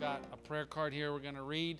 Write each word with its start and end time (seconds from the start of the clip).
got 0.00 0.22
a 0.32 0.36
prayer 0.36 0.64
card 0.64 0.92
here 0.92 1.12
we're 1.12 1.20
going 1.20 1.36
to 1.36 1.42
read, 1.42 1.78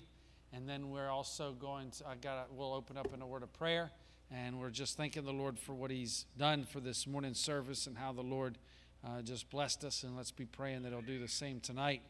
and 0.53 0.69
then 0.69 0.89
we're 0.89 1.09
also 1.09 1.53
going 1.53 1.91
to, 1.91 2.07
I 2.07 2.15
got, 2.15 2.53
we'll 2.53 2.73
open 2.73 2.97
up 2.97 3.13
in 3.13 3.21
a 3.21 3.27
word 3.27 3.43
of 3.43 3.51
prayer, 3.53 3.91
and 4.31 4.59
we're 4.59 4.69
just 4.69 4.95
thanking 4.95 5.25
the 5.25 5.33
Lord 5.33 5.59
for 5.59 5.73
what 5.73 5.91
He's 5.91 6.25
done 6.37 6.63
for 6.63 6.79
this 6.79 7.05
morning 7.05 7.33
service 7.33 7.87
and 7.87 7.97
how 7.97 8.13
the 8.13 8.21
Lord 8.21 8.57
uh, 9.05 9.21
just 9.21 9.49
blessed 9.49 9.83
us, 9.83 10.03
and 10.03 10.15
let's 10.15 10.31
be 10.31 10.45
praying 10.45 10.83
that 10.83 10.89
He'll 10.89 11.01
do 11.01 11.19
the 11.19 11.27
same 11.27 11.59
tonight. 11.59 12.01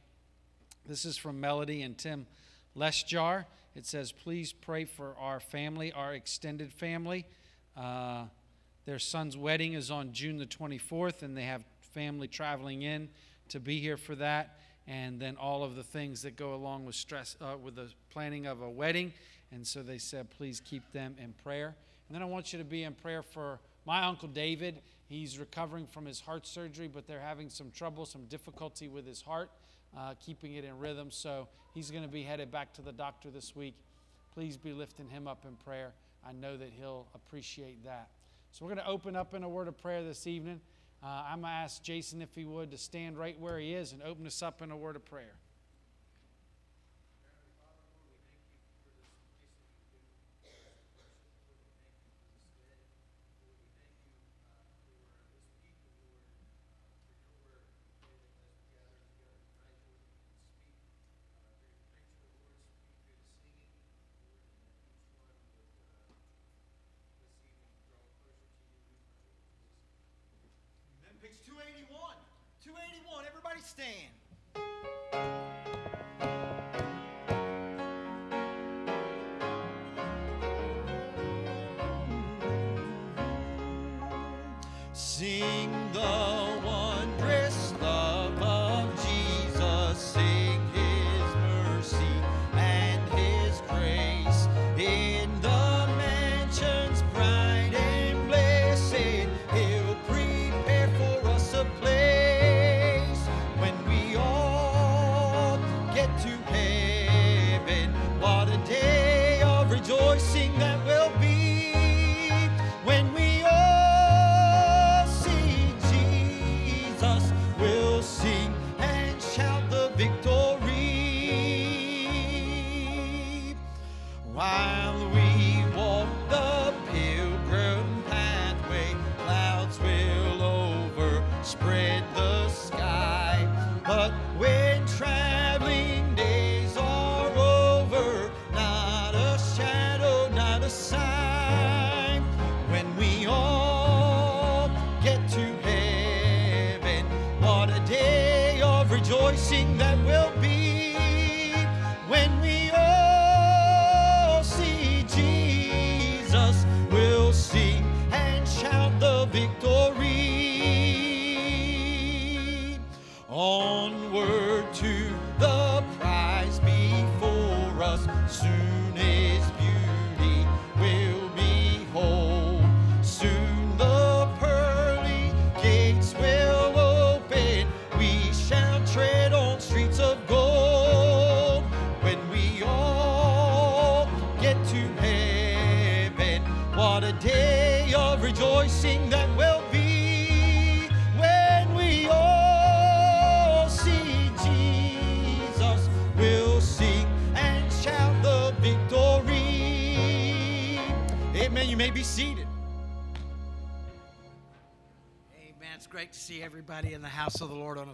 This 0.85 1.05
is 1.05 1.17
from 1.17 1.39
Melody 1.39 1.81
and 1.81 1.97
Tim 1.97 2.27
Lesjar. 2.77 3.45
It 3.75 3.85
says, 3.85 4.11
Please 4.11 4.53
pray 4.53 4.85
for 4.85 5.15
our 5.19 5.39
family, 5.39 5.91
our 5.91 6.13
extended 6.13 6.71
family. 6.71 7.25
Uh, 7.75 8.25
their 8.85 8.99
son's 8.99 9.35
wedding 9.35 9.73
is 9.73 9.89
on 9.89 10.13
June 10.13 10.37
the 10.37 10.45
24th, 10.45 11.23
and 11.23 11.35
they 11.35 11.43
have 11.43 11.63
family 11.93 12.27
traveling 12.27 12.83
in 12.83 13.09
to 13.49 13.59
be 13.59 13.79
here 13.79 13.97
for 13.97 14.15
that. 14.15 14.59
And 14.87 15.19
then 15.19 15.35
all 15.37 15.63
of 15.63 15.75
the 15.75 15.83
things 15.83 16.21
that 16.21 16.35
go 16.35 16.53
along 16.53 16.85
with 16.85 16.95
stress, 16.95 17.35
uh, 17.41 17.55
with 17.61 17.75
the 17.75 17.89
planning 18.11 18.45
of 18.45 18.61
a 18.61 18.69
wedding. 18.69 19.13
And 19.51 19.65
so 19.65 19.81
they 19.81 19.97
said, 19.97 20.29
please 20.29 20.59
keep 20.59 20.91
them 20.91 21.15
in 21.21 21.33
prayer. 21.43 21.75
And 22.07 22.15
then 22.15 22.21
I 22.21 22.25
want 22.25 22.53
you 22.53 22.59
to 22.59 22.65
be 22.65 22.83
in 22.83 22.93
prayer 22.93 23.23
for 23.23 23.59
my 23.85 24.03
uncle 24.03 24.27
David. 24.27 24.81
He's 25.07 25.39
recovering 25.39 25.87
from 25.87 26.05
his 26.05 26.19
heart 26.19 26.45
surgery, 26.45 26.87
but 26.87 27.07
they're 27.07 27.19
having 27.19 27.49
some 27.49 27.71
trouble, 27.71 28.05
some 28.05 28.25
difficulty 28.25 28.87
with 28.87 29.07
his 29.07 29.21
heart, 29.21 29.49
uh, 29.97 30.13
keeping 30.23 30.53
it 30.53 30.65
in 30.65 30.77
rhythm. 30.77 31.09
So 31.09 31.47
he's 31.73 31.89
going 31.89 32.03
to 32.03 32.09
be 32.09 32.23
headed 32.23 32.51
back 32.51 32.73
to 32.73 32.81
the 32.81 32.91
doctor 32.91 33.29
this 33.29 33.55
week. 33.55 33.75
Please 34.33 34.57
be 34.57 34.73
lifting 34.73 35.09
him 35.09 35.27
up 35.27 35.45
in 35.47 35.55
prayer. 35.55 35.93
I 36.27 36.31
know 36.33 36.57
that 36.57 36.69
he'll 36.77 37.07
appreciate 37.15 37.83
that. 37.85 38.09
So 38.51 38.65
we're 38.65 38.73
going 38.73 38.85
to 38.85 38.91
open 38.91 39.15
up 39.15 39.33
in 39.33 39.43
a 39.43 39.49
word 39.49 39.67
of 39.67 39.77
prayer 39.77 40.03
this 40.03 40.27
evening. 40.27 40.59
Uh, 41.05 41.23
I'm 41.29 41.41
going 41.41 41.51
to 41.51 41.57
ask 41.57 41.83
Jason 41.83 42.23
if 42.23 42.33
he 42.33 42.45
would 42.45 42.71
to 42.71 42.79
stand 42.79 43.15
right 43.15 43.39
where 43.39 43.59
he 43.59 43.75
is 43.75 43.91
and 43.91 44.01
open 44.01 44.25
us 44.25 44.41
up 44.41 44.63
in 44.63 44.71
a 44.71 44.77
word 44.77 44.95
of 44.95 45.05
prayer. 45.05 45.35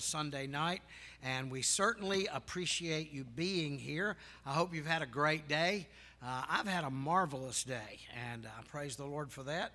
Sunday 0.01 0.47
night, 0.47 0.81
and 1.23 1.51
we 1.51 1.61
certainly 1.61 2.27
appreciate 2.33 3.13
you 3.13 3.23
being 3.23 3.77
here. 3.77 4.17
I 4.45 4.51
hope 4.51 4.73
you've 4.73 4.87
had 4.87 5.01
a 5.01 5.07
great 5.07 5.47
day. 5.47 5.87
Uh, 6.23 6.43
I've 6.49 6.67
had 6.67 6.83
a 6.83 6.89
marvelous 6.89 7.63
day, 7.63 7.99
and 8.31 8.45
I 8.45 8.63
praise 8.69 8.95
the 8.95 9.05
Lord 9.05 9.31
for 9.31 9.43
that. 9.43 9.71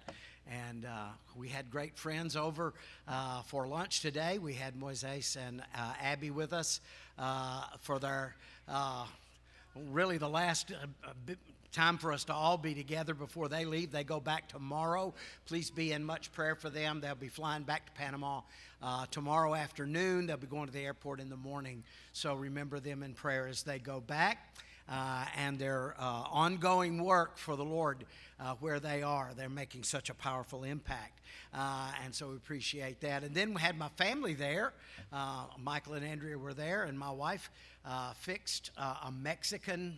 And 0.49 0.85
uh, 0.85 1.09
we 1.37 1.49
had 1.49 1.71
great 1.71 1.97
friends 1.97 2.37
over 2.37 2.73
uh, 3.09 3.43
for 3.43 3.67
lunch 3.67 4.01
today. 4.01 4.39
We 4.39 4.55
had 4.55 4.75
Moises 4.75 5.37
and 5.37 5.61
uh, 5.75 5.93
Abby 6.01 6.31
with 6.31 6.53
us 6.53 6.81
uh, 7.19 7.65
for 7.81 7.99
their 7.99 8.37
uh, 8.69 9.07
really 9.91 10.19
the 10.19 10.29
last 10.29 10.73
time 11.73 11.99
for 11.99 12.13
us 12.13 12.25
to 12.25 12.33
all 12.33 12.57
be 12.57 12.75
together 12.75 13.13
before 13.13 13.49
they 13.49 13.65
leave. 13.65 13.93
They 13.93 14.05
go 14.05 14.19
back 14.19 14.49
tomorrow. 14.49 15.13
Please 15.47 15.71
be 15.71 15.93
in 15.93 16.05
much 16.05 16.33
prayer 16.33 16.55
for 16.55 16.71
them. 16.71 17.01
They'll 17.01 17.15
be 17.15 17.29
flying 17.29 17.65
back 17.65 17.87
to 17.87 17.93
Panama 17.93 18.41
uh, 18.87 19.05
tomorrow 19.11 19.53
afternoon. 19.53 20.27
They'll 20.27 20.37
be 20.37 20.47
going 20.47 20.67
to 20.67 20.73
the 20.73 20.85
airport 20.85 21.19
in 21.19 21.29
the 21.29 21.37
morning. 21.37 21.83
So 22.13 22.35
remember 22.35 22.79
them 22.79 23.03
in 23.03 23.15
prayer 23.15 23.49
as 23.49 23.65
they 23.65 23.81
go 23.81 24.01
back. 24.01 24.55
Uh, 24.89 25.25
and 25.37 25.59
their 25.59 25.97
uh, 25.99 26.23
ongoing 26.31 27.03
work 27.03 27.39
for 27.39 27.57
the 27.57 27.65
Lord 27.65 28.05
uh, 28.39 28.55
where 28.61 28.79
they 28.79 29.03
are. 29.03 29.33
They're 29.37 29.49
making 29.49 29.83
such 29.83 30.11
a 30.11 30.15
powerful 30.15 30.63
impact. 30.63 31.23
Uh, 31.53 31.91
and 32.05 32.15
so 32.15 32.29
we 32.29 32.37
appreciate 32.37 33.01
that. 33.01 33.25
And 33.25 33.35
then 33.35 33.53
we 33.53 33.61
had 33.61 33.77
my 33.77 33.89
family 33.97 34.35
there. 34.35 34.73
Uh, 35.13 35.47
Michael 35.59 35.95
and 35.95 36.07
Andrea 36.07 36.39
were 36.39 36.55
there, 36.55 36.85
and 36.85 36.97
my 36.97 37.11
wife 37.11 37.51
uh, 37.85 38.13
fixed 38.13 38.71
a 38.79 39.11
Mexican 39.11 39.97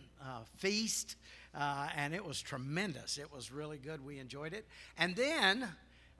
feast, 0.57 1.17
and 1.53 2.15
it 2.15 2.25
was 2.25 2.41
tremendous. 2.41 3.19
It 3.19 3.31
was 3.31 3.51
really 3.51 3.77
good. 3.77 4.03
We 4.03 4.17
enjoyed 4.17 4.53
it. 4.53 4.65
And 4.97 5.15
then 5.15 5.67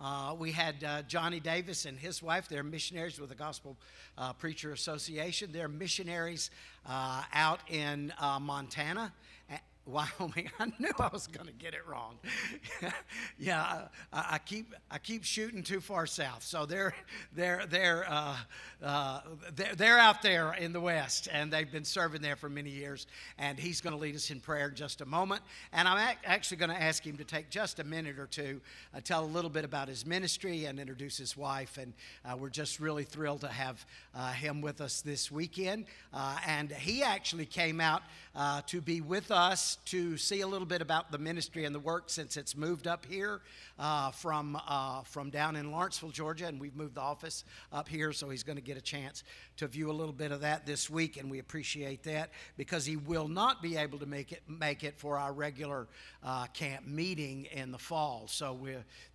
uh, 0.02 0.34
we 0.38 0.52
had 0.52 0.84
uh, 0.84 1.02
Johnny 1.04 1.40
Davis 1.40 1.86
and 1.86 1.98
his 1.98 2.24
wife. 2.24 2.48
They're 2.48 2.64
missionaries 2.64 3.20
with 3.20 3.30
the 3.30 3.36
Gospel 3.36 3.76
uh, 4.18 4.34
Preacher 4.34 4.72
Association. 4.72 5.52
They're 5.52 5.68
missionaries 5.68 6.52
uh, 6.86 7.24
out 7.34 7.60
in 7.70 8.14
uh, 8.20 8.40
Montana. 8.40 9.12
Wyoming. 9.90 10.50
I 10.60 10.72
knew 10.78 10.92
I 11.00 11.10
was 11.12 11.28
going 11.28 11.48
to 11.48 11.54
get 11.54 11.74
it 11.74 11.88
wrong. 11.88 12.18
yeah, 13.40 13.88
I, 14.14 14.26
I, 14.32 14.38
keep 14.38 14.74
I 14.92 14.98
keep 14.98 15.24
shooting 15.24 15.64
too 15.64 15.80
far 15.80 16.06
south. 16.06 16.44
So 16.44 16.66
they're 16.66 16.94
they're 17.34 17.66
they're, 17.68 18.06
uh, 18.08 18.36
uh, 18.84 19.22
they're 19.56 19.76
they're 19.76 19.98
out 19.98 20.22
there 20.22 20.54
in 20.54 20.74
the 20.74 20.80
west, 20.80 21.28
and 21.32 21.52
they've 21.52 21.72
been 21.72 21.84
serving 21.84 22.22
there 22.22 22.36
for 22.36 22.50
many 22.50 22.70
years. 22.70 23.08
And 23.38 23.60
he's 23.60 23.82
going 23.82 23.96
to 23.96 24.00
lead 24.00 24.16
us 24.16 24.30
in 24.30 24.40
prayer 24.40 24.70
in 24.70 24.76
just 24.76 25.02
a 25.02 25.06
moment. 25.06 25.42
And 25.74 25.88
I'm 25.88 25.98
ac- 25.98 26.20
actually 26.26 26.58
going 26.58 26.72
to 26.72 26.82
ask 26.82 27.06
him 27.06 27.18
to 27.18 27.24
take 27.24 27.50
just 27.50 27.80
a 27.80 27.84
minute 27.84 28.20
or 28.20 28.28
two, 28.28 28.62
uh, 28.96 29.02
tell 29.04 29.24
a 29.24 29.28
little 29.28 29.50
bit 29.50 29.66
about 29.66 29.88
his 29.88 30.06
ministry, 30.06 30.66
and 30.66 30.80
introduce 30.80 31.18
his 31.18 31.36
wife. 31.36 31.78
And 31.78 31.94
uh, 32.26 32.38
we're 32.38 32.50
just 32.50 32.80
really 32.80 33.04
thrilled 33.04 33.42
to 33.42 33.48
have 33.48 33.86
uh, 34.14 34.32
him 34.32 34.62
with 34.62 34.82
us 34.82 35.02
this 35.02 35.32
weekend. 35.32 35.86
Uh, 36.14 36.38
and 36.46 36.72
he 36.72 37.04
actually 37.04 37.46
came 37.46 37.82
out 37.82 38.04
to 38.68 38.80
be 38.80 39.02
with 39.02 39.32
us 39.32 39.79
to 39.86 40.18
see 40.18 40.42
a 40.42 40.48
little 40.48 40.68
bit 40.68 40.82
about 40.82 41.12
the 41.12 41.18
ministry 41.18 41.66
and 41.66 41.74
the 41.74 41.80
work 41.80 42.10
since 42.10 42.38
it's 42.38 42.56
moved 42.56 42.88
up 42.88 43.06
here 43.06 43.42
uh, 43.80 44.12
from, 44.12 44.60
uh, 44.68 45.02
from 45.04 45.30
down 45.30 45.56
in 45.56 45.72
Lawrenceville, 45.72 46.12
Georgia, 46.12 46.48
and 46.48 46.60
we've 46.60 46.76
moved 46.76 46.96
the 46.96 47.02
office 47.02 47.46
up 47.72 47.88
here, 47.88 48.12
so 48.12 48.30
he's 48.30 48.44
going 48.44 48.58
to 48.58 48.62
get 48.62 48.78
a 48.78 48.82
chance 48.82 49.24
to 49.58 49.68
view 49.68 49.90
a 49.90 49.94
little 49.94 50.14
bit 50.14 50.32
of 50.32 50.42
that 50.42 50.66
this 50.66 50.90
week, 50.90 51.18
and 51.18 51.32
we 51.32 51.40
appreciate 51.40 52.04
that 52.04 52.30
because 52.58 52.86
he 52.86 52.98
will 52.98 53.28
not 53.28 53.62
be 53.62 53.78
able 53.78 53.98
to 53.98 54.06
make 54.06 54.32
it, 54.32 54.42
make 54.48 54.84
it 54.84 54.98
for 54.98 55.18
our 55.18 55.32
regular 55.32 55.88
uh, 56.24 56.46
camp 56.48 56.86
meeting 56.86 57.46
in 57.54 57.72
the 57.72 57.78
fall. 57.78 58.26
So 58.28 58.60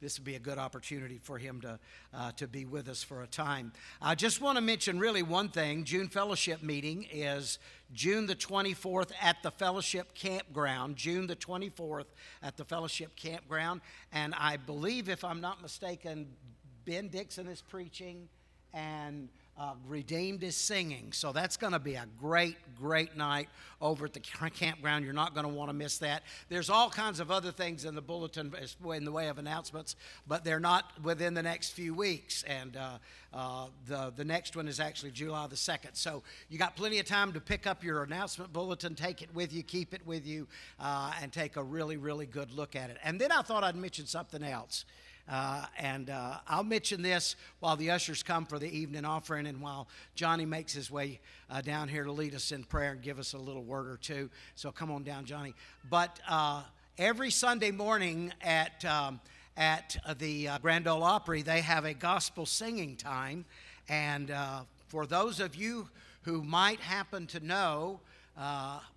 this 0.01 0.19
will 0.19 0.25
be 0.25 0.37
a 0.37 0.41
good 0.41 0.59
opportunity 0.59 1.21
for 1.23 1.39
him 1.39 1.61
to, 1.61 1.79
uh, 2.15 2.33
to 2.33 2.49
be 2.49 2.65
with 2.65 2.89
us 2.89 3.03
for 3.03 3.23
a 3.23 3.27
time. 3.27 3.73
I 4.01 4.15
just 4.15 4.41
want 4.41 4.57
to 4.57 4.63
mention 4.63 4.99
really 4.99 5.23
one 5.23 5.51
thing 5.51 5.85
June 5.85 6.09
Fellowship 6.09 6.63
meeting 6.63 7.07
is 7.13 7.59
June 7.93 8.27
the 8.27 8.35
24th 8.35 9.13
at 9.21 9.43
the 9.43 9.51
Fellowship 9.51 10.15
Campground, 10.15 10.97
June 10.97 11.27
the 11.27 11.37
24th 11.37 12.07
at 12.43 12.57
the 12.57 12.65
Fellowship 12.65 13.15
Campground. 13.15 13.81
And 14.13 14.35
I 14.37 14.54
believe, 14.57 15.09
if 15.09 15.25
I'm 15.25 15.41
not 15.41 15.63
mistaken, 15.63 16.29
Ben 16.85 17.09
Dixon 17.09 17.47
is 17.47 17.63
preaching 17.63 18.29
and 18.73 19.29
uh, 19.57 19.75
Redeemed 19.87 20.43
is 20.43 20.57
singing. 20.57 21.13
So 21.13 21.33
that's 21.33 21.57
going 21.57 21.73
to 21.75 21.79
be 21.79 21.95
a 21.95 22.07
great, 22.21 22.57
great 22.77 23.17
night 23.17 23.49
over 23.81 24.05
at 24.07 24.13
the 24.13 24.21
campground. 24.21 25.05
You're 25.05 25.15
not 25.15 25.35
going 25.35 25.47
to 25.47 25.53
want 25.53 25.69
to 25.69 25.75
miss 25.75 25.99
that. 25.99 26.25
There's 26.49 26.71
all 26.71 26.91
kinds 26.91 27.21
of 27.21 27.31
other 27.31 27.53
things 27.53 27.85
in 27.85 27.95
the 27.95 28.03
bulletin 28.03 28.53
in 28.93 29.05
the 29.05 29.13
way 29.13 29.29
of 29.29 29.39
announcements, 29.39 29.95
but 30.27 30.43
they're 30.43 30.59
not 30.59 30.91
within 31.03 31.35
the 31.35 31.43
next 31.43 31.71
few 31.71 31.95
weeks. 31.95 32.43
And 32.45 32.77
uh, 32.77 32.99
uh, 33.33 33.67
the, 33.87 34.13
the 34.17 34.25
next 34.25 34.57
one 34.57 34.67
is 34.67 34.81
actually 34.81 35.13
July 35.13 35.47
the 35.47 35.57
2nd. 35.57 35.97
So 35.97 36.25
you 36.49 36.59
got 36.59 36.75
plenty 36.75 36.99
of 36.99 37.07
time 37.07 37.33
to 37.33 37.41
pick 37.41 37.67
up 37.67 37.85
your 37.85 38.03
announcement 38.03 38.53
bulletin, 38.53 38.97
take 38.97 39.23
it 39.23 39.33
with 39.35 39.53
you, 39.53 39.63
keep 39.63 39.95
it 39.95 40.05
with 40.05 40.27
you, 40.27 40.49
uh, 40.81 41.13
and 41.23 41.33
take 41.33 41.57
a 41.57 41.63
really, 41.63 41.97
really 41.97 42.27
good 42.27 42.51
look 42.51 42.75
at 42.75 42.91
it. 42.91 42.97
And 43.05 43.21
then 43.21 43.31
I 43.31 43.43
thought 43.43 43.63
I'd 43.63 43.77
mention 43.77 44.07
something 44.07 44.43
else. 44.43 44.85
Uh, 45.29 45.65
and 45.79 46.11
uh, 46.11 46.37
I'll 46.47 46.65
mention 46.65 47.01
this 47.01 47.37
while 47.61 47.77
the 47.77 47.91
ushers 47.91 48.23
come 48.23 48.45
for 48.45 48.59
the 48.59 48.69
evening 48.69 49.05
offering 49.05 49.47
and 49.47 49.61
while 49.61 49.89
Johnny 50.15 50.45
makes 50.45 50.75
his 50.75 50.91
way 50.91 51.21
uh, 51.51 51.63
down 51.63 51.89
here 51.89 52.05
to 52.05 52.13
lead 52.13 52.35
us 52.35 52.53
in 52.53 52.65
prayer 52.65 52.93
and 52.93 53.03
give 53.03 53.19
us 53.19 53.33
a 53.33 53.39
little 53.39 53.63
word 53.63 53.87
or 53.87 53.97
two. 53.97 54.29
So 54.55 54.71
come 54.71 54.91
on 54.91 55.03
down, 55.03 55.25
Johnny. 55.25 55.55
But 55.89 56.21
uh, 56.29 56.63
every 56.99 57.31
Sunday 57.31 57.71
morning 57.71 58.35
at, 58.43 58.85
um, 58.85 59.19
at 59.57 59.97
the 60.19 60.49
uh, 60.49 60.59
Grand 60.59 60.87
Ole 60.87 61.03
Opry, 61.03 61.41
they 61.41 61.63
have 61.63 61.87
a 61.87 61.95
gospel 61.95 62.45
singing 62.45 62.97
time. 62.97 63.47
And 63.89 64.31
uh, 64.31 64.61
for 64.89 65.07
those 65.07 65.41
of 65.41 65.57
you 65.57 65.89
who 66.23 66.43
might 66.43 66.81
happen 66.81 67.27
to 67.29 67.41
know, 67.41 68.01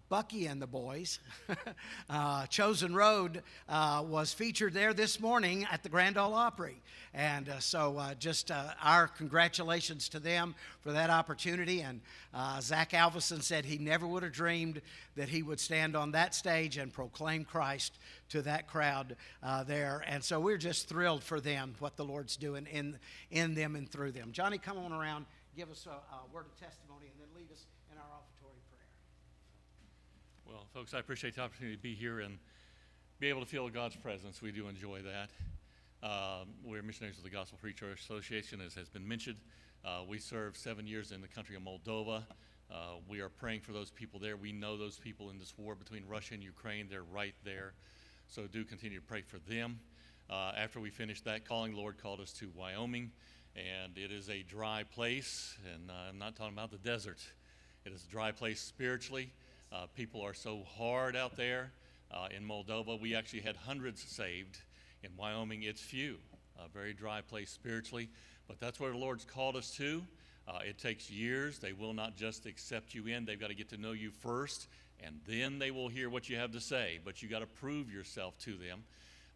Bucky 0.09 0.45
and 0.45 0.61
the 0.61 0.67
boys. 0.67 1.19
uh, 2.09 2.45
Chosen 2.47 2.95
Road 2.95 3.43
uh, 3.67 4.03
was 4.07 4.31
featured 4.31 4.73
there 4.73 4.93
this 4.93 5.19
morning 5.19 5.67
at 5.69 5.83
the 5.83 5.89
Grand 5.89 6.17
Ole 6.17 6.33
Opry. 6.33 6.81
And 7.13 7.49
uh, 7.49 7.59
so, 7.59 7.97
uh, 7.97 8.13
just 8.13 8.49
uh, 8.49 8.63
our 8.81 9.07
congratulations 9.07 10.07
to 10.09 10.19
them 10.19 10.55
for 10.79 10.93
that 10.93 11.09
opportunity. 11.09 11.81
And 11.81 11.99
uh, 12.33 12.61
Zach 12.61 12.93
Alvison 12.93 13.41
said 13.41 13.65
he 13.65 13.77
never 13.77 14.07
would 14.07 14.23
have 14.23 14.31
dreamed 14.31 14.81
that 15.15 15.27
he 15.27 15.43
would 15.43 15.59
stand 15.59 15.95
on 15.95 16.11
that 16.11 16.33
stage 16.33 16.77
and 16.77 16.93
proclaim 16.93 17.43
Christ 17.43 17.97
to 18.29 18.41
that 18.43 18.67
crowd 18.67 19.15
there. 19.65 20.03
And 20.07 20.23
so, 20.23 20.39
we're 20.39 20.57
just 20.57 20.87
thrilled 20.87 21.23
for 21.23 21.41
them, 21.41 21.75
what 21.79 21.97
the 21.97 22.05
Lord's 22.05 22.37
doing 22.37 22.65
in, 22.71 22.97
in 23.31 23.55
them 23.55 23.75
and 23.75 23.89
through 23.89 24.11
them. 24.11 24.31
Johnny, 24.31 24.57
come 24.57 24.77
on 24.77 24.93
around, 24.93 25.25
give 25.55 25.69
us 25.69 25.85
a, 25.85 25.89
a 25.89 26.33
word 26.33 26.45
of 26.45 26.57
testimony, 26.59 27.07
and 27.11 27.19
then 27.19 27.27
lead 27.35 27.51
us 27.51 27.65
well, 30.47 30.65
folks, 30.73 30.93
I 30.93 30.99
appreciate 30.99 31.35
the 31.35 31.41
opportunity 31.41 31.75
to 31.75 31.81
be 31.81 31.93
here 31.93 32.21
and 32.21 32.37
be 33.19 33.27
able 33.27 33.41
to 33.41 33.45
feel 33.45 33.67
God's 33.69 33.95
presence. 33.97 34.41
We 34.41 34.51
do 34.51 34.67
enjoy 34.67 35.01
that. 35.01 35.29
Uh, 36.01 36.45
we're 36.63 36.81
missionaries 36.81 37.17
of 37.17 37.23
the 37.23 37.29
Gospel 37.29 37.57
Free 37.57 37.73
Church 37.73 37.99
Association, 38.01 38.61
as 38.61 38.73
has 38.75 38.87
been 38.87 39.05
mentioned. 39.05 39.37
Uh, 39.83 40.03
we 40.07 40.19
served 40.19 40.55
seven 40.55 40.87
years 40.87 41.11
in 41.11 41.21
the 41.21 41.27
country 41.27 41.55
of 41.55 41.63
Moldova. 41.63 42.23
Uh, 42.71 42.75
we 43.09 43.19
are 43.19 43.29
praying 43.29 43.61
for 43.61 43.73
those 43.73 43.91
people 43.91 44.19
there. 44.19 44.37
We 44.37 44.53
know 44.53 44.77
those 44.77 44.97
people 44.97 45.29
in 45.31 45.37
this 45.37 45.53
war 45.57 45.75
between 45.75 46.03
Russia 46.07 46.35
and 46.35 46.43
Ukraine. 46.43 46.87
They're 46.89 47.03
right 47.03 47.35
there. 47.43 47.73
So 48.27 48.43
do 48.43 48.63
continue 48.63 48.99
to 48.99 49.05
pray 49.05 49.23
for 49.23 49.39
them. 49.49 49.79
Uh, 50.29 50.53
after 50.57 50.79
we 50.79 50.89
finished 50.89 51.25
that 51.25 51.45
calling, 51.45 51.73
the 51.73 51.79
Lord 51.79 52.01
called 52.01 52.21
us 52.21 52.31
to 52.33 52.49
Wyoming, 52.55 53.11
and 53.55 53.97
it 53.97 54.11
is 54.11 54.29
a 54.29 54.43
dry 54.43 54.83
place. 54.83 55.57
And 55.73 55.89
uh, 55.89 55.93
I'm 56.09 56.17
not 56.17 56.35
talking 56.37 56.53
about 56.53 56.71
the 56.71 56.77
desert, 56.77 57.19
it 57.85 57.91
is 57.91 58.05
a 58.05 58.11
dry 58.11 58.31
place 58.31 58.61
spiritually. 58.61 59.31
Uh, 59.71 59.85
people 59.95 60.21
are 60.21 60.33
so 60.33 60.63
hard 60.77 61.15
out 61.15 61.35
there. 61.35 61.71
Uh, 62.11 62.27
in 62.35 62.47
Moldova, 62.47 62.99
we 62.99 63.15
actually 63.15 63.41
had 63.41 63.55
hundreds 63.55 64.01
saved. 64.01 64.59
In 65.03 65.11
Wyoming, 65.17 65.63
it's 65.63 65.81
few. 65.81 66.17
A 66.63 66.69
very 66.69 66.93
dry 66.93 67.21
place 67.21 67.49
spiritually. 67.49 68.09
But 68.47 68.59
that's 68.59 68.79
where 68.79 68.91
the 68.91 68.97
Lord's 68.97 69.25
called 69.25 69.55
us 69.55 69.71
to. 69.77 70.03
Uh, 70.47 70.59
it 70.65 70.77
takes 70.77 71.11
years. 71.11 71.59
They 71.59 71.73
will 71.73 71.93
not 71.93 72.15
just 72.15 72.45
accept 72.45 72.95
you 72.95 73.07
in, 73.07 73.25
they've 73.25 73.39
got 73.39 73.49
to 73.49 73.55
get 73.55 73.69
to 73.69 73.77
know 73.77 73.91
you 73.91 74.11
first, 74.11 74.67
and 75.03 75.19
then 75.27 75.59
they 75.59 75.71
will 75.71 75.89
hear 75.89 76.09
what 76.09 76.29
you 76.29 76.37
have 76.37 76.51
to 76.53 76.61
say. 76.61 76.99
But 77.03 77.21
you 77.21 77.27
got 77.27 77.39
to 77.39 77.47
prove 77.47 77.91
yourself 77.91 78.37
to 78.39 78.53
them. 78.53 78.83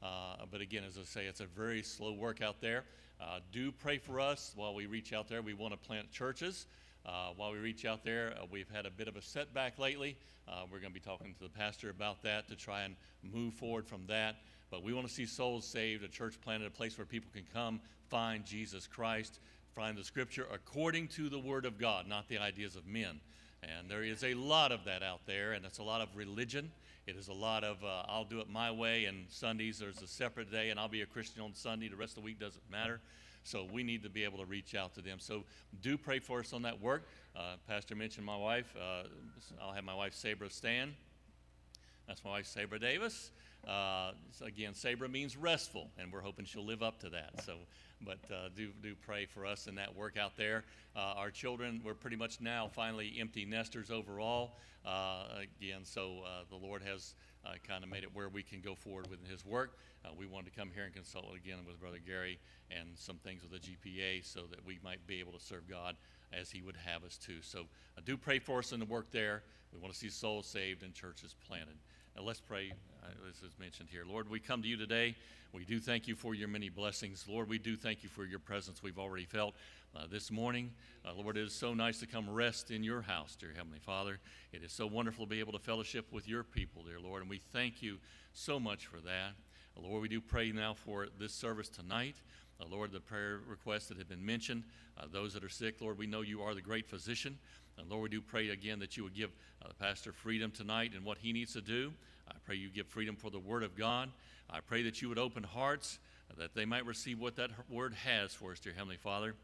Uh, 0.01 0.45
but 0.49 0.61
again, 0.61 0.83
as 0.87 0.97
I 0.97 1.03
say, 1.03 1.25
it's 1.25 1.41
a 1.41 1.45
very 1.45 1.83
slow 1.83 2.13
work 2.13 2.41
out 2.41 2.61
there. 2.61 2.85
Uh, 3.19 3.39
do 3.51 3.71
pray 3.71 3.97
for 3.97 4.19
us 4.19 4.53
while 4.55 4.73
we 4.73 4.85
reach 4.85 5.13
out 5.13 5.27
there. 5.27 5.41
We 5.41 5.53
want 5.53 5.73
to 5.73 5.77
plant 5.77 6.11
churches. 6.11 6.65
Uh, 7.05 7.29
while 7.35 7.51
we 7.51 7.57
reach 7.57 7.85
out 7.85 8.03
there, 8.03 8.33
uh, 8.39 8.45
we've 8.51 8.69
had 8.69 8.85
a 8.85 8.91
bit 8.91 9.07
of 9.07 9.15
a 9.15 9.21
setback 9.21 9.79
lately. 9.79 10.17
Uh, 10.47 10.63
we're 10.71 10.79
going 10.79 10.93
to 10.93 10.99
be 10.99 10.99
talking 10.99 11.33
to 11.33 11.43
the 11.43 11.49
pastor 11.49 11.89
about 11.89 12.21
that 12.21 12.47
to 12.47 12.55
try 12.55 12.83
and 12.83 12.95
move 13.23 13.53
forward 13.53 13.87
from 13.87 14.05
that. 14.07 14.37
But 14.69 14.83
we 14.83 14.93
want 14.93 15.07
to 15.07 15.13
see 15.13 15.25
souls 15.25 15.65
saved, 15.65 16.03
a 16.03 16.07
church 16.07 16.39
planted, 16.41 16.67
a 16.67 16.71
place 16.71 16.97
where 16.97 17.05
people 17.05 17.29
can 17.33 17.45
come, 17.53 17.81
find 18.09 18.45
Jesus 18.45 18.87
Christ, 18.87 19.39
find 19.73 19.97
the 19.97 20.03
scripture 20.03 20.47
according 20.53 21.07
to 21.09 21.27
the 21.27 21.39
word 21.39 21.65
of 21.65 21.77
God, 21.77 22.07
not 22.07 22.27
the 22.29 22.37
ideas 22.37 22.75
of 22.75 22.85
men. 22.85 23.19
And 23.63 23.89
there 23.89 24.03
is 24.03 24.23
a 24.23 24.33
lot 24.33 24.71
of 24.71 24.85
that 24.85 25.03
out 25.03 25.21
there, 25.25 25.53
and 25.53 25.65
it's 25.65 25.79
a 25.79 25.83
lot 25.83 26.01
of 26.01 26.09
religion. 26.15 26.71
It 27.05 27.15
is 27.15 27.27
a 27.27 27.33
lot 27.33 27.63
of, 27.63 27.83
uh, 27.83 28.03
I'll 28.07 28.25
do 28.25 28.39
it 28.39 28.49
my 28.49 28.71
way, 28.71 29.05
and 29.05 29.25
Sundays 29.29 29.79
there's 29.79 30.01
a 30.01 30.07
separate 30.07 30.51
day, 30.51 30.69
and 30.69 30.79
I'll 30.79 30.87
be 30.87 31.01
a 31.01 31.05
Christian 31.05 31.41
on 31.41 31.53
Sunday. 31.53 31.87
The 31.87 31.95
rest 31.95 32.11
of 32.11 32.23
the 32.23 32.25
week 32.25 32.39
doesn't 32.39 32.69
matter. 32.71 33.01
So 33.43 33.67
we 33.71 33.83
need 33.83 34.03
to 34.03 34.09
be 34.09 34.23
able 34.23 34.37
to 34.39 34.45
reach 34.45 34.75
out 34.75 34.93
to 34.95 35.01
them. 35.01 35.19
So 35.19 35.43
do 35.81 35.97
pray 35.97 36.19
for 36.19 36.39
us 36.39 36.53
on 36.53 36.61
that 36.63 36.79
work. 36.81 37.07
Uh, 37.35 37.55
Pastor 37.67 37.95
mentioned 37.95 38.25
my 38.25 38.37
wife. 38.37 38.73
Uh, 38.75 39.07
I'll 39.61 39.73
have 39.73 39.83
my 39.83 39.95
wife, 39.95 40.13
Sabra 40.13 40.49
Stan. 40.49 40.93
That's 42.07 42.23
my 42.23 42.31
wife, 42.31 42.45
Sabra 42.45 42.79
Davis. 42.79 43.31
Uh, 43.67 44.11
again, 44.43 44.73
Sabra 44.73 45.07
means 45.07 45.37
restful, 45.37 45.89
and 45.97 46.11
we're 46.11 46.21
hoping 46.21 46.45
she'll 46.45 46.65
live 46.65 46.81
up 46.81 46.99
to 46.99 47.09
that. 47.09 47.43
So, 47.45 47.57
but 48.01 48.19
uh, 48.31 48.49
do 48.55 48.69
do 48.81 48.95
pray 48.95 49.25
for 49.25 49.45
us 49.45 49.67
in 49.67 49.75
that 49.75 49.95
work 49.95 50.17
out 50.17 50.35
there. 50.35 50.63
Uh, 50.95 51.13
our 51.15 51.29
children, 51.29 51.79
we're 51.85 51.93
pretty 51.93 52.15
much 52.15 52.41
now 52.41 52.67
finally 52.73 53.15
empty 53.19 53.45
nesters 53.45 53.91
overall. 53.91 54.57
Uh, 54.83 55.25
again, 55.61 55.81
so 55.83 56.23
the 56.49 56.55
Lord 56.55 56.81
has 56.81 57.13
kind 57.67 57.83
of 57.83 57.89
made 57.89 58.03
it 58.03 58.13
where 58.13 58.29
we 58.29 58.43
can 58.43 58.61
go 58.61 58.75
forward 58.75 59.07
with 59.09 59.25
His 59.29 59.45
work. 59.45 59.77
we 60.17 60.25
wanted 60.25 60.53
to 60.53 60.59
come 60.59 60.69
here 60.73 60.85
and 60.85 60.93
consult 60.93 61.25
again 61.35 61.57
with 61.67 61.79
Brother 61.79 61.99
Gary 62.05 62.39
and 62.69 62.89
some 62.95 63.17
things 63.17 63.41
with 63.43 63.51
the 63.51 63.59
GPA 63.59 64.25
so 64.25 64.41
that 64.49 64.65
we 64.65 64.79
might 64.83 65.05
be 65.07 65.19
able 65.19 65.33
to 65.33 65.39
serve 65.39 65.67
God 65.69 65.95
as 66.33 66.49
He 66.49 66.61
would 66.61 66.77
have 66.77 67.03
us 67.03 67.17
to. 67.25 67.41
So 67.41 67.61
uh, 67.97 68.01
do 68.05 68.17
pray 68.17 68.39
for 68.39 68.59
us 68.59 68.71
in 68.71 68.79
the 68.79 68.85
work 68.85 69.11
there. 69.11 69.43
We 69.73 69.79
want 69.79 69.93
to 69.93 69.99
see 69.99 70.09
souls 70.09 70.47
saved 70.47 70.83
and 70.83 70.93
churches 70.93 71.35
planted. 71.47 71.77
Now 72.15 72.23
let's 72.23 72.41
pray, 72.41 72.73
uh, 73.03 73.29
as 73.29 73.41
is 73.41 73.57
mentioned 73.57 73.87
here. 73.89 74.03
Lord, 74.05 74.29
we 74.29 74.39
come 74.39 74.61
to 74.61 74.67
you 74.67 74.75
today. 74.75 75.15
We 75.53 75.63
do 75.63 75.79
thank 75.79 76.07
you 76.09 76.15
for 76.15 76.35
your 76.35 76.49
many 76.49 76.67
blessings. 76.67 77.25
Lord, 77.27 77.47
we 77.47 77.57
do 77.57 77.77
thank 77.77 78.03
you 78.03 78.09
for 78.09 78.25
your 78.25 78.39
presence 78.39 78.83
we've 78.83 78.99
already 78.99 79.23
felt 79.23 79.55
uh, 79.95 80.07
this 80.11 80.29
morning. 80.29 80.71
Uh, 81.05 81.13
Lord, 81.13 81.37
it 81.37 81.43
is 81.43 81.53
so 81.53 81.73
nice 81.73 81.99
to 81.99 82.07
come 82.07 82.29
rest 82.29 82.69
in 82.69 82.83
your 82.83 83.01
house, 83.01 83.37
dear 83.37 83.53
Heavenly 83.55 83.79
Father. 83.79 84.19
It 84.51 84.61
is 84.61 84.73
so 84.73 84.87
wonderful 84.87 85.25
to 85.25 85.29
be 85.29 85.39
able 85.39 85.53
to 85.53 85.59
fellowship 85.59 86.05
with 86.11 86.27
your 86.27 86.43
people, 86.43 86.83
dear 86.83 86.99
Lord, 86.99 87.21
and 87.21 87.29
we 87.29 87.41
thank 87.53 87.81
you 87.81 87.97
so 88.33 88.59
much 88.59 88.87
for 88.87 88.97
that. 88.97 89.31
Lord, 89.77 90.01
we 90.01 90.09
do 90.09 90.19
pray 90.19 90.51
now 90.51 90.73
for 90.73 91.07
this 91.17 91.33
service 91.33 91.69
tonight. 91.69 92.17
Uh, 92.61 92.65
Lord, 92.69 92.91
the 92.91 92.99
prayer 92.99 93.39
requests 93.47 93.87
that 93.87 93.97
have 93.97 94.09
been 94.09 94.25
mentioned, 94.25 94.63
uh, 94.99 95.05
those 95.11 95.33
that 95.33 95.43
are 95.43 95.49
sick, 95.49 95.81
Lord, 95.81 95.97
we 95.97 96.05
know 96.07 96.21
you 96.21 96.41
are 96.41 96.53
the 96.53 96.61
great 96.61 96.87
physician. 96.87 97.37
And 97.77 97.89
Lord, 97.89 98.03
we 98.03 98.09
do 98.09 98.21
pray 98.21 98.49
again 98.49 98.79
that 98.79 98.97
you 98.97 99.03
would 99.03 99.15
give 99.15 99.31
uh, 99.63 99.69
Pastor 99.79 100.11
freedom 100.11 100.51
tonight 100.51 100.91
in 100.95 101.03
what 101.03 101.17
he 101.17 101.33
needs 101.33 101.53
to 101.53 101.61
do. 101.61 101.91
I 102.29 102.35
pray 102.45 102.55
you 102.55 102.69
give 102.69 102.87
freedom 102.87 103.15
for 103.15 103.31
the 103.31 103.39
Word 103.39 103.63
of 103.63 103.75
God. 103.75 104.09
I 104.49 104.59
pray 104.59 104.83
that 104.83 105.01
you 105.01 105.09
would 105.09 105.17
open 105.17 105.43
hearts 105.43 105.99
that 106.37 106.55
they 106.55 106.65
might 106.65 106.85
receive 106.85 107.19
what 107.19 107.35
that 107.35 107.51
Word 107.69 107.93
has 107.93 108.33
for 108.33 108.51
us, 108.51 108.59
dear 108.59 108.73
Heavenly 108.73 108.97
Father. 108.97 109.35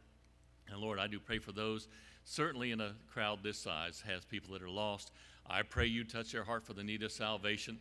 And 0.70 0.80
Lord, 0.80 0.98
I 0.98 1.06
do 1.06 1.18
pray 1.18 1.38
for 1.38 1.52
those, 1.52 1.88
certainly 2.24 2.72
in 2.72 2.80
a 2.80 2.94
crowd 3.12 3.40
this 3.42 3.58
size, 3.58 4.02
has 4.06 4.24
people 4.24 4.52
that 4.52 4.62
are 4.62 4.70
lost. 4.70 5.12
I 5.48 5.62
pray 5.62 5.86
you 5.86 6.04
touch 6.04 6.32
their 6.32 6.44
heart 6.44 6.64
for 6.64 6.74
the 6.74 6.84
need 6.84 7.02
of 7.02 7.12
salvation. 7.12 7.78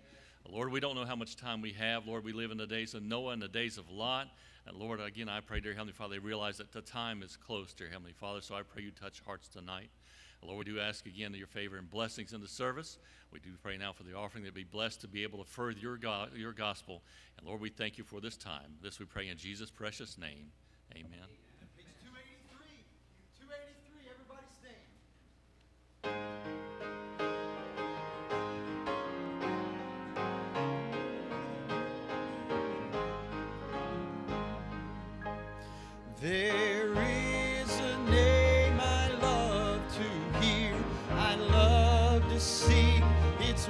Lord, 0.49 0.71
we 0.71 0.79
don't 0.79 0.95
know 0.95 1.05
how 1.05 1.15
much 1.15 1.35
time 1.35 1.61
we 1.61 1.73
have. 1.73 2.07
Lord, 2.07 2.23
we 2.23 2.31
live 2.31 2.51
in 2.51 2.57
the 2.57 2.67
days 2.67 2.93
of 2.93 3.03
Noah 3.03 3.33
and 3.33 3.41
the 3.41 3.49
days 3.49 3.77
of 3.77 3.89
Lot. 3.89 4.29
And 4.67 4.75
Lord, 4.75 4.99
again, 4.99 5.29
I 5.29 5.39
pray, 5.39 5.61
dear 5.61 5.71
Heavenly 5.71 5.93
Father, 5.93 6.15
they 6.15 6.19
realize 6.19 6.57
that 6.57 6.73
the 6.73 6.81
time 6.81 7.23
is 7.23 7.37
close, 7.37 7.73
dear 7.73 7.87
Heavenly 7.87 8.11
Father. 8.11 8.41
So 8.41 8.53
I 8.53 8.63
pray 8.63 8.83
you 8.83 8.91
touch 8.91 9.21
hearts 9.25 9.47
tonight. 9.47 9.89
Lord, 10.43 10.59
we 10.59 10.65
do 10.65 10.79
ask 10.79 11.05
again 11.05 11.33
your 11.33 11.47
favor 11.47 11.77
and 11.77 11.89
blessings 11.89 12.33
in 12.33 12.41
the 12.41 12.47
service. 12.47 12.99
We 13.31 13.39
do 13.39 13.49
pray 13.63 13.77
now 13.77 13.93
for 13.93 14.03
the 14.03 14.13
offering 14.13 14.43
that 14.43 14.53
be 14.53 14.63
blessed 14.63 15.01
to 15.01 15.07
be 15.07 15.23
able 15.23 15.43
to 15.43 15.49
further 15.49 15.79
your, 15.79 15.97
your 16.35 16.53
gospel. 16.53 17.01
And 17.37 17.47
Lord, 17.47 17.61
we 17.61 17.69
thank 17.69 17.97
you 17.97 18.03
for 18.03 18.21
this 18.21 18.37
time. 18.37 18.75
This 18.81 18.99
we 18.99 19.05
pray 19.05 19.29
in 19.29 19.37
Jesus' 19.37 19.71
precious 19.71 20.17
name. 20.17 20.51
Amen. 20.93 21.07
Page 21.11 21.46
There 36.19 36.93
is 36.93 37.79
a 37.79 37.97
name 38.09 38.79
I 38.79 39.07
love 39.21 39.81
to 39.97 40.39
hear, 40.39 40.73
I 41.11 41.35
love 41.35 42.27
to 42.29 42.39
sing 42.39 43.03
its. 43.39 43.69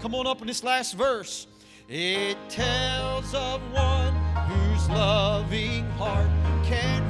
Come 0.00 0.14
on 0.14 0.26
up 0.26 0.40
in 0.40 0.46
this 0.46 0.64
last 0.64 0.94
verse. 0.94 1.46
It 1.88 2.38
tells 2.48 3.34
of 3.34 3.60
one 3.72 4.14
whose 4.48 4.88
loving 4.88 5.84
heart 5.92 6.30
can 6.64 7.09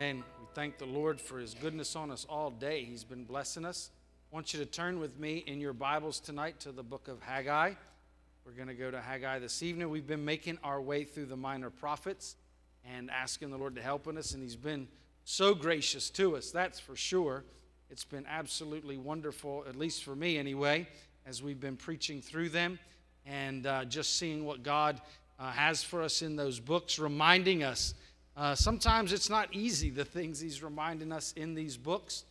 And 0.00 0.18
we 0.18 0.46
thank 0.54 0.78
the 0.78 0.86
Lord 0.86 1.20
for 1.20 1.40
his 1.40 1.54
goodness 1.54 1.96
on 1.96 2.12
us 2.12 2.24
all 2.28 2.52
day. 2.52 2.84
He's 2.84 3.02
been 3.02 3.24
blessing 3.24 3.64
us. 3.64 3.90
I 4.30 4.34
want 4.36 4.54
you 4.54 4.60
to 4.60 4.66
turn 4.66 5.00
with 5.00 5.18
me 5.18 5.38
in 5.38 5.60
your 5.60 5.72
Bibles 5.72 6.20
tonight 6.20 6.60
to 6.60 6.70
the 6.70 6.84
book 6.84 7.08
of 7.08 7.20
Haggai. 7.20 7.72
We're 8.46 8.52
going 8.52 8.68
to 8.68 8.74
go 8.74 8.92
to 8.92 9.00
Haggai 9.00 9.40
this 9.40 9.60
evening. 9.60 9.90
We've 9.90 10.06
been 10.06 10.24
making 10.24 10.58
our 10.62 10.80
way 10.80 11.02
through 11.02 11.26
the 11.26 11.36
minor 11.36 11.68
prophets 11.68 12.36
and 12.84 13.10
asking 13.10 13.50
the 13.50 13.58
Lord 13.58 13.74
to 13.74 13.82
help 13.82 14.06
in 14.06 14.16
us, 14.16 14.34
and 14.34 14.42
he's 14.42 14.54
been 14.54 14.86
so 15.24 15.52
gracious 15.52 16.10
to 16.10 16.36
us, 16.36 16.52
that's 16.52 16.78
for 16.78 16.94
sure. 16.94 17.42
It's 17.90 18.04
been 18.04 18.24
absolutely 18.28 18.98
wonderful, 18.98 19.64
at 19.68 19.74
least 19.74 20.04
for 20.04 20.14
me 20.14 20.38
anyway, 20.38 20.86
as 21.26 21.42
we've 21.42 21.60
been 21.60 21.76
preaching 21.76 22.22
through 22.22 22.50
them 22.50 22.78
and 23.26 23.66
uh, 23.66 23.84
just 23.84 24.16
seeing 24.16 24.44
what 24.44 24.62
God 24.62 25.00
uh, 25.40 25.50
has 25.50 25.82
for 25.82 26.02
us 26.02 26.22
in 26.22 26.36
those 26.36 26.60
books, 26.60 27.00
reminding 27.00 27.64
us. 27.64 27.94
Uh, 28.38 28.54
sometimes 28.54 29.12
it's 29.12 29.28
not 29.28 29.52
easy, 29.52 29.90
the 29.90 30.04
things 30.04 30.38
He's 30.38 30.62
reminding 30.62 31.10
us 31.10 31.32
in 31.32 31.56
these 31.56 31.76
books, 31.76 32.22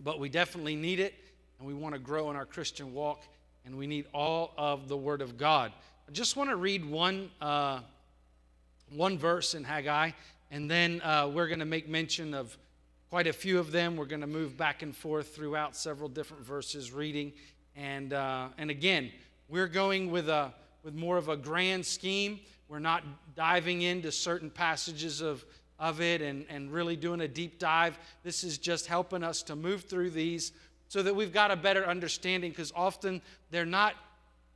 but 0.00 0.20
we 0.20 0.28
definitely 0.28 0.76
need 0.76 1.00
it, 1.00 1.14
and 1.58 1.66
we 1.66 1.72
want 1.72 1.94
to 1.94 1.98
grow 1.98 2.28
in 2.28 2.36
our 2.36 2.44
Christian 2.44 2.92
walk, 2.92 3.22
and 3.64 3.78
we 3.78 3.86
need 3.86 4.04
all 4.12 4.52
of 4.58 4.86
the 4.86 4.98
Word 4.98 5.22
of 5.22 5.38
God. 5.38 5.72
I 6.06 6.12
just 6.12 6.36
want 6.36 6.50
to 6.50 6.56
read 6.56 6.84
one, 6.84 7.30
uh, 7.40 7.80
one 8.94 9.16
verse 9.16 9.54
in 9.54 9.64
Haggai, 9.64 10.10
and 10.50 10.70
then 10.70 11.00
uh, 11.00 11.30
we're 11.32 11.48
going 11.48 11.60
to 11.60 11.64
make 11.64 11.88
mention 11.88 12.34
of 12.34 12.58
quite 13.08 13.26
a 13.26 13.32
few 13.32 13.58
of 13.58 13.72
them. 13.72 13.96
We're 13.96 14.04
going 14.04 14.20
to 14.20 14.26
move 14.26 14.58
back 14.58 14.82
and 14.82 14.94
forth 14.94 15.34
throughout 15.34 15.74
several 15.74 16.10
different 16.10 16.44
verses, 16.44 16.92
reading. 16.92 17.32
And, 17.76 18.12
uh, 18.12 18.48
and 18.58 18.70
again, 18.70 19.10
we're 19.48 19.68
going 19.68 20.10
with, 20.10 20.28
a, 20.28 20.52
with 20.82 20.94
more 20.94 21.16
of 21.16 21.30
a 21.30 21.36
grand 21.36 21.86
scheme. 21.86 22.40
We're 22.68 22.78
not 22.78 23.02
diving 23.34 23.82
into 23.82 24.12
certain 24.12 24.50
passages 24.50 25.20
of, 25.20 25.44
of 25.78 26.00
it 26.00 26.20
and, 26.20 26.44
and 26.50 26.70
really 26.70 26.96
doing 26.96 27.22
a 27.22 27.28
deep 27.28 27.58
dive. 27.58 27.98
This 28.22 28.44
is 28.44 28.58
just 28.58 28.86
helping 28.86 29.24
us 29.24 29.42
to 29.44 29.56
move 29.56 29.84
through 29.84 30.10
these 30.10 30.52
so 30.88 31.02
that 31.02 31.14
we've 31.14 31.32
got 31.32 31.50
a 31.50 31.56
better 31.56 31.86
understanding 31.86 32.50
because 32.50 32.72
often 32.76 33.22
they're 33.50 33.66
not, 33.66 33.94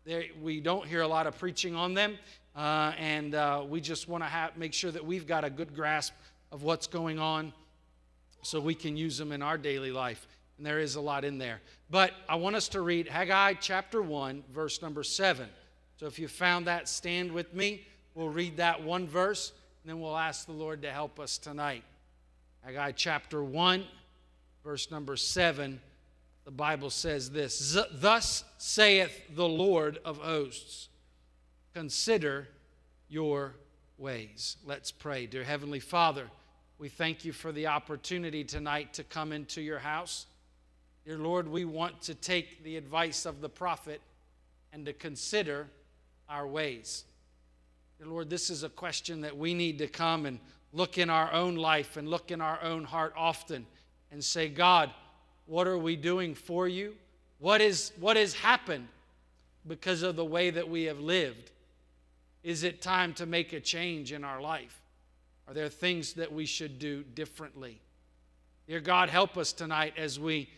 they're, 0.05 0.25
we 0.43 0.61
don't 0.61 0.87
hear 0.87 1.01
a 1.01 1.09
lot 1.09 1.27
of 1.27 1.39
preaching 1.39 1.75
on 1.75 1.95
them. 1.95 2.19
Uh, 2.55 2.93
and 2.99 3.35
uh, 3.35 3.65
we 3.67 3.81
just 3.81 4.09
want 4.09 4.23
to 4.23 4.51
make 4.57 4.75
sure 4.75 4.91
that 4.91 5.05
we've 5.05 5.27
got 5.27 5.45
a 5.45 5.51
good 5.51 5.75
grasp 5.75 6.13
of 6.51 6.63
what's 6.63 6.87
going 6.87 7.19
on 7.19 7.53
so 8.43 8.61
we 8.61 8.75
can 8.75 8.97
use 8.97 9.17
them 9.17 9.33
in 9.33 9.41
our 9.41 9.57
daily 9.57 9.91
life. 9.91 10.27
And 10.59 10.67
there 10.67 10.81
is 10.81 10.97
a 10.97 11.01
lot 11.01 11.25
in 11.25 11.39
there. 11.39 11.61
But 11.91 12.13
I 12.29 12.37
want 12.37 12.57
us 12.57 12.69
to 12.69 12.83
read 12.83 13.09
Haggai 13.09 13.55
chapter 13.55 14.03
1, 14.03 14.45
verse 14.53 14.83
number 14.83 15.03
7. 15.03 15.49
So 15.97 16.07
if 16.07 16.19
you 16.19 16.29
found 16.29 16.67
that, 16.67 16.89
stand 16.89 17.33
with 17.33 17.55
me. 17.55 17.87
We'll 18.15 18.29
read 18.29 18.59
that 18.59 18.83
one 18.83 19.07
verse, 19.07 19.53
and 19.83 19.91
then 19.91 20.01
we'll 20.01 20.17
ask 20.17 20.47
the 20.47 20.53
Lord 20.53 20.83
to 20.83 20.91
help 20.91 21.19
us 21.19 21.39
tonight. 21.39 21.83
Haggai 22.63 22.93
chapter 22.93 23.43
1, 23.43 23.85
verse 24.63 24.91
number 24.91 25.17
7. 25.17 25.81
The 26.45 26.51
Bible 26.51 26.91
says 26.91 27.31
this 27.31 27.77
Thus 27.93 28.45
saith 28.59 29.23
the 29.35 29.49
Lord 29.49 29.99
of 30.05 30.19
hosts, 30.19 30.89
consider 31.73 32.49
your 33.09 33.55
ways. 33.97 34.57
Let's 34.67 34.91
pray. 34.91 35.27
Dear 35.27 35.45
Heavenly 35.45 35.81
Father, 35.81 36.27
we 36.79 36.89
thank 36.89 37.25
you 37.25 37.33
for 37.33 37.53
the 37.53 37.69
opportunity 37.69 38.45
tonight 38.45 38.93
to 38.95 39.05
come 39.05 39.33
into 39.33 39.63
your 39.63 39.79
house. 39.79 40.27
Dear 41.05 41.19
Lord, 41.19 41.49
we 41.49 41.65
want 41.65 42.03
to 42.03 42.15
take 42.15 42.63
the 42.63 42.77
advice 42.77 43.25
of 43.25 43.41
the 43.41 43.49
prophet 43.49 44.01
and 44.73 44.85
to 44.87 44.93
consider 44.93 45.69
our 46.29 46.47
ways. 46.47 47.05
Dear 47.99 48.09
Lord, 48.09 48.31
this 48.31 48.51
is 48.51 48.63
a 48.63 48.69
question 48.69 49.21
that 49.21 49.37
we 49.37 49.55
need 49.55 49.79
to 49.79 49.87
come 49.87 50.27
and 50.27 50.39
look 50.73 50.99
in 50.99 51.11
our 51.11 51.33
own 51.33 51.57
life 51.57 51.97
and 51.97 52.09
look 52.09 52.31
in 52.31 52.41
our 52.41 52.61
own 52.63 52.85
heart 52.85 53.13
often 53.17 53.67
and 54.11 54.23
say, 54.23 54.49
God, 54.49 54.91
what 55.47 55.67
are 55.67 55.79
we 55.79 55.97
doing 55.97 56.35
for 56.35 56.67
you? 56.69 56.95
What, 57.39 57.61
is, 57.61 57.93
what 57.99 58.17
has 58.17 58.35
happened 58.35 58.89
because 59.67 60.03
of 60.03 60.17
the 60.17 60.25
way 60.25 60.51
that 60.51 60.69
we 60.69 60.85
have 60.85 61.01
lived? 61.01 61.51
Is 62.43 62.65
it 62.65 62.83
time 62.83 63.15
to 63.15 63.27
make 63.27 63.53
a 63.53 63.61
change 63.61 64.13
in 64.13 64.25
our 64.25 64.41
life? 64.41 64.81
Are 65.47 65.55
there 65.55 65.69
things 65.69 66.15
that 66.15 66.33
we 66.33 66.47
should 66.47 66.79
do 66.79 67.03
differently? 67.03 67.81
Dear 68.67 68.81
God, 68.81 69.09
help 69.11 69.37
us 69.37 69.53
tonight 69.53 69.95
as 69.97 70.19
we 70.19 70.49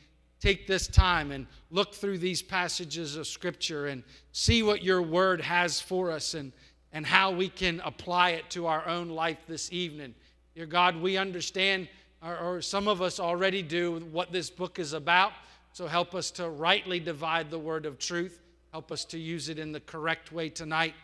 take 0.41 0.67
this 0.67 0.87
time 0.87 1.31
and 1.31 1.47
look 1.71 1.95
through 1.95 2.19
these 2.19 2.43
passages 2.43 3.17
of 3.17 3.27
Scripture 3.27 3.87
and 3.87 4.03
see 4.33 4.63
what 4.63 4.83
your 4.83 5.01
word 5.01 5.41
has 5.41 5.81
for 5.81 6.11
us 6.11 6.35
and, 6.35 6.53
and 6.95 7.05
how 7.05 7.33
we 7.33 7.49
can 7.49 7.83
apply 7.85 8.31
it 8.31 8.49
to 8.49 8.67
our 8.67 8.87
own 8.87 9.09
life 9.09 9.39
this 9.49 9.71
evening. 9.73 10.15
Dear 10.55 10.67
God, 10.67 10.97
we 10.97 11.17
understand, 11.17 11.89
or, 12.23 12.39
or 12.39 12.63
some 12.63 12.87
of 12.87 13.03
us 13.03 13.19
already 13.19 13.63
do, 13.63 13.99
what 14.13 14.31
this 14.31 14.49
book 14.49 14.79
is 14.79 14.93
about. 14.93 15.33
So 15.73 15.89
help 15.89 16.15
us 16.15 16.31
to 16.33 16.49
rightly 16.49 17.01
divide 17.01 17.51
the 17.51 17.59
word 17.59 17.85
of 17.85 17.99
truth. 17.99 18.41
Help 18.71 18.93
us 18.93 19.05
to 19.07 19.19
use 19.19 19.49
it 19.49 19.59
in 19.59 19.73
the 19.73 19.81
correct 19.81 20.31
way 20.31 20.49
tonight. 20.49 20.95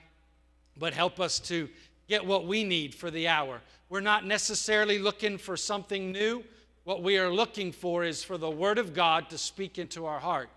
But 0.78 0.94
help 0.94 1.18
us 1.18 1.40
to 1.40 1.68
get 2.08 2.24
what 2.24 2.46
we 2.46 2.62
need 2.62 2.94
for 2.94 3.10
the 3.10 3.26
hour. 3.26 3.60
We're 3.88 4.00
not 4.00 4.24
necessarily 4.24 5.00
looking 5.00 5.38
for 5.38 5.56
something 5.56 6.12
new. 6.12 6.44
What 6.84 7.02
we 7.02 7.18
are 7.18 7.32
looking 7.32 7.72
for 7.72 8.04
is 8.04 8.22
for 8.22 8.38
the 8.38 8.48
Word 8.48 8.78
of 8.78 8.94
God 8.94 9.28
to 9.30 9.38
speak 9.38 9.76
into 9.76 10.06
our 10.06 10.20
heart. 10.20 10.48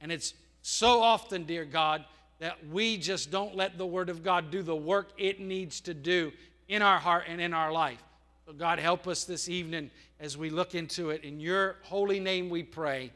And 0.00 0.10
it's 0.10 0.34
so 0.62 1.00
often, 1.00 1.44
dear 1.44 1.64
God, 1.64 2.04
that 2.38 2.66
we 2.68 2.96
just 2.96 3.30
don't 3.30 3.56
let 3.56 3.78
the 3.78 3.86
Word 3.86 4.08
of 4.08 4.22
God 4.22 4.50
do 4.50 4.62
the 4.62 4.76
work 4.76 5.10
it 5.16 5.40
needs 5.40 5.80
to 5.82 5.94
do 5.94 6.32
in 6.68 6.82
our 6.82 6.98
heart 6.98 7.24
and 7.28 7.40
in 7.40 7.54
our 7.54 7.72
life. 7.72 8.02
So, 8.46 8.52
God, 8.52 8.78
help 8.78 9.06
us 9.06 9.24
this 9.24 9.48
evening 9.48 9.90
as 10.20 10.36
we 10.36 10.50
look 10.50 10.74
into 10.74 11.10
it. 11.10 11.24
In 11.24 11.40
your 11.40 11.76
holy 11.82 12.20
name 12.20 12.50
we 12.50 12.62
pray. 12.62 13.10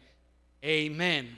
Amen. 0.65 1.29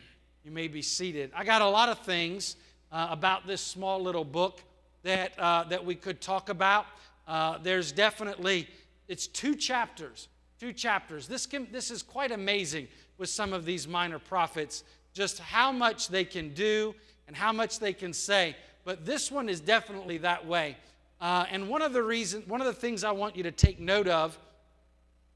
You 0.45 0.51
may 0.51 0.69
be 0.69 0.83
seated. 0.83 1.31
I 1.35 1.45
got 1.45 1.63
a 1.63 1.69
lot 1.69 1.89
of 1.89 1.99
things 2.01 2.57
uh, 2.93 3.09
about 3.11 3.47
this 3.47 3.61
small 3.61 4.01
little 4.01 4.25
book 4.25 4.63
that, 5.03 5.39
uh, 5.39 5.65
that 5.65 5.85
we 5.85 5.95
could 5.95 6.21
talk 6.21 6.49
about. 6.49 6.87
Uh, 7.27 7.59
there's 7.59 7.93
definitely, 7.93 8.69
it's 9.09 9.27
two 9.27 9.55
chapters, 9.55 10.29
two 10.59 10.73
chapters. 10.73 11.27
This, 11.27 11.47
can, 11.47 11.67
this 11.71 11.91
is 11.91 12.03
quite 12.03 12.33
amazing 12.33 12.89
with 13.19 13.29
some 13.29 13.53
of 13.53 13.65
these 13.65 13.87
minor 13.87 14.19
prophets, 14.19 14.85
just 15.13 15.39
how 15.39 15.73
much 15.73 16.09
they 16.09 16.25
can 16.25 16.55
do 16.55 16.95
and 17.31 17.37
how 17.37 17.53
much 17.53 17.79
they 17.79 17.93
can 17.93 18.13
say. 18.13 18.57
But 18.85 19.07
this 19.07 19.31
one 19.31 19.49
is 19.49 19.61
definitely 19.61 20.19
that 20.19 20.49
way. 20.49 20.77
Uh, 21.21 21.45
and 21.49 21.69
one 21.69 21.81
of 21.81 21.93
the 21.93 22.03
reasons, 22.03 22.45
one 22.49 22.61
of 22.61 22.67
the 22.67 22.73
things 22.73 23.05
I 23.05 23.13
want 23.13 23.37
you 23.37 23.45
to 23.45 23.53
take 23.53 23.79
note 23.79 24.09
of 24.09 24.37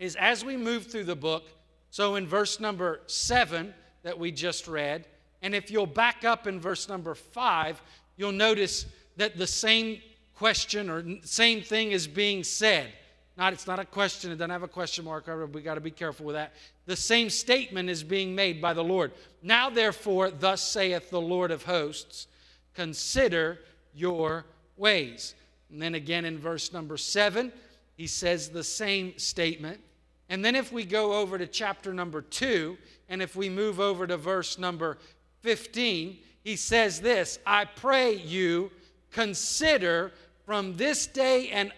is 0.00 0.16
as 0.16 0.44
we 0.44 0.56
move 0.56 0.86
through 0.88 1.04
the 1.04 1.14
book, 1.14 1.44
so 1.90 2.16
in 2.16 2.26
verse 2.26 2.58
number 2.58 3.00
seven 3.06 3.72
that 4.02 4.18
we 4.18 4.32
just 4.32 4.66
read, 4.66 5.06
and 5.40 5.54
if 5.54 5.70
you'll 5.70 5.86
back 5.86 6.24
up 6.24 6.48
in 6.48 6.58
verse 6.58 6.88
number 6.88 7.14
five, 7.14 7.80
you'll 8.16 8.32
notice 8.32 8.86
that 9.16 9.38
the 9.38 9.46
same 9.46 10.00
question 10.34 10.90
or 10.90 11.04
same 11.22 11.62
thing 11.62 11.92
is 11.92 12.08
being 12.08 12.42
said. 12.42 12.88
Not, 13.36 13.52
it's 13.52 13.66
not 13.66 13.80
a 13.80 13.84
question, 13.84 14.30
it 14.30 14.36
doesn't 14.36 14.50
have 14.50 14.62
a 14.62 14.68
question 14.68 15.04
mark 15.04 15.28
over 15.28 15.46
We 15.46 15.60
got 15.60 15.74
to 15.74 15.80
be 15.80 15.90
careful 15.90 16.26
with 16.26 16.36
that. 16.36 16.52
The 16.86 16.96
same 16.96 17.30
statement 17.30 17.90
is 17.90 18.04
being 18.04 18.34
made 18.34 18.62
by 18.62 18.74
the 18.74 18.84
Lord. 18.84 19.12
Now, 19.42 19.70
therefore, 19.70 20.30
thus 20.30 20.62
saith 20.62 21.10
the 21.10 21.20
Lord 21.20 21.50
of 21.50 21.64
hosts, 21.64 22.28
consider 22.74 23.58
your 23.92 24.44
ways. 24.76 25.34
And 25.70 25.82
then 25.82 25.94
again 25.94 26.24
in 26.24 26.38
verse 26.38 26.72
number 26.72 26.96
seven, 26.96 27.52
he 27.96 28.06
says 28.06 28.48
the 28.48 28.64
same 28.64 29.18
statement. 29.18 29.80
And 30.28 30.44
then 30.44 30.54
if 30.54 30.72
we 30.72 30.84
go 30.84 31.14
over 31.14 31.36
to 31.36 31.46
chapter 31.46 31.92
number 31.92 32.22
two, 32.22 32.78
and 33.08 33.20
if 33.20 33.36
we 33.36 33.48
move 33.48 33.80
over 33.80 34.06
to 34.06 34.16
verse 34.16 34.58
number 34.58 34.98
15, 35.42 36.18
he 36.42 36.56
says 36.56 37.00
this 37.00 37.38
I 37.46 37.64
pray 37.64 38.14
you 38.14 38.70
consider 39.10 40.12
from 40.46 40.76
this 40.76 41.06
day 41.06 41.50
and, 41.50 41.72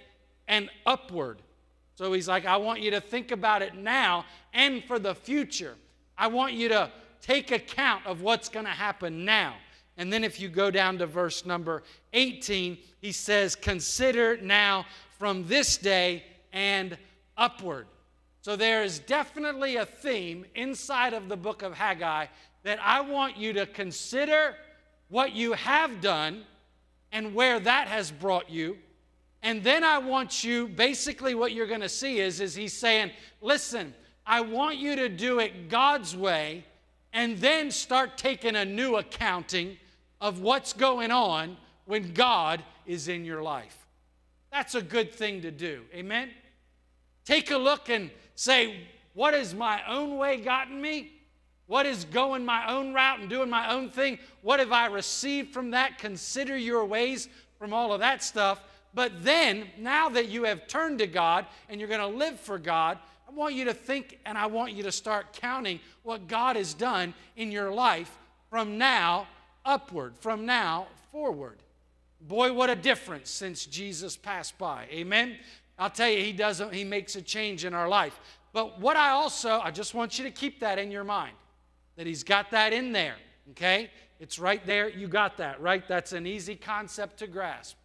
and 0.48 0.70
upward. 0.84 1.38
So 1.96 2.12
he's 2.12 2.28
like, 2.28 2.46
I 2.46 2.58
want 2.58 2.80
you 2.80 2.90
to 2.92 3.00
think 3.00 3.32
about 3.32 3.62
it 3.62 3.74
now 3.74 4.26
and 4.52 4.84
for 4.84 4.98
the 4.98 5.14
future. 5.14 5.74
I 6.16 6.28
want 6.28 6.52
you 6.52 6.68
to 6.68 6.90
take 7.20 7.50
account 7.50 8.06
of 8.06 8.20
what's 8.20 8.48
going 8.48 8.66
to 8.66 8.70
happen 8.70 9.24
now. 9.24 9.54
And 9.96 10.12
then 10.12 10.22
if 10.22 10.38
you 10.38 10.48
go 10.48 10.70
down 10.70 10.98
to 10.98 11.06
verse 11.06 11.46
number 11.46 11.82
18, 12.12 12.76
he 13.00 13.12
says, 13.12 13.56
Consider 13.56 14.36
now 14.36 14.84
from 15.18 15.48
this 15.48 15.78
day 15.78 16.24
and 16.52 16.98
upward. 17.36 17.86
So 18.42 18.56
there 18.56 18.84
is 18.84 18.98
definitely 18.98 19.76
a 19.76 19.86
theme 19.86 20.44
inside 20.54 21.14
of 21.14 21.28
the 21.28 21.36
book 21.36 21.62
of 21.62 21.74
Haggai 21.74 22.26
that 22.62 22.78
I 22.82 23.00
want 23.00 23.36
you 23.36 23.54
to 23.54 23.66
consider 23.66 24.54
what 25.08 25.32
you 25.32 25.54
have 25.54 26.00
done 26.00 26.44
and 27.10 27.34
where 27.34 27.58
that 27.58 27.88
has 27.88 28.10
brought 28.10 28.50
you. 28.50 28.76
And 29.46 29.62
then 29.62 29.84
I 29.84 29.98
want 29.98 30.42
you, 30.42 30.66
basically, 30.66 31.36
what 31.36 31.52
you're 31.52 31.68
going 31.68 31.80
to 31.82 31.88
see 31.88 32.18
is, 32.18 32.40
is 32.40 32.56
he's 32.56 32.72
saying, 32.72 33.12
listen, 33.40 33.94
I 34.26 34.40
want 34.40 34.78
you 34.78 34.96
to 34.96 35.08
do 35.08 35.38
it 35.38 35.68
God's 35.68 36.16
way 36.16 36.64
and 37.12 37.38
then 37.38 37.70
start 37.70 38.18
taking 38.18 38.56
a 38.56 38.64
new 38.64 38.96
accounting 38.96 39.76
of 40.20 40.40
what's 40.40 40.72
going 40.72 41.12
on 41.12 41.56
when 41.84 42.12
God 42.12 42.60
is 42.86 43.06
in 43.06 43.24
your 43.24 43.40
life. 43.40 43.86
That's 44.50 44.74
a 44.74 44.82
good 44.82 45.14
thing 45.14 45.42
to 45.42 45.52
do. 45.52 45.82
Amen? 45.94 46.30
take 47.24 47.50
a 47.50 47.56
look 47.56 47.90
and 47.90 48.10
say, 48.34 48.80
what 49.14 49.34
has 49.34 49.54
my 49.54 49.80
own 49.86 50.16
way 50.16 50.38
gotten 50.40 50.80
me? 50.80 51.12
What 51.66 51.86
is 51.86 52.04
going 52.04 52.44
my 52.44 52.68
own 52.68 52.94
route 52.94 53.20
and 53.20 53.28
doing 53.28 53.50
my 53.50 53.72
own 53.72 53.90
thing? 53.90 54.18
What 54.42 54.60
have 54.60 54.72
I 54.72 54.86
received 54.86 55.52
from 55.52 55.72
that? 55.72 55.98
Consider 55.98 56.56
your 56.56 56.84
ways 56.84 57.28
from 57.58 57.72
all 57.72 57.92
of 57.92 58.00
that 58.00 58.22
stuff. 58.22 58.60
But 58.96 59.22
then, 59.22 59.66
now 59.76 60.08
that 60.08 60.30
you 60.30 60.44
have 60.44 60.66
turned 60.68 61.00
to 61.00 61.06
God 61.06 61.44
and 61.68 61.78
you're 61.78 61.88
going 61.88 62.00
to 62.00 62.18
live 62.18 62.40
for 62.40 62.58
God, 62.58 62.98
I 63.28 63.30
want 63.30 63.54
you 63.54 63.66
to 63.66 63.74
think 63.74 64.18
and 64.24 64.38
I 64.38 64.46
want 64.46 64.72
you 64.72 64.82
to 64.84 64.90
start 64.90 65.34
counting 65.34 65.80
what 66.02 66.28
God 66.28 66.56
has 66.56 66.72
done 66.72 67.12
in 67.36 67.52
your 67.52 67.70
life 67.70 68.10
from 68.48 68.78
now 68.78 69.26
upward, 69.66 70.14
from 70.18 70.46
now 70.46 70.86
forward. 71.12 71.58
Boy, 72.22 72.54
what 72.54 72.70
a 72.70 72.74
difference 72.74 73.28
since 73.28 73.66
Jesus 73.66 74.16
passed 74.16 74.56
by. 74.56 74.86
Amen. 74.90 75.36
I'll 75.78 75.90
tell 75.90 76.08
you, 76.08 76.24
he 76.24 76.32
doesn't, 76.32 76.72
he 76.72 76.82
makes 76.82 77.16
a 77.16 77.22
change 77.22 77.66
in 77.66 77.74
our 77.74 77.90
life. 77.90 78.18
But 78.54 78.80
what 78.80 78.96
I 78.96 79.10
also, 79.10 79.60
I 79.60 79.72
just 79.72 79.92
want 79.92 80.18
you 80.18 80.24
to 80.24 80.30
keep 80.30 80.60
that 80.60 80.78
in 80.78 80.90
your 80.90 81.04
mind 81.04 81.36
that 81.96 82.06
he's 82.06 82.24
got 82.24 82.50
that 82.52 82.72
in 82.72 82.92
there, 82.92 83.16
okay? 83.50 83.90
It's 84.20 84.38
right 84.38 84.64
there. 84.64 84.88
You 84.88 85.06
got 85.06 85.36
that, 85.36 85.60
right? 85.60 85.86
That's 85.86 86.14
an 86.14 86.26
easy 86.26 86.56
concept 86.56 87.18
to 87.18 87.26
grasp. 87.26 87.76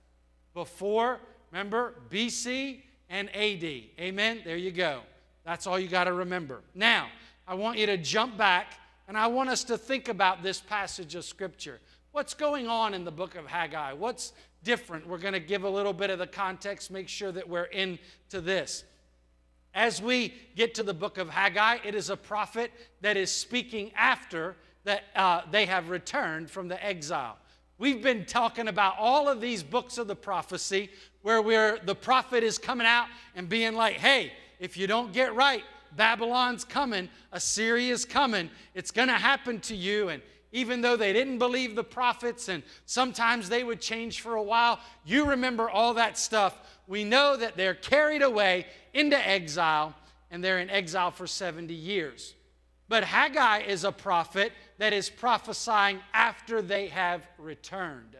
Before, 0.54 1.20
remember, 1.52 1.96
BC 2.10 2.82
and 3.10 3.30
AD. 3.36 3.64
Amen? 4.00 4.42
There 4.44 4.58
you 4.58 4.72
go. 4.72 5.02
That's 5.46 5.68
all 5.68 5.80
you 5.80 5.88
got 5.88 6.06
to 6.06 6.14
remember. 6.14 6.62
Now, 6.76 7.08
I 7.48 7.56
want 7.56 7.78
you 7.78 7.86
to 7.88 7.98
jump 7.98 8.38
back 8.38 8.74
and 9.08 9.18
I 9.18 9.28
want 9.28 9.50
us 9.50 9.64
to 9.66 9.78
think 9.78 10.08
about 10.08 10.44
this 10.44 10.62
passage 10.62 11.16
of 11.16 11.26
Scripture. 11.26 11.80
What's 12.12 12.34
going 12.34 12.68
on 12.68 12.94
in 12.94 13.04
the 13.04 13.12
book 13.12 13.36
of 13.36 13.46
Haggai? 13.46 13.94
What's 13.94 14.34
different? 14.64 15.08
We're 15.08 15.18
going 15.18 15.34
to 15.34 15.40
give 15.40 15.64
a 15.64 15.70
little 15.70 15.94
bit 15.94 16.10
of 16.10 16.20
the 16.20 16.28
context, 16.28 16.92
make 16.92 17.10
sure 17.10 17.32
that 17.32 17.48
we're 17.48 17.64
into 17.66 18.42
this. 18.42 18.84
As 19.74 20.02
we 20.02 20.34
get 20.56 20.76
to 20.76 20.84
the 20.84 20.94
book 20.94 21.18
of 21.18 21.30
Haggai, 21.30 21.80
it 21.84 21.96
is 21.96 22.10
a 22.10 22.18
prophet 22.18 22.72
that 23.02 23.18
is 23.18 23.32
speaking 23.32 23.92
after 23.96 24.56
that 24.84 25.04
uh, 25.16 25.42
they 25.52 25.66
have 25.66 25.90
returned 25.90 26.50
from 26.50 26.68
the 26.68 26.84
exile. 26.86 27.38
We've 27.82 28.04
been 28.04 28.26
talking 28.26 28.68
about 28.68 28.94
all 29.00 29.28
of 29.28 29.42
these 29.42 29.64
books 29.64 29.98
of 29.98 30.06
the 30.06 30.16
prophecy 30.16 30.92
where 31.24 31.42
we're, 31.42 31.80
the 31.80 31.96
prophet 31.96 32.44
is 32.44 32.60
coming 32.60 32.86
out 32.86 33.08
and 33.36 33.50
being 33.50 33.74
like, 33.74 33.96
hey, 33.96 34.34
if 34.60 34.78
you 34.78 34.86
don't 34.86 35.12
get 35.12 35.34
right, 35.34 35.64
Babylon's 35.98 36.64
coming, 36.64 37.10
Assyria's 37.32 38.06
coming, 38.06 38.52
it's 38.76 38.92
going 38.92 39.08
to 39.08 39.16
happen 39.16 39.60
to 39.62 39.76
you. 39.76 40.10
And 40.10 40.22
even 40.52 40.82
though 40.82 40.96
they 40.96 41.12
didn't 41.12 41.40
believe 41.40 41.76
the 41.76 41.84
prophets 41.84 42.50
and 42.50 42.62
sometimes 42.86 43.50
they 43.50 43.64
would 43.64 43.82
change 43.82 44.22
for 44.22 44.36
a 44.36 44.44
while, 44.44 44.80
you 45.04 45.26
remember 45.26 45.68
all 45.68 45.96
that 45.96 46.20
stuff. 46.20 46.56
We 46.86 47.04
know 47.04 47.36
that 47.36 47.58
they're 47.58 47.74
carried 47.74 48.22
away 48.22 48.68
into 48.94 49.18
exile 49.28 49.96
and 50.30 50.44
they're 50.44 50.60
in 50.60 50.70
exile 50.70 51.10
for 51.10 51.26
70 51.26 51.74
years. 51.74 52.36
But 52.92 53.06
Haggai 53.06 53.60
is 53.60 53.86
a 53.86 53.92
prophet 53.94 54.52
that 54.78 54.92
is 54.92 55.10
prophesying 55.10 56.02
after 56.14 56.62
they 56.62 56.88
have 56.88 57.26
returned. 57.38 58.18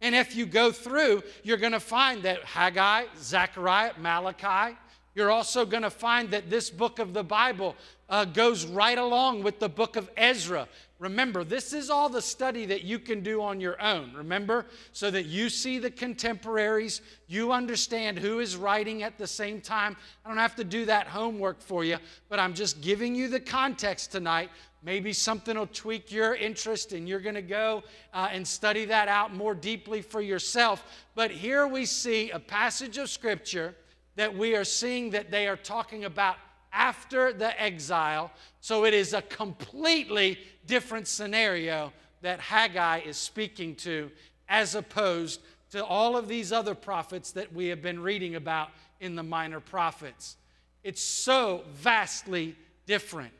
And 0.00 0.14
if 0.14 0.36
you 0.36 0.46
go 0.46 0.70
through, 0.70 1.24
you're 1.42 1.56
going 1.56 1.72
to 1.72 1.80
find 1.80 2.22
that 2.22 2.44
Haggai, 2.44 3.06
Zechariah, 3.18 3.94
Malachi, 3.98 4.76
you're 5.16 5.32
also 5.32 5.66
going 5.66 5.82
to 5.82 5.90
find 5.90 6.30
that 6.30 6.48
this 6.48 6.70
book 6.70 7.00
of 7.00 7.12
the 7.12 7.24
Bible 7.24 7.74
uh, 8.08 8.24
goes 8.24 8.64
right 8.64 8.98
along 8.98 9.42
with 9.42 9.58
the 9.58 9.68
book 9.68 9.96
of 9.96 10.08
Ezra. 10.16 10.68
Remember, 11.04 11.44
this 11.44 11.74
is 11.74 11.90
all 11.90 12.08
the 12.08 12.22
study 12.22 12.64
that 12.64 12.82
you 12.82 12.98
can 12.98 13.22
do 13.22 13.42
on 13.42 13.60
your 13.60 13.80
own, 13.80 14.14
remember? 14.14 14.64
So 14.92 15.10
that 15.10 15.26
you 15.26 15.50
see 15.50 15.78
the 15.78 15.90
contemporaries, 15.90 17.02
you 17.28 17.52
understand 17.52 18.18
who 18.18 18.40
is 18.40 18.56
writing 18.56 19.02
at 19.02 19.18
the 19.18 19.26
same 19.26 19.60
time. 19.60 19.98
I 20.24 20.28
don't 20.30 20.38
have 20.38 20.56
to 20.56 20.64
do 20.64 20.86
that 20.86 21.06
homework 21.06 21.60
for 21.60 21.84
you, 21.84 21.98
but 22.30 22.38
I'm 22.38 22.54
just 22.54 22.80
giving 22.80 23.14
you 23.14 23.28
the 23.28 23.38
context 23.38 24.12
tonight. 24.12 24.48
Maybe 24.82 25.12
something 25.12 25.58
will 25.58 25.66
tweak 25.66 26.10
your 26.10 26.36
interest 26.36 26.94
and 26.94 27.06
you're 27.06 27.20
going 27.20 27.34
to 27.34 27.42
go 27.42 27.82
uh, 28.14 28.28
and 28.32 28.48
study 28.48 28.86
that 28.86 29.06
out 29.06 29.34
more 29.34 29.54
deeply 29.54 30.00
for 30.00 30.22
yourself. 30.22 30.84
But 31.14 31.30
here 31.30 31.66
we 31.66 31.84
see 31.84 32.30
a 32.30 32.38
passage 32.38 32.96
of 32.96 33.10
Scripture 33.10 33.74
that 34.16 34.34
we 34.34 34.56
are 34.56 34.64
seeing 34.64 35.10
that 35.10 35.30
they 35.30 35.48
are 35.48 35.56
talking 35.56 36.06
about 36.06 36.36
after 36.74 37.32
the 37.32 37.60
exile. 37.60 38.30
So 38.60 38.84
it 38.84 38.92
is 38.92 39.14
a 39.14 39.22
completely 39.22 40.38
different 40.66 41.08
scenario 41.08 41.92
that 42.22 42.40
Haggai 42.40 43.00
is 43.00 43.16
speaking 43.16 43.74
to 43.76 44.10
as 44.48 44.74
opposed 44.74 45.40
to 45.70 45.84
all 45.84 46.16
of 46.16 46.28
these 46.28 46.52
other 46.52 46.74
prophets 46.74 47.32
that 47.32 47.52
we 47.52 47.68
have 47.68 47.80
been 47.80 48.00
reading 48.00 48.34
about 48.34 48.70
in 49.00 49.14
the 49.14 49.22
minor 49.22 49.60
prophets. 49.60 50.36
It's 50.82 51.02
so 51.02 51.62
vastly 51.72 52.56
different. 52.86 53.32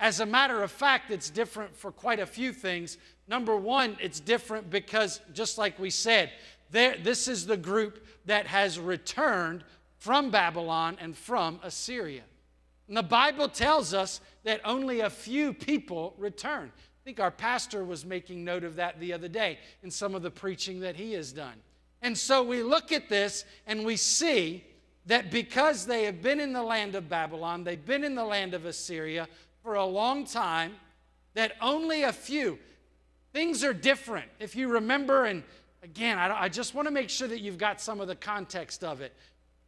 As 0.00 0.20
a 0.20 0.26
matter 0.26 0.62
of 0.62 0.70
fact, 0.70 1.10
it's 1.10 1.30
different 1.30 1.76
for 1.76 1.92
quite 1.92 2.18
a 2.18 2.26
few 2.26 2.52
things. 2.52 2.98
Number 3.28 3.56
one, 3.56 3.96
it's 4.00 4.20
different 4.20 4.68
because, 4.70 5.20
just 5.32 5.56
like 5.56 5.78
we 5.78 5.90
said, 5.90 6.32
there, 6.70 6.96
this 7.02 7.28
is 7.28 7.46
the 7.46 7.56
group 7.56 8.04
that 8.26 8.46
has 8.46 8.78
returned 8.78 9.64
from 9.98 10.30
Babylon 10.30 10.96
and 11.00 11.16
from 11.16 11.60
Assyria. 11.62 12.22
And 12.88 12.96
the 12.96 13.02
Bible 13.02 13.48
tells 13.48 13.94
us 13.94 14.20
that 14.44 14.60
only 14.64 15.00
a 15.00 15.10
few 15.10 15.52
people 15.52 16.14
return. 16.18 16.70
I 16.76 17.00
think 17.04 17.20
our 17.20 17.30
pastor 17.30 17.84
was 17.84 18.04
making 18.04 18.44
note 18.44 18.64
of 18.64 18.76
that 18.76 19.00
the 19.00 19.12
other 19.12 19.28
day 19.28 19.58
in 19.82 19.90
some 19.90 20.14
of 20.14 20.22
the 20.22 20.30
preaching 20.30 20.80
that 20.80 20.96
he 20.96 21.12
has 21.12 21.32
done. 21.32 21.54
And 22.02 22.16
so 22.16 22.42
we 22.42 22.62
look 22.62 22.92
at 22.92 23.08
this 23.08 23.44
and 23.66 23.84
we 23.84 23.96
see 23.96 24.64
that 25.06 25.30
because 25.30 25.86
they 25.86 26.04
have 26.04 26.22
been 26.22 26.40
in 26.40 26.52
the 26.52 26.62
land 26.62 26.94
of 26.94 27.08
Babylon, 27.08 27.64
they've 27.64 27.84
been 27.84 28.04
in 28.04 28.14
the 28.14 28.24
land 28.24 28.54
of 28.54 28.64
Assyria 28.64 29.28
for 29.62 29.74
a 29.74 29.84
long 29.84 30.24
time, 30.24 30.74
that 31.34 31.52
only 31.60 32.02
a 32.02 32.12
few, 32.12 32.58
things 33.32 33.64
are 33.64 33.72
different. 33.72 34.28
If 34.38 34.54
you 34.54 34.68
remember, 34.68 35.24
and 35.24 35.42
again, 35.82 36.18
I, 36.18 36.48
just 36.48 36.74
want 36.74 36.86
to 36.86 36.92
make 36.92 37.10
sure 37.10 37.28
that 37.28 37.40
you've 37.40 37.58
got 37.58 37.80
some 37.80 38.00
of 38.00 38.08
the 38.08 38.16
context 38.16 38.84
of 38.84 39.00
it 39.00 39.14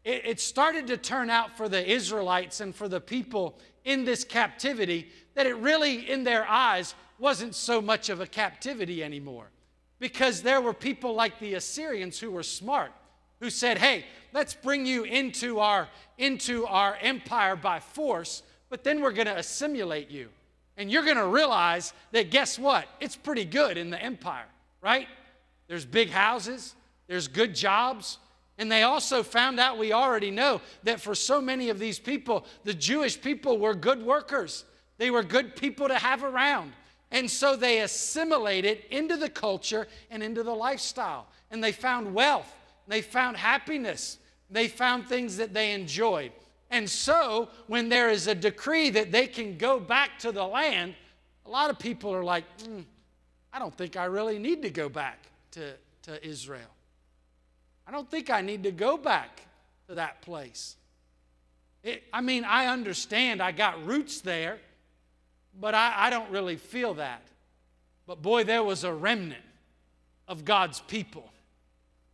it, 0.06 0.24
it 0.24 0.40
started 0.40 0.86
to 0.86 0.96
turn 0.96 1.28
out 1.28 1.56
for 1.56 1.68
the 1.68 1.84
Israelites 1.84 2.60
and 2.60 2.74
for 2.74 2.88
the 2.88 3.00
people 3.00 3.58
in 3.84 4.04
this 4.04 4.22
captivity 4.24 5.08
that 5.34 5.46
it 5.46 5.56
really, 5.56 6.08
in 6.10 6.22
their 6.24 6.48
eyes, 6.48 6.94
wasn't 7.18 7.54
so 7.54 7.82
much 7.82 8.08
of 8.08 8.20
a 8.20 8.26
captivity 8.26 9.02
anymore. 9.02 9.48
Because 9.98 10.42
there 10.42 10.60
were 10.60 10.72
people 10.72 11.14
like 11.14 11.38
the 11.40 11.54
Assyrians 11.54 12.20
who 12.20 12.30
were 12.30 12.44
smart, 12.44 12.92
who 13.40 13.50
said, 13.50 13.78
hey, 13.78 14.04
let's 14.32 14.54
bring 14.54 14.86
you 14.86 15.02
into 15.02 15.58
our, 15.58 15.88
into 16.18 16.66
our 16.66 16.96
empire 17.00 17.56
by 17.56 17.80
force, 17.80 18.42
but 18.70 18.84
then 18.84 19.00
we're 19.00 19.12
going 19.12 19.26
to 19.26 19.36
assimilate 19.36 20.10
you. 20.10 20.28
And 20.76 20.90
you're 20.90 21.04
going 21.04 21.16
to 21.16 21.26
realize 21.26 21.92
that 22.12 22.30
guess 22.30 22.58
what? 22.58 22.86
It's 23.00 23.16
pretty 23.16 23.44
good 23.44 23.76
in 23.76 23.90
the 23.90 24.00
empire, 24.00 24.46
right? 24.82 25.08
There's 25.66 25.84
big 25.84 26.10
houses, 26.10 26.74
there's 27.08 27.26
good 27.26 27.54
jobs, 27.54 28.18
and 28.58 28.72
they 28.72 28.82
also 28.82 29.22
found 29.22 29.60
out, 29.60 29.78
we 29.78 29.92
already 29.92 30.30
know, 30.30 30.60
that 30.84 31.00
for 31.00 31.14
so 31.14 31.40
many 31.40 31.68
of 31.68 31.78
these 31.78 31.98
people, 31.98 32.46
the 32.64 32.72
Jewish 32.72 33.20
people 33.20 33.58
were 33.58 33.74
good 33.74 34.02
workers. 34.02 34.64
They 34.98 35.10
were 35.10 35.22
good 35.22 35.56
people 35.56 35.88
to 35.88 35.98
have 35.98 36.24
around. 36.24 36.72
And 37.10 37.30
so 37.30 37.54
they 37.54 37.80
assimilated 37.80 38.84
into 38.90 39.16
the 39.16 39.28
culture 39.28 39.86
and 40.10 40.22
into 40.22 40.42
the 40.42 40.54
lifestyle. 40.54 41.26
And 41.50 41.62
they 41.62 41.72
found 41.72 42.14
wealth, 42.14 42.52
they 42.88 43.02
found 43.02 43.36
happiness, 43.36 44.18
they 44.50 44.68
found 44.68 45.06
things 45.06 45.36
that 45.36 45.52
they 45.52 45.72
enjoyed. 45.72 46.32
And 46.70 46.88
so 46.88 47.48
when 47.68 47.88
there 47.88 48.10
is 48.10 48.26
a 48.26 48.34
decree 48.34 48.90
that 48.90 49.12
they 49.12 49.26
can 49.26 49.56
go 49.56 49.78
back 49.78 50.18
to 50.20 50.32
the 50.32 50.44
land, 50.44 50.94
a 51.44 51.50
lot 51.50 51.70
of 51.70 51.78
people 51.78 52.12
are 52.12 52.24
like, 52.24 52.44
mm, 52.58 52.84
I 53.52 53.58
don't 53.58 53.74
think 53.74 53.96
I 53.96 54.06
really 54.06 54.38
need 54.38 54.62
to 54.62 54.70
go 54.70 54.88
back 54.88 55.18
to, 55.52 55.74
to 56.02 56.26
Israel. 56.26 56.75
I 57.86 57.92
don't 57.92 58.10
think 58.10 58.30
I 58.30 58.40
need 58.40 58.64
to 58.64 58.72
go 58.72 58.96
back 58.96 59.42
to 59.88 59.94
that 59.94 60.22
place. 60.22 60.76
It, 61.82 62.02
I 62.12 62.20
mean, 62.20 62.44
I 62.44 62.66
understand 62.66 63.40
I 63.40 63.52
got 63.52 63.84
roots 63.86 64.20
there, 64.20 64.58
but 65.58 65.74
I, 65.74 65.94
I 65.96 66.10
don't 66.10 66.30
really 66.30 66.56
feel 66.56 66.94
that. 66.94 67.22
But 68.06 68.22
boy, 68.22 68.44
there 68.44 68.64
was 68.64 68.84
a 68.84 68.92
remnant 68.92 69.42
of 70.26 70.44
God's 70.44 70.80
people 70.80 71.30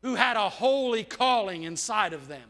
who 0.02 0.14
had 0.14 0.36
a 0.36 0.48
holy 0.48 1.04
calling 1.04 1.62
inside 1.62 2.12
of 2.12 2.28
them, 2.28 2.48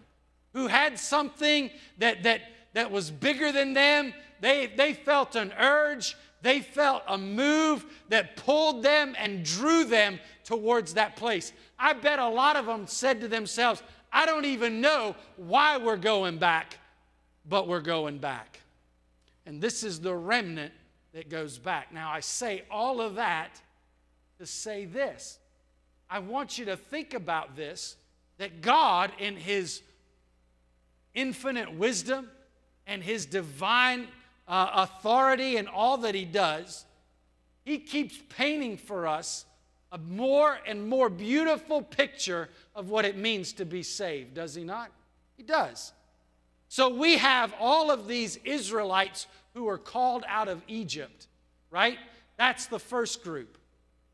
who 0.52 0.66
had 0.66 0.98
something 0.98 1.70
that, 1.98 2.22
that, 2.24 2.40
that 2.72 2.90
was 2.90 3.10
bigger 3.10 3.52
than 3.52 3.74
them. 3.74 4.12
They, 4.40 4.66
they 4.66 4.94
felt 4.94 5.36
an 5.36 5.52
urge, 5.58 6.16
they 6.42 6.60
felt 6.60 7.02
a 7.06 7.16
move 7.16 7.86
that 8.08 8.36
pulled 8.36 8.82
them 8.82 9.14
and 9.18 9.44
drew 9.44 9.84
them 9.84 10.18
towards 10.44 10.94
that 10.94 11.16
place. 11.16 11.52
I 11.78 11.92
bet 11.92 12.18
a 12.18 12.28
lot 12.28 12.56
of 12.56 12.66
them 12.66 12.86
said 12.86 13.20
to 13.20 13.28
themselves, 13.28 13.82
I 14.12 14.26
don't 14.26 14.44
even 14.44 14.80
know 14.80 15.16
why 15.36 15.78
we're 15.78 15.96
going 15.96 16.38
back, 16.38 16.78
but 17.48 17.68
we're 17.68 17.80
going 17.80 18.18
back. 18.18 18.60
And 19.46 19.60
this 19.60 19.82
is 19.82 20.00
the 20.00 20.14
remnant 20.14 20.72
that 21.14 21.28
goes 21.28 21.58
back. 21.58 21.92
Now, 21.92 22.10
I 22.10 22.20
say 22.20 22.64
all 22.70 23.00
of 23.00 23.14
that 23.14 23.60
to 24.38 24.46
say 24.46 24.84
this. 24.84 25.38
I 26.10 26.18
want 26.18 26.58
you 26.58 26.66
to 26.66 26.76
think 26.76 27.14
about 27.14 27.56
this 27.56 27.96
that 28.38 28.60
God, 28.60 29.12
in 29.18 29.36
His 29.36 29.82
infinite 31.14 31.72
wisdom 31.72 32.28
and 32.86 33.02
his 33.02 33.26
divine 33.26 34.08
uh, 34.48 34.70
authority 34.74 35.56
and 35.56 35.68
all 35.68 35.98
that 35.98 36.14
he 36.14 36.24
does, 36.24 36.84
he 37.64 37.78
keeps 37.78 38.18
painting 38.28 38.76
for 38.76 39.06
us 39.06 39.44
a 39.92 39.98
more 39.98 40.58
and 40.66 40.88
more 40.88 41.08
beautiful 41.08 41.82
picture 41.82 42.48
of 42.74 42.88
what 42.88 43.04
it 43.04 43.16
means 43.16 43.52
to 43.52 43.64
be 43.64 43.82
saved, 43.82 44.34
does 44.34 44.54
he 44.54 44.64
not? 44.64 44.90
He 45.36 45.42
does. 45.42 45.92
So 46.68 46.88
we 46.88 47.18
have 47.18 47.54
all 47.60 47.90
of 47.90 48.08
these 48.08 48.36
Israelites 48.44 49.26
who 49.52 49.68
are 49.68 49.76
called 49.76 50.24
out 50.26 50.48
of 50.48 50.62
Egypt, 50.66 51.26
right? 51.70 51.98
That's 52.38 52.66
the 52.66 52.78
first 52.78 53.22
group. 53.22 53.58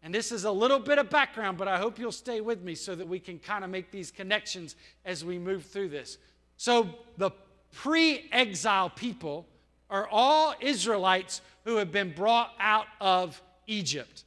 And 0.03 0.13
this 0.13 0.33
is 0.33 0.45
a 0.45 0.51
little 0.51 0.79
bit 0.81 0.99
of 0.99 1.11
background, 1.11 1.59
but 1.59 1.69
I 1.69 1.79
hope 1.79 1.99
you'll 1.99 2.13
stay 2.13 2.41
with 2.41 2.63
me 2.63 2.75
so 2.75 2.95
that 2.95 3.07
we 3.07 3.21
can 3.21 3.39
kind 3.39 3.63
of 3.63 3.71
make 3.71 3.91
these 3.91 4.11
connections 4.11 4.75
as 5.05 5.25
we 5.25 5.39
move 5.39 5.65
through 5.65 5.89
this. 5.89 6.19
So 6.57 6.89
the 7.17 7.31
pre 7.73 8.29
exile 8.33 8.91
people 8.91 9.47
are 9.91 10.09
all 10.11 10.55
Israelites 10.61 11.41
who 11.65 11.77
have 11.77 11.93
been 11.93 12.13
brought 12.13 12.53
out 12.59 12.87
of 13.01 13.41
Egypt. 13.67 14.25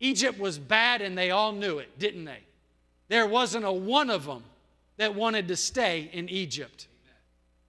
Egypt 0.00 0.38
was 0.38 0.58
bad 0.58 1.02
and 1.02 1.16
they 1.16 1.30
all 1.30 1.52
knew 1.52 1.78
it, 1.78 1.98
didn't 1.98 2.24
they? 2.24 2.40
There 3.08 3.26
wasn't 3.26 3.64
a 3.64 3.72
one 3.72 4.08
of 4.10 4.24
them 4.24 4.44
that 4.96 5.14
wanted 5.14 5.48
to 5.48 5.56
stay 5.56 6.10
in 6.12 6.28
Egypt. 6.28 6.86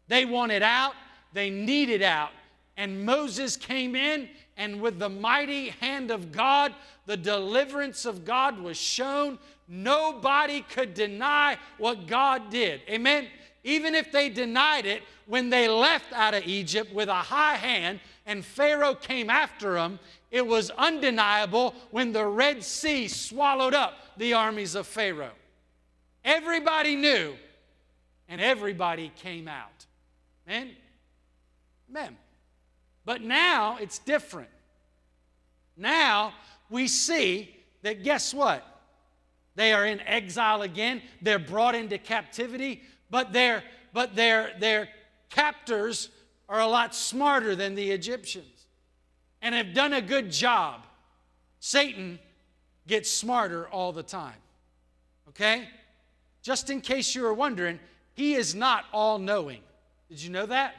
They 0.08 0.26
wanted 0.26 0.64
out, 0.64 0.94
they 1.34 1.50
needed 1.50 2.02
out. 2.02 2.32
And 2.78 3.06
Moses 3.06 3.58
came 3.58 3.96
in, 3.96 4.30
and 4.58 4.82
with 4.82 5.00
the 5.00 5.10
mighty 5.10 5.70
hand 5.70 6.12
of 6.12 6.32
God, 6.32 6.74
the 7.06 7.18
deliverance 7.18 8.06
of 8.06 8.26
God 8.26 8.60
was 8.60 8.78
shown. 8.78 9.40
Nobody 9.68 10.62
could 10.62 10.94
deny 10.94 11.58
what 11.78 12.08
God 12.08 12.50
did. 12.50 12.82
Amen? 12.90 13.28
Even 13.64 13.94
if 13.94 14.12
they 14.12 14.30
denied 14.30 14.86
it, 14.86 15.04
when 15.28 15.50
they 15.50 15.68
left 15.68 16.12
out 16.14 16.34
of 16.34 16.46
Egypt 16.46 16.94
with 16.94 17.10
a 17.10 17.14
high 17.14 17.56
hand 17.56 18.00
and 18.26 18.44
Pharaoh 18.44 18.96
came 18.96 19.30
after 19.30 19.74
them, 19.74 20.00
it 20.32 20.46
was 20.46 20.72
undeniable 20.72 21.76
when 21.92 22.12
the 22.12 22.26
Red 22.26 22.64
Sea 22.64 23.08
swallowed 23.08 23.74
up 23.74 23.94
the 24.18 24.34
armies 24.34 24.76
of 24.76 24.88
Pharaoh. 24.88 25.34
Everybody 26.24 26.96
knew, 26.96 27.36
and 28.30 28.40
everybody 28.40 29.12
came 29.18 29.48
out. 29.48 29.86
Amen? 30.48 30.72
Amen. 31.90 32.18
But 33.06 33.22
now 33.22 33.78
it's 33.78 34.00
different. 34.00 34.50
Now 35.76 36.34
we 36.70 36.88
see 36.88 37.56
that 37.82 38.04
guess 38.04 38.34
what? 38.34 38.66
They 39.62 39.74
are 39.74 39.86
in 39.86 40.00
exile 40.08 40.64
again. 40.64 41.04
They're 41.22 41.38
brought 41.38 41.76
into 41.76 42.00
captivity, 42.00 42.82
but 43.12 43.32
their 43.32 43.64
but 43.94 44.16
their 44.16 44.54
their 44.58 44.90
captors 45.30 46.10
are 46.50 46.62
a 46.62 46.66
lot 46.66 46.96
smarter 46.96 47.56
than 47.56 47.76
the 47.76 47.92
Egyptians 47.92 48.66
and 49.40 49.54
have 49.54 49.76
done 49.76 49.94
a 49.94 50.02
good 50.02 50.32
job. 50.32 50.82
Satan 51.60 52.18
gets 52.88 53.12
smarter 53.12 53.68
all 53.68 53.94
the 53.94 54.02
time. 54.02 54.42
Okay? 55.30 55.70
Just 56.42 56.72
in 56.72 56.82
case 56.82 57.14
you 57.14 57.22
were 57.22 57.36
wondering, 57.36 57.80
he 58.14 58.34
is 58.34 58.56
not 58.56 58.86
all 58.92 59.20
knowing. 59.20 59.62
Did 60.10 60.24
you 60.24 60.32
know 60.32 60.48
that? 60.48 60.74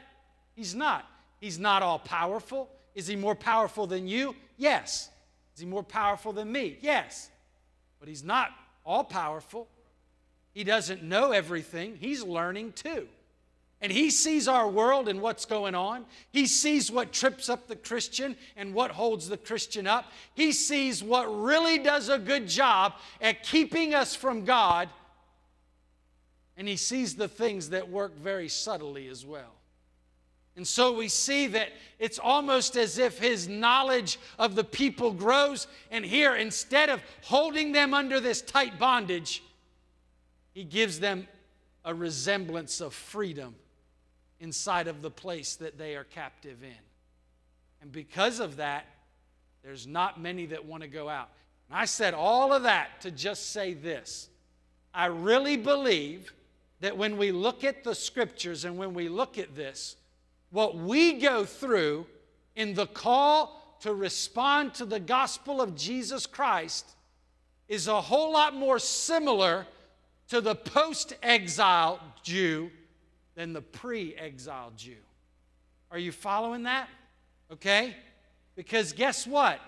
He's 0.57 0.75
not. 0.75 1.05
He's 1.39 1.57
not 1.57 1.83
all 1.83 1.99
powerful. 1.99 2.69
Is 2.95 3.07
he 3.07 3.15
more 3.15 3.33
powerful 3.33 3.87
than 3.87 4.09
you? 4.09 4.35
Yes. 4.57 5.09
Is 5.55 5.61
he 5.61 5.65
more 5.65 5.83
powerful 5.83 6.33
than 6.33 6.51
me? 6.51 6.79
Yes. 6.81 7.29
But 8.01 8.09
he's 8.09 8.25
not 8.25 8.51
all 8.85 9.03
powerful. 9.03 9.67
He 10.53 10.63
doesn't 10.63 11.03
know 11.03 11.31
everything. 11.31 11.95
He's 11.99 12.23
learning 12.23 12.73
too. 12.73 13.07
And 13.81 13.91
he 13.91 14.11
sees 14.11 14.47
our 14.47 14.69
world 14.69 15.09
and 15.09 15.21
what's 15.21 15.43
going 15.43 15.75
on. 15.75 16.05
He 16.31 16.45
sees 16.47 16.89
what 16.89 17.11
trips 17.11 17.49
up 17.49 17.67
the 17.67 17.75
Christian 17.75 18.37
and 18.55 18.73
what 18.73 18.91
holds 18.91 19.27
the 19.27 19.35
Christian 19.35 19.87
up. 19.87 20.05
He 20.35 20.53
sees 20.53 21.03
what 21.03 21.25
really 21.25 21.79
does 21.79 22.07
a 22.07 22.17
good 22.17 22.47
job 22.47 22.93
at 23.19 23.43
keeping 23.43 23.93
us 23.93 24.15
from 24.15 24.45
God. 24.45 24.87
And 26.55 26.65
he 26.65 26.77
sees 26.77 27.15
the 27.15 27.27
things 27.27 27.71
that 27.71 27.89
work 27.89 28.17
very 28.17 28.47
subtly 28.47 29.09
as 29.09 29.25
well. 29.25 29.53
And 30.55 30.67
so 30.67 30.93
we 30.93 31.07
see 31.07 31.47
that 31.47 31.69
it's 31.97 32.19
almost 32.19 32.75
as 32.75 32.97
if 32.97 33.17
his 33.17 33.47
knowledge 33.47 34.19
of 34.37 34.55
the 34.55 34.63
people 34.63 35.11
grows. 35.11 35.67
And 35.89 36.05
here, 36.05 36.35
instead 36.35 36.89
of 36.89 37.01
holding 37.23 37.71
them 37.71 37.93
under 37.93 38.19
this 38.19 38.41
tight 38.41 38.77
bondage, 38.77 39.41
he 40.53 40.63
gives 40.63 40.99
them 40.99 41.27
a 41.83 41.93
resemblance 41.93 42.81
of 42.81 42.93
freedom 42.93 43.55
inside 44.39 44.87
of 44.87 45.01
the 45.01 45.09
place 45.09 45.55
that 45.55 45.77
they 45.77 45.95
are 45.95 46.03
captive 46.03 46.63
in. 46.63 46.83
And 47.81 47.91
because 47.91 48.39
of 48.39 48.57
that, 48.57 48.85
there's 49.63 49.87
not 49.87 50.21
many 50.21 50.45
that 50.47 50.65
want 50.65 50.83
to 50.83 50.89
go 50.89 51.09
out. 51.09 51.29
And 51.69 51.77
I 51.79 51.85
said 51.85 52.13
all 52.13 52.53
of 52.53 52.63
that 52.63 53.01
to 53.01 53.11
just 53.11 53.51
say 53.51 53.73
this. 53.73 54.29
I 54.93 55.07
really 55.07 55.57
believe 55.57 56.33
that 56.81 56.97
when 56.97 57.17
we 57.17 57.31
look 57.31 57.63
at 57.63 57.83
the 57.83 57.95
scriptures 57.95 58.65
and 58.65 58.77
when 58.77 58.93
we 58.93 59.09
look 59.09 59.37
at 59.37 59.55
this, 59.55 59.95
what 60.53 60.75
we 60.75 61.13
go 61.13 61.43
through 61.43 62.05
in 62.55 62.75
the 62.75 62.85
call 62.85 63.75
to 63.81 63.91
respond 63.91 64.71
to 64.75 64.85
the 64.85 64.99
gospel 64.99 65.59
of 65.59 65.75
Jesus 65.75 66.27
Christ 66.27 66.85
is 67.67 67.87
a 67.87 67.99
whole 67.99 68.31
lot 68.31 68.53
more 68.53 68.77
similar 68.77 69.65
to 70.29 70.41
the 70.41 70.53
post 70.53 71.13
exile 71.23 71.99
Jew 72.21 72.69
than 73.33 73.51
the 73.51 73.63
pre 73.63 74.13
exile 74.13 74.71
Jew. 74.77 75.01
Are 75.89 75.97
you 75.97 76.11
following 76.11 76.63
that? 76.63 76.87
Okay? 77.51 77.95
Because 78.55 78.93
guess 78.93 79.25
what? 79.25 79.59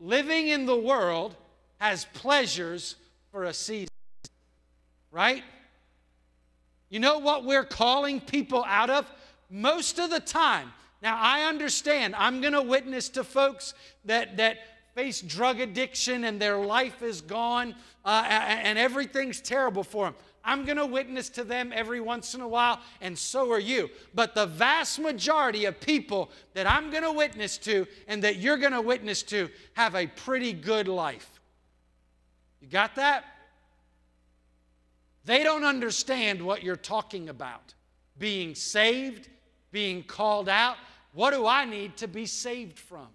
Living 0.00 0.48
in 0.48 0.64
the 0.64 0.78
world 0.78 1.36
has 1.76 2.06
pleasures 2.14 2.96
for 3.32 3.44
a 3.44 3.52
season, 3.52 3.92
right? 5.10 5.42
You 6.88 7.00
know 7.00 7.18
what 7.18 7.44
we're 7.44 7.64
calling 7.64 8.18
people 8.18 8.64
out 8.66 8.88
of? 8.88 9.06
Most 9.54 9.98
of 9.98 10.08
the 10.08 10.18
time, 10.18 10.72
now 11.02 11.18
I 11.20 11.42
understand, 11.42 12.14
I'm 12.16 12.40
going 12.40 12.54
to 12.54 12.62
witness 12.62 13.10
to 13.10 13.22
folks 13.22 13.74
that, 14.06 14.38
that 14.38 14.58
face 14.94 15.20
drug 15.20 15.60
addiction 15.60 16.24
and 16.24 16.40
their 16.40 16.56
life 16.56 17.02
is 17.02 17.20
gone 17.20 17.74
uh, 18.02 18.24
and 18.26 18.78
everything's 18.78 19.42
terrible 19.42 19.84
for 19.84 20.06
them. 20.06 20.14
I'm 20.42 20.64
going 20.64 20.78
to 20.78 20.86
witness 20.86 21.28
to 21.30 21.44
them 21.44 21.70
every 21.74 22.00
once 22.00 22.34
in 22.34 22.40
a 22.40 22.48
while, 22.48 22.80
and 23.02 23.16
so 23.16 23.52
are 23.52 23.60
you. 23.60 23.90
But 24.14 24.34
the 24.34 24.46
vast 24.46 24.98
majority 24.98 25.66
of 25.66 25.78
people 25.80 26.30
that 26.54 26.68
I'm 26.68 26.90
going 26.90 27.04
to 27.04 27.12
witness 27.12 27.58
to 27.58 27.86
and 28.08 28.24
that 28.24 28.36
you're 28.36 28.56
going 28.56 28.72
to 28.72 28.80
witness 28.80 29.22
to 29.24 29.50
have 29.74 29.94
a 29.94 30.06
pretty 30.06 30.54
good 30.54 30.88
life. 30.88 31.40
You 32.62 32.68
got 32.68 32.94
that? 32.96 33.24
They 35.26 35.44
don't 35.44 35.64
understand 35.64 36.40
what 36.40 36.62
you're 36.62 36.74
talking 36.74 37.28
about 37.28 37.74
being 38.18 38.54
saved, 38.54 39.28
being 39.72 40.04
called 40.04 40.48
out. 40.48 40.76
What 41.14 41.32
do 41.32 41.46
I 41.46 41.64
need 41.64 41.96
to 41.98 42.08
be 42.08 42.26
saved 42.26 42.78
from? 42.78 43.08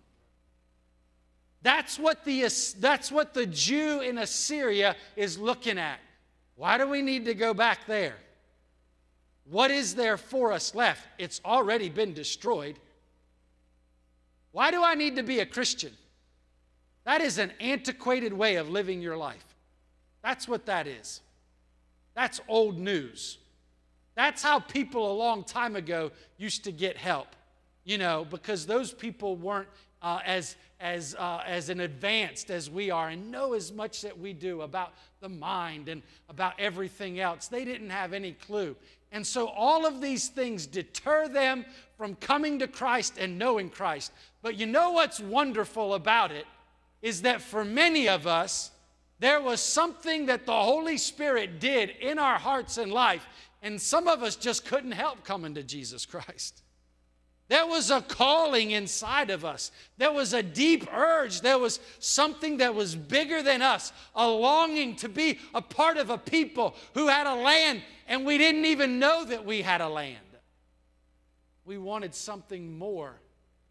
That's 1.62 1.98
what 1.98 2.26
the, 2.26 2.42
that's 2.80 3.12
what 3.12 3.34
the 3.34 3.46
Jew 3.46 4.02
in 4.02 4.18
Assyria 4.18 4.96
is 5.16 5.40
looking 5.40 5.78
at. 5.78 6.00
Why 6.56 6.78
do 6.78 6.88
we 6.88 7.02
need 7.02 7.26
to 7.26 7.34
go 7.34 7.54
back 7.54 7.86
there? 7.88 8.16
What 9.50 9.72
is 9.72 9.96
there 9.96 10.18
for 10.18 10.52
us 10.52 10.76
left? 10.76 11.08
It's 11.18 11.40
already 11.46 11.90
been 11.90 12.14
destroyed. 12.14 12.78
Why 14.52 14.72
do 14.72 14.84
I 14.84 14.96
need 14.96 15.16
to 15.16 15.24
be 15.24 15.40
a 15.40 15.46
Christian? 15.46 15.94
That 17.06 17.22
is 17.22 17.38
an 17.38 17.54
antiquated 17.60 18.34
way 18.34 18.56
of 18.58 18.70
living 18.70 19.02
your 19.02 19.16
life. 19.16 19.56
That's 20.24 20.48
what 20.48 20.66
that 20.66 20.88
is. 20.88 21.22
That's 22.16 22.42
old 22.48 22.78
news. 22.78 23.38
That's 24.18 24.42
how 24.42 24.60
people 24.60 25.12
a 25.12 25.14
long 25.14 25.44
time 25.44 25.76
ago 25.76 26.12
used 26.40 26.64
to 26.64 26.72
get 26.72 26.98
help, 26.98 27.28
you 27.86 28.00
know, 28.00 28.26
because 28.28 28.66
those 28.66 28.92
people 28.92 29.36
weren't 29.36 29.68
uh, 30.02 30.22
as, 30.26 30.56
as, 30.80 31.14
uh, 31.20 31.44
as 31.46 31.70
an 31.70 31.82
advanced 31.82 32.50
as 32.50 32.68
we 32.68 32.90
are 32.90 33.10
and 33.10 33.30
know 33.30 33.54
as 33.54 33.72
much 33.72 34.02
that 34.02 34.18
we 34.18 34.34
do 34.34 34.62
about 34.62 34.94
the 35.20 35.30
mind 35.30 35.88
and 35.88 36.02
about 36.30 36.54
everything 36.58 37.20
else. 37.20 37.48
They 37.48 37.64
didn't 37.64 37.92
have 37.92 38.12
any 38.12 38.32
clue. 38.32 38.76
And 39.12 39.26
so 39.26 39.50
all 39.50 39.86
of 39.86 40.02
these 40.02 40.30
things 40.30 40.66
deter 40.66 41.28
them 41.28 41.64
from 41.96 42.16
coming 42.16 42.58
to 42.58 42.68
Christ 42.68 43.20
and 43.20 43.38
knowing 43.38 43.70
Christ. 43.70 44.12
But 44.42 44.56
you 44.56 44.66
know 44.66 44.94
what's 44.94 45.20
wonderful 45.20 45.94
about 45.94 46.32
it 46.32 46.48
is 47.04 47.22
that 47.22 47.40
for 47.40 47.64
many 47.64 48.10
of 48.10 48.26
us, 48.26 48.72
there 49.20 49.42
was 49.42 49.62
something 49.62 50.28
that 50.28 50.46
the 50.46 50.54
Holy 50.54 50.98
Spirit 50.98 51.60
did 51.60 51.90
in 51.90 52.20
our 52.20 52.38
hearts 52.38 52.78
and 52.78 52.92
life, 52.92 53.28
and 53.62 53.82
some 53.82 54.08
of 54.08 54.24
us 54.24 54.36
just 54.36 54.66
couldn't 54.66 54.92
help 54.92 55.24
coming 55.24 55.56
to 55.56 55.64
Jesus 55.64 56.06
Christ. 56.06 56.64
There 57.50 57.66
was 57.66 57.92
a 57.92 58.02
calling 58.02 58.72
inside 58.72 59.30
of 59.30 59.46
us. 59.46 59.72
There 59.98 60.12
was 60.12 60.34
a 60.34 60.44
deep 60.44 60.92
urge. 60.94 61.40
There 61.40 61.58
was 61.58 61.80
something 62.00 62.58
that 62.58 62.76
was 62.76 62.94
bigger 62.94 63.42
than 63.42 63.62
us, 63.62 63.94
a 64.16 64.28
longing 64.28 64.98
to 64.98 65.08
be 65.10 65.40
a 65.54 65.62
part 65.62 65.98
of 65.98 66.10
a 66.10 66.18
people 66.18 66.76
who 66.94 67.08
had 67.08 67.26
a 67.26 67.36
land, 67.36 67.82
and 68.08 68.26
we 68.26 68.38
didn't 68.38 68.66
even 68.66 69.00
know 69.00 69.24
that 69.24 69.46
we 69.46 69.62
had 69.62 69.80
a 69.80 69.88
land. 69.88 70.18
We 71.64 71.78
wanted 71.78 72.14
something 72.14 72.78
more. 72.78 73.16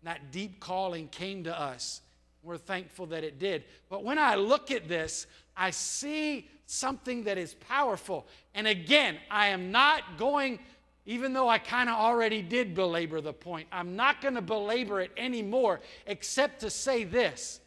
That 0.02 0.30
deep 0.32 0.58
calling 0.60 1.08
came 1.08 1.44
to 1.44 1.60
us. 1.60 2.00
We're 2.42 2.58
thankful 2.58 3.06
that 3.06 3.24
it 3.24 3.38
did. 3.38 3.64
But 3.90 4.04
when 4.04 4.18
I 4.18 4.36
look 4.36 4.70
at 4.70 4.88
this, 4.88 5.26
I 5.56 5.70
see 5.70 6.48
something 6.66 7.24
that 7.24 7.38
is 7.38 7.54
powerful. 7.54 8.26
And 8.54 8.66
again, 8.66 9.16
I 9.30 9.48
am 9.48 9.70
not 9.70 10.18
going, 10.18 10.58
even 11.06 11.32
though 11.32 11.48
I 11.48 11.58
kind 11.58 11.88
of 11.88 11.96
already 11.96 12.42
did 12.42 12.74
belabor 12.74 13.20
the 13.20 13.32
point, 13.32 13.68
I'm 13.72 13.96
not 13.96 14.20
going 14.20 14.34
to 14.34 14.42
belabor 14.42 15.00
it 15.00 15.12
anymore, 15.16 15.80
except 16.06 16.60
to 16.60 16.70
say 16.70 17.04
this. 17.04 17.60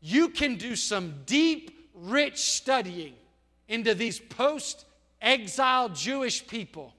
You 0.00 0.28
can 0.28 0.56
do 0.56 0.76
some 0.76 1.22
deep, 1.26 1.90
rich 1.94 2.38
studying 2.38 3.14
into 3.68 3.94
these 3.94 4.20
post 4.20 4.84
exile 5.20 5.88
Jewish 5.88 6.46
people 6.46 6.94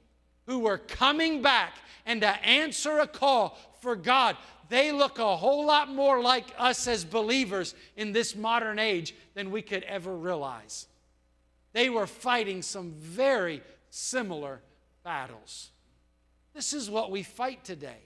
who 0.45 0.59
were 0.59 0.77
coming 0.77 1.41
back 1.41 1.75
and 2.05 2.21
to 2.21 2.45
answer 2.45 2.99
a 2.99 3.07
call 3.07 3.57
for 3.81 3.95
God. 3.95 4.35
They 4.69 4.91
look 4.91 5.19
a 5.19 5.37
whole 5.37 5.65
lot 5.65 5.89
more 5.89 6.21
like 6.21 6.45
us 6.57 6.87
as 6.87 7.05
believers 7.05 7.75
in 7.95 8.11
this 8.11 8.35
modern 8.35 8.79
age 8.79 9.15
than 9.33 9.51
we 9.51 9.61
could 9.61 9.83
ever 9.83 10.13
realize. 10.13 10.87
They 11.77 11.89
were 11.89 12.07
fighting 12.07 12.63
some 12.63 12.93
very 12.97 13.61
similar 13.91 14.61
battles. 15.03 15.69
This 16.55 16.73
is 16.73 16.89
what 16.89 17.11
we 17.11 17.21
fight 17.21 17.63
today. 17.63 17.99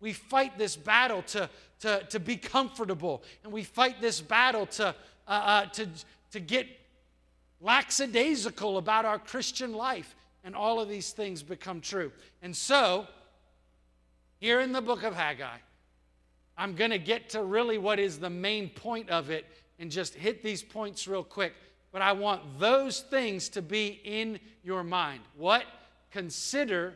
We 0.00 0.14
fight 0.14 0.56
this 0.56 0.76
battle 0.76 1.20
to, 1.24 1.50
to, 1.80 2.04
to 2.08 2.18
be 2.18 2.38
comfortable, 2.38 3.22
and 3.44 3.52
we 3.52 3.64
fight 3.64 4.00
this 4.00 4.22
battle 4.22 4.64
to, 4.64 4.94
uh, 5.28 5.30
uh, 5.30 5.66
to, 5.66 5.88
to 6.30 6.40
get 6.40 6.66
lackadaisical 7.60 8.78
about 8.78 9.04
our 9.04 9.18
Christian 9.18 9.74
life, 9.74 10.16
and 10.42 10.56
all 10.56 10.80
of 10.80 10.88
these 10.88 11.10
things 11.10 11.42
become 11.42 11.82
true. 11.82 12.12
And 12.40 12.56
so, 12.56 13.06
here 14.40 14.62
in 14.62 14.72
the 14.72 14.80
book 14.80 15.02
of 15.02 15.14
Haggai, 15.14 15.58
I'm 16.56 16.74
going 16.74 16.92
to 16.92 16.98
get 16.98 17.28
to 17.30 17.42
really 17.42 17.76
what 17.76 17.98
is 17.98 18.18
the 18.18 18.30
main 18.30 18.70
point 18.70 19.10
of 19.10 19.28
it 19.28 19.44
and 19.78 19.90
just 19.90 20.14
hit 20.14 20.42
these 20.42 20.62
points 20.62 21.06
real 21.06 21.24
quick. 21.24 21.52
But 21.92 22.02
I 22.02 22.12
want 22.12 22.58
those 22.58 23.00
things 23.00 23.50
to 23.50 23.62
be 23.62 24.00
in 24.02 24.40
your 24.64 24.82
mind. 24.82 25.20
What? 25.36 25.64
Consider 26.10 26.94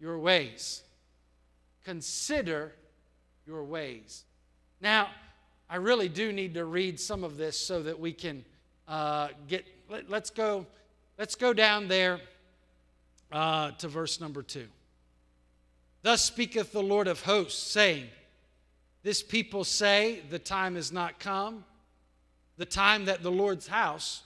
your 0.00 0.18
ways. 0.18 0.82
Consider 1.84 2.72
your 3.46 3.62
ways. 3.64 4.24
Now, 4.80 5.08
I 5.70 5.76
really 5.76 6.08
do 6.08 6.32
need 6.32 6.54
to 6.54 6.64
read 6.64 7.00
some 7.00 7.24
of 7.24 7.36
this 7.36 7.58
so 7.58 7.82
that 7.82 7.98
we 7.98 8.12
can 8.12 8.44
uh, 8.86 9.28
get. 9.48 9.64
Let, 9.88 10.12
us 10.12 10.30
go. 10.30 10.66
Let's 11.18 11.36
go 11.36 11.52
down 11.52 11.88
there 11.88 12.20
uh, 13.32 13.70
to 13.72 13.88
verse 13.88 14.20
number 14.20 14.42
two. 14.42 14.66
Thus 16.02 16.22
speaketh 16.22 16.72
the 16.72 16.82
Lord 16.82 17.08
of 17.08 17.22
hosts, 17.22 17.60
saying, 17.60 18.06
This 19.02 19.22
people 19.22 19.64
say, 19.64 20.20
The 20.30 20.38
time 20.38 20.76
is 20.76 20.92
not 20.92 21.18
come, 21.18 21.64
the 22.56 22.66
time 22.66 23.04
that 23.06 23.22
the 23.22 23.30
Lord's 23.30 23.66
house 23.66 24.22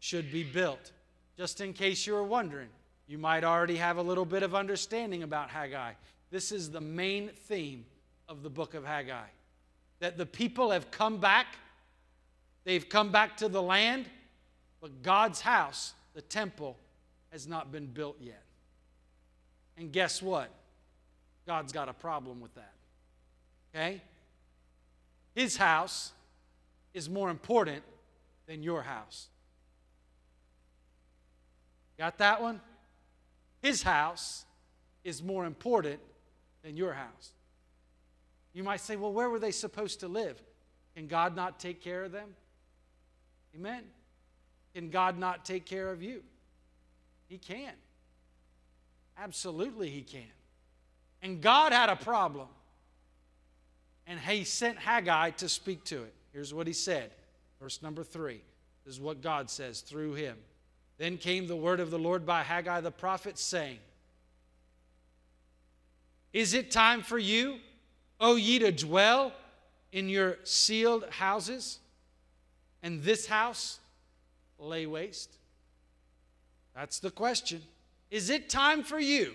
should 0.00 0.32
be 0.32 0.44
built. 0.44 0.92
Just 1.36 1.60
in 1.60 1.72
case 1.72 2.06
you 2.06 2.14
were 2.14 2.24
wondering, 2.24 2.68
you 3.06 3.18
might 3.18 3.44
already 3.44 3.76
have 3.76 3.96
a 3.96 4.02
little 4.02 4.24
bit 4.24 4.42
of 4.42 4.54
understanding 4.54 5.22
about 5.22 5.50
Haggai. 5.50 5.92
This 6.30 6.52
is 6.52 6.70
the 6.70 6.80
main 6.80 7.28
theme 7.28 7.84
of 8.28 8.42
the 8.42 8.50
book 8.50 8.74
of 8.74 8.84
Haggai 8.84 9.26
that 10.00 10.16
the 10.16 10.26
people 10.26 10.70
have 10.70 10.90
come 10.90 11.18
back, 11.18 11.56
they've 12.64 12.88
come 12.88 13.10
back 13.10 13.36
to 13.38 13.48
the 13.48 13.62
land, 13.62 14.06
but 14.80 15.02
God's 15.02 15.40
house, 15.40 15.94
the 16.14 16.22
temple, 16.22 16.76
has 17.32 17.46
not 17.46 17.72
been 17.72 17.86
built 17.86 18.16
yet. 18.20 18.42
And 19.76 19.92
guess 19.92 20.22
what? 20.22 20.50
God's 21.46 21.72
got 21.72 21.88
a 21.88 21.92
problem 21.92 22.40
with 22.40 22.54
that. 22.54 22.72
Okay? 23.74 24.00
His 25.34 25.56
house 25.56 26.12
is 26.98 27.08
more 27.08 27.30
important 27.30 27.84
than 28.46 28.62
your 28.62 28.82
house. 28.82 29.28
Got 31.96 32.18
that 32.18 32.42
one? 32.42 32.60
His 33.62 33.82
house 33.82 34.44
is 35.04 35.22
more 35.22 35.46
important 35.46 36.00
than 36.62 36.76
your 36.76 36.92
house. 36.92 37.32
You 38.52 38.64
might 38.64 38.80
say, 38.80 38.96
well, 38.96 39.12
where 39.12 39.30
were 39.30 39.38
they 39.38 39.52
supposed 39.52 40.00
to 40.00 40.08
live? 40.08 40.42
Can 40.96 41.06
God 41.06 41.36
not 41.36 41.60
take 41.60 41.80
care 41.80 42.02
of 42.02 42.10
them? 42.10 42.30
Amen. 43.54 43.84
Can 44.74 44.90
God 44.90 45.18
not 45.18 45.44
take 45.44 45.64
care 45.66 45.92
of 45.92 46.02
you? 46.02 46.22
He 47.28 47.38
can. 47.38 47.74
Absolutely, 49.16 49.88
He 49.88 50.02
can. 50.02 50.32
And 51.22 51.40
God 51.40 51.72
had 51.72 51.90
a 51.90 51.96
problem. 51.96 52.48
And 54.04 54.18
He 54.18 54.42
sent 54.42 54.78
Haggai 54.78 55.30
to 55.30 55.48
speak 55.48 55.84
to 55.84 56.02
it. 56.02 56.14
Here's 56.38 56.54
what 56.54 56.68
He 56.68 56.72
said. 56.72 57.10
Verse 57.60 57.82
number 57.82 58.04
three. 58.04 58.40
This 58.84 58.94
is 58.94 59.00
what 59.00 59.22
God 59.22 59.50
says 59.50 59.80
through 59.80 60.14
him. 60.14 60.36
Then 60.96 61.16
came 61.16 61.48
the 61.48 61.56
word 61.56 61.80
of 61.80 61.90
the 61.90 61.98
Lord 61.98 62.24
by 62.24 62.44
Haggai 62.44 62.80
the 62.80 62.92
prophet, 62.92 63.40
saying, 63.40 63.78
Is 66.32 66.54
it 66.54 66.70
time 66.70 67.02
for 67.02 67.18
you, 67.18 67.56
O 68.20 68.36
ye, 68.36 68.60
to 68.60 68.70
dwell 68.70 69.32
in 69.90 70.08
your 70.08 70.34
cieled 70.44 71.10
houses, 71.10 71.80
and 72.84 73.02
this 73.02 73.26
house 73.26 73.80
lay 74.60 74.86
waste? 74.86 75.38
That's 76.72 77.00
the 77.00 77.10
question. 77.10 77.62
Is 78.12 78.30
it 78.30 78.48
time 78.48 78.84
for 78.84 79.00
you 79.00 79.34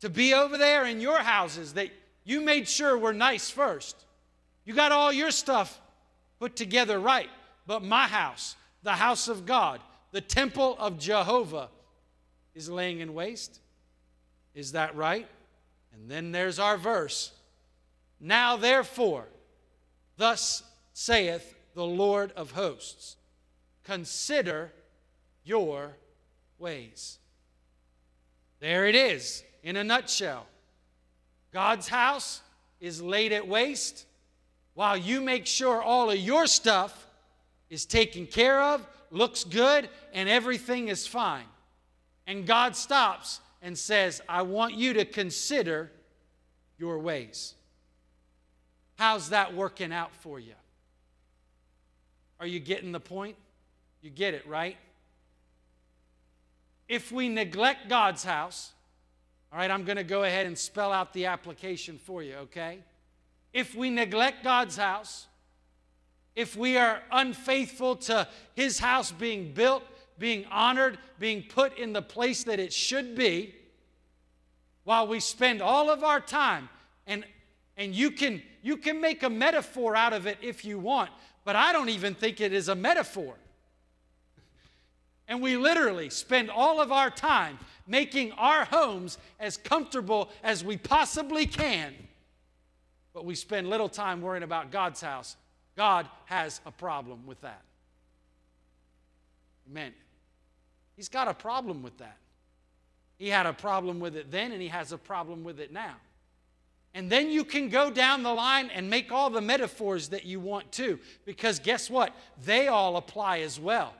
to 0.00 0.10
be 0.10 0.34
over 0.34 0.58
there 0.58 0.84
in 0.84 1.00
your 1.00 1.20
houses 1.20 1.72
that 1.72 1.88
you 2.22 2.42
made 2.42 2.68
sure 2.68 2.98
were 2.98 3.14
nice 3.14 3.48
first? 3.48 3.96
You 4.64 4.74
got 4.74 4.92
all 4.92 5.12
your 5.12 5.30
stuff 5.30 5.80
put 6.38 6.56
together 6.56 6.98
right, 6.98 7.30
but 7.66 7.82
my 7.82 8.06
house, 8.06 8.56
the 8.82 8.92
house 8.92 9.28
of 9.28 9.46
God, 9.46 9.80
the 10.12 10.20
temple 10.20 10.76
of 10.78 10.98
Jehovah, 10.98 11.68
is 12.54 12.68
laying 12.68 13.00
in 13.00 13.14
waste. 13.14 13.60
Is 14.54 14.72
that 14.72 14.94
right? 14.94 15.26
And 15.92 16.10
then 16.10 16.32
there's 16.32 16.58
our 16.58 16.76
verse. 16.76 17.32
Now, 18.20 18.56
therefore, 18.56 19.26
thus 20.16 20.62
saith 20.92 21.54
the 21.74 21.84
Lord 21.84 22.32
of 22.32 22.52
hosts, 22.52 23.16
consider 23.84 24.72
your 25.44 25.96
ways. 26.58 27.18
There 28.60 28.86
it 28.86 28.94
is 28.94 29.42
in 29.62 29.76
a 29.76 29.84
nutshell. 29.84 30.46
God's 31.52 31.88
house 31.88 32.42
is 32.80 33.02
laid 33.02 33.32
at 33.32 33.48
waste 33.48 34.06
while 34.74 34.96
you 34.96 35.20
make 35.20 35.46
sure 35.46 35.82
all 35.82 36.10
of 36.10 36.18
your 36.18 36.46
stuff 36.46 37.06
is 37.68 37.84
taken 37.84 38.26
care 38.26 38.62
of, 38.62 38.86
looks 39.10 39.44
good, 39.44 39.88
and 40.12 40.28
everything 40.28 40.88
is 40.88 41.06
fine. 41.06 41.44
And 42.26 42.46
God 42.46 42.76
stops 42.76 43.40
and 43.60 43.76
says, 43.76 44.20
I 44.28 44.42
want 44.42 44.74
you 44.74 44.94
to 44.94 45.04
consider 45.04 45.90
your 46.78 46.98
ways. 46.98 47.54
How's 48.96 49.30
that 49.30 49.54
working 49.54 49.92
out 49.92 50.14
for 50.16 50.38
you? 50.38 50.54
Are 52.40 52.46
you 52.46 52.60
getting 52.60 52.92
the 52.92 53.00
point? 53.00 53.36
You 54.00 54.10
get 54.10 54.34
it, 54.34 54.46
right? 54.46 54.76
If 56.88 57.12
we 57.12 57.28
neglect 57.28 57.88
God's 57.88 58.24
house, 58.24 58.72
all 59.52 59.58
right, 59.58 59.70
I'm 59.70 59.84
going 59.84 59.96
to 59.96 60.04
go 60.04 60.24
ahead 60.24 60.46
and 60.46 60.58
spell 60.58 60.92
out 60.92 61.12
the 61.12 61.26
application 61.26 61.98
for 61.98 62.22
you, 62.22 62.34
okay? 62.34 62.80
If 63.52 63.74
we 63.74 63.90
neglect 63.90 64.44
God's 64.44 64.76
house, 64.76 65.26
if 66.34 66.56
we 66.56 66.76
are 66.76 67.02
unfaithful 67.10 67.96
to 67.96 68.26
His 68.54 68.78
house 68.78 69.12
being 69.12 69.52
built, 69.52 69.82
being 70.18 70.44
honored, 70.46 70.98
being 71.18 71.42
put 71.42 71.76
in 71.76 71.92
the 71.92 72.02
place 72.02 72.44
that 72.44 72.58
it 72.58 72.72
should 72.72 73.14
be, 73.14 73.54
while 74.84 75.06
we 75.06 75.20
spend 75.20 75.60
all 75.60 75.90
of 75.90 76.02
our 76.02 76.20
time, 76.20 76.68
and, 77.06 77.24
and 77.76 77.94
you, 77.94 78.10
can, 78.10 78.42
you 78.62 78.76
can 78.76 79.00
make 79.00 79.22
a 79.22 79.30
metaphor 79.30 79.94
out 79.94 80.12
of 80.12 80.26
it 80.26 80.38
if 80.40 80.64
you 80.64 80.78
want, 80.78 81.10
but 81.44 81.56
I 81.56 81.72
don't 81.72 81.88
even 81.88 82.14
think 82.14 82.40
it 82.40 82.52
is 82.52 82.68
a 82.68 82.74
metaphor. 82.74 83.34
And 85.28 85.40
we 85.40 85.56
literally 85.56 86.10
spend 86.10 86.50
all 86.50 86.80
of 86.80 86.90
our 86.90 87.10
time 87.10 87.58
making 87.86 88.32
our 88.32 88.64
homes 88.64 89.18
as 89.38 89.56
comfortable 89.56 90.30
as 90.42 90.64
we 90.64 90.76
possibly 90.76 91.46
can. 91.46 91.94
But 93.14 93.24
we 93.24 93.34
spend 93.34 93.68
little 93.68 93.88
time 93.88 94.22
worrying 94.22 94.42
about 94.42 94.70
God's 94.70 95.00
house. 95.00 95.36
God 95.76 96.08
has 96.26 96.60
a 96.66 96.70
problem 96.70 97.26
with 97.26 97.40
that. 97.42 97.62
Amen. 99.70 99.92
He's 100.96 101.08
got 101.08 101.28
a 101.28 101.34
problem 101.34 101.82
with 101.82 101.98
that. 101.98 102.16
He 103.18 103.28
had 103.28 103.46
a 103.46 103.52
problem 103.52 104.00
with 104.00 104.16
it 104.16 104.30
then, 104.30 104.52
and 104.52 104.60
he 104.60 104.68
has 104.68 104.92
a 104.92 104.98
problem 104.98 105.44
with 105.44 105.60
it 105.60 105.72
now. 105.72 105.94
And 106.94 107.08
then 107.08 107.30
you 107.30 107.44
can 107.44 107.68
go 107.68 107.90
down 107.90 108.22
the 108.22 108.32
line 108.32 108.68
and 108.68 108.90
make 108.90 109.12
all 109.12 109.30
the 109.30 109.40
metaphors 109.40 110.08
that 110.08 110.26
you 110.26 110.40
want 110.40 110.70
to, 110.72 110.98
because 111.24 111.58
guess 111.58 111.88
what? 111.88 112.14
They 112.44 112.68
all 112.68 112.96
apply 112.96 113.40
as 113.40 113.58
well. 113.58 113.94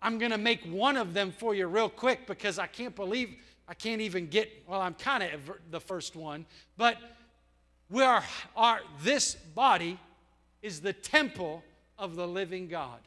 I'm 0.00 0.18
going 0.18 0.30
to 0.30 0.38
make 0.38 0.64
one 0.64 0.96
of 0.96 1.12
them 1.12 1.32
for 1.32 1.54
you 1.54 1.66
real 1.66 1.88
quick 1.88 2.26
because 2.26 2.58
I 2.58 2.66
can't 2.66 2.94
believe 2.94 3.34
I 3.66 3.74
can't 3.74 4.00
even 4.00 4.28
get, 4.28 4.50
well, 4.66 4.80
I'm 4.80 4.94
kind 4.94 5.22
of 5.22 5.50
the 5.70 5.80
first 5.80 6.16
one, 6.16 6.46
but 6.78 6.96
we 7.90 8.02
are, 8.02 8.24
are, 8.56 8.80
this 9.02 9.34
body 9.34 9.98
is 10.62 10.80
the 10.80 10.92
temple 10.92 11.62
of 11.98 12.16
the 12.16 12.26
living 12.26 12.68
God. 12.68 13.00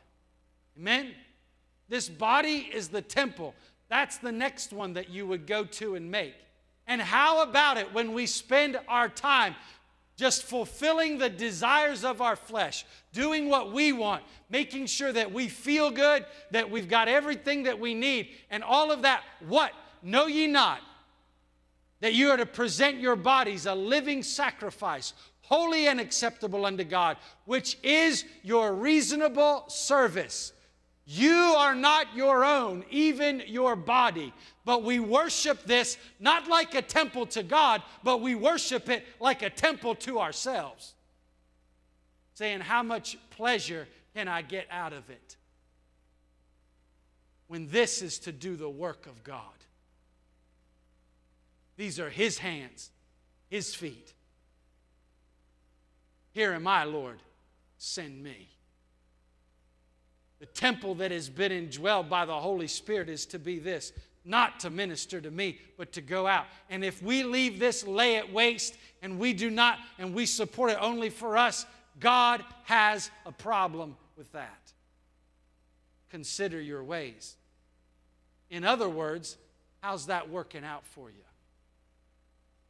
Amen? 0.77 1.11
This 1.87 2.09
body 2.09 2.69
is 2.73 2.87
the 2.87 3.01
temple. 3.01 3.53
That's 3.89 4.17
the 4.17 4.31
next 4.31 4.73
one 4.73 4.93
that 4.93 5.09
you 5.09 5.27
would 5.27 5.45
go 5.45 5.65
to 5.65 5.95
and 5.95 6.09
make. 6.09 6.33
And 6.87 7.01
how 7.01 7.43
about 7.43 7.77
it 7.77 7.93
when 7.93 8.13
we 8.13 8.25
spend 8.25 8.79
our 8.87 9.07
time 9.07 9.55
just 10.17 10.43
fulfilling 10.43 11.17
the 11.17 11.29
desires 11.29 12.03
of 12.03 12.21
our 12.21 12.35
flesh, 12.35 12.85
doing 13.13 13.49
what 13.49 13.71
we 13.71 13.93
want, 13.93 14.23
making 14.49 14.85
sure 14.87 15.11
that 15.11 15.31
we 15.31 15.47
feel 15.47 15.91
good, 15.91 16.25
that 16.51 16.69
we've 16.69 16.89
got 16.89 17.07
everything 17.07 17.63
that 17.63 17.79
we 17.79 17.93
need, 17.93 18.29
and 18.49 18.63
all 18.63 18.91
of 18.91 19.03
that? 19.03 19.23
What? 19.47 19.71
Know 20.01 20.27
ye 20.27 20.47
not 20.47 20.79
that 22.01 22.13
you 22.13 22.29
are 22.29 22.37
to 22.37 22.45
present 22.45 22.99
your 22.99 23.15
bodies 23.15 23.65
a 23.65 23.73
living 23.73 24.21
sacrifice, 24.21 25.13
holy 25.41 25.87
and 25.87 25.99
acceptable 25.99 26.65
unto 26.65 26.83
God, 26.83 27.17
which 27.45 27.77
is 27.83 28.25
your 28.43 28.73
reasonable 28.73 29.65
service. 29.67 30.51
You 31.05 31.55
are 31.57 31.75
not 31.75 32.15
your 32.15 32.43
own, 32.45 32.85
even 32.89 33.43
your 33.47 33.75
body. 33.75 34.33
But 34.65 34.83
we 34.83 34.99
worship 34.99 35.63
this 35.63 35.97
not 36.19 36.47
like 36.47 36.75
a 36.75 36.81
temple 36.81 37.25
to 37.27 37.43
God, 37.43 37.81
but 38.03 38.21
we 38.21 38.35
worship 38.35 38.89
it 38.89 39.05
like 39.19 39.41
a 39.41 39.49
temple 39.49 39.95
to 39.95 40.19
ourselves. 40.19 40.93
Saying, 42.33 42.61
How 42.61 42.81
much 42.83 43.17
pleasure 43.31 43.87
can 44.15 44.27
I 44.27 44.41
get 44.41 44.67
out 44.71 44.93
of 44.93 45.09
it? 45.09 45.35
When 47.47 47.67
this 47.67 48.01
is 48.01 48.19
to 48.19 48.31
do 48.31 48.55
the 48.55 48.69
work 48.69 49.05
of 49.05 49.23
God. 49.23 49.60
These 51.81 51.99
are 51.99 52.11
His 52.11 52.37
hands, 52.37 52.91
His 53.49 53.73
feet. 53.73 54.13
Here 56.31 56.53
am 56.53 56.67
I, 56.67 56.83
Lord, 56.83 57.17
send 57.79 58.23
me. 58.23 58.49
The 60.37 60.45
temple 60.45 60.93
that 60.95 61.09
has 61.09 61.27
been 61.27 61.51
indwelled 61.51 62.07
by 62.07 62.25
the 62.25 62.39
Holy 62.39 62.67
Spirit 62.67 63.09
is 63.09 63.25
to 63.25 63.39
be 63.39 63.57
this 63.57 63.93
not 64.23 64.59
to 64.59 64.69
minister 64.69 65.19
to 65.21 65.31
me, 65.31 65.57
but 65.75 65.91
to 65.93 66.01
go 66.01 66.27
out. 66.27 66.45
And 66.69 66.85
if 66.85 67.01
we 67.01 67.23
leave 67.23 67.57
this 67.57 67.83
lay 67.83 68.17
at 68.17 68.31
waste 68.31 68.77
and 69.01 69.17
we 69.17 69.33
do 69.33 69.49
not, 69.49 69.79
and 69.97 70.13
we 70.13 70.27
support 70.27 70.69
it 70.69 70.77
only 70.79 71.09
for 71.09 71.35
us, 71.35 71.65
God 71.99 72.43
has 72.65 73.09
a 73.25 73.31
problem 73.31 73.97
with 74.15 74.31
that. 74.33 74.71
Consider 76.11 76.61
your 76.61 76.83
ways. 76.83 77.37
In 78.51 78.65
other 78.65 78.87
words, 78.87 79.35
how's 79.81 80.05
that 80.05 80.29
working 80.29 80.63
out 80.63 80.85
for 80.85 81.09
you? 81.09 81.23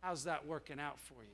How's 0.01 0.25
that 0.25 0.45
working 0.45 0.79
out 0.79 0.99
for 0.99 1.21
you? 1.21 1.29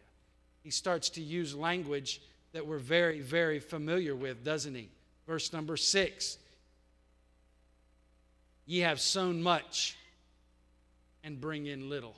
He 0.61 0.69
starts 0.69 1.09
to 1.11 1.21
use 1.21 1.55
language 1.55 2.21
that 2.51 2.65
we're 2.65 2.77
very, 2.77 3.21
very 3.21 3.59
familiar 3.59 4.15
with, 4.15 4.43
doesn't 4.43 4.75
he? 4.75 4.89
Verse 5.25 5.51
number 5.51 5.77
six 5.77 6.37
Ye 8.65 8.79
have 8.79 8.99
sown 8.99 9.41
much 9.41 9.95
and 11.23 11.39
bring 11.39 11.67
in 11.67 11.89
little. 11.89 12.15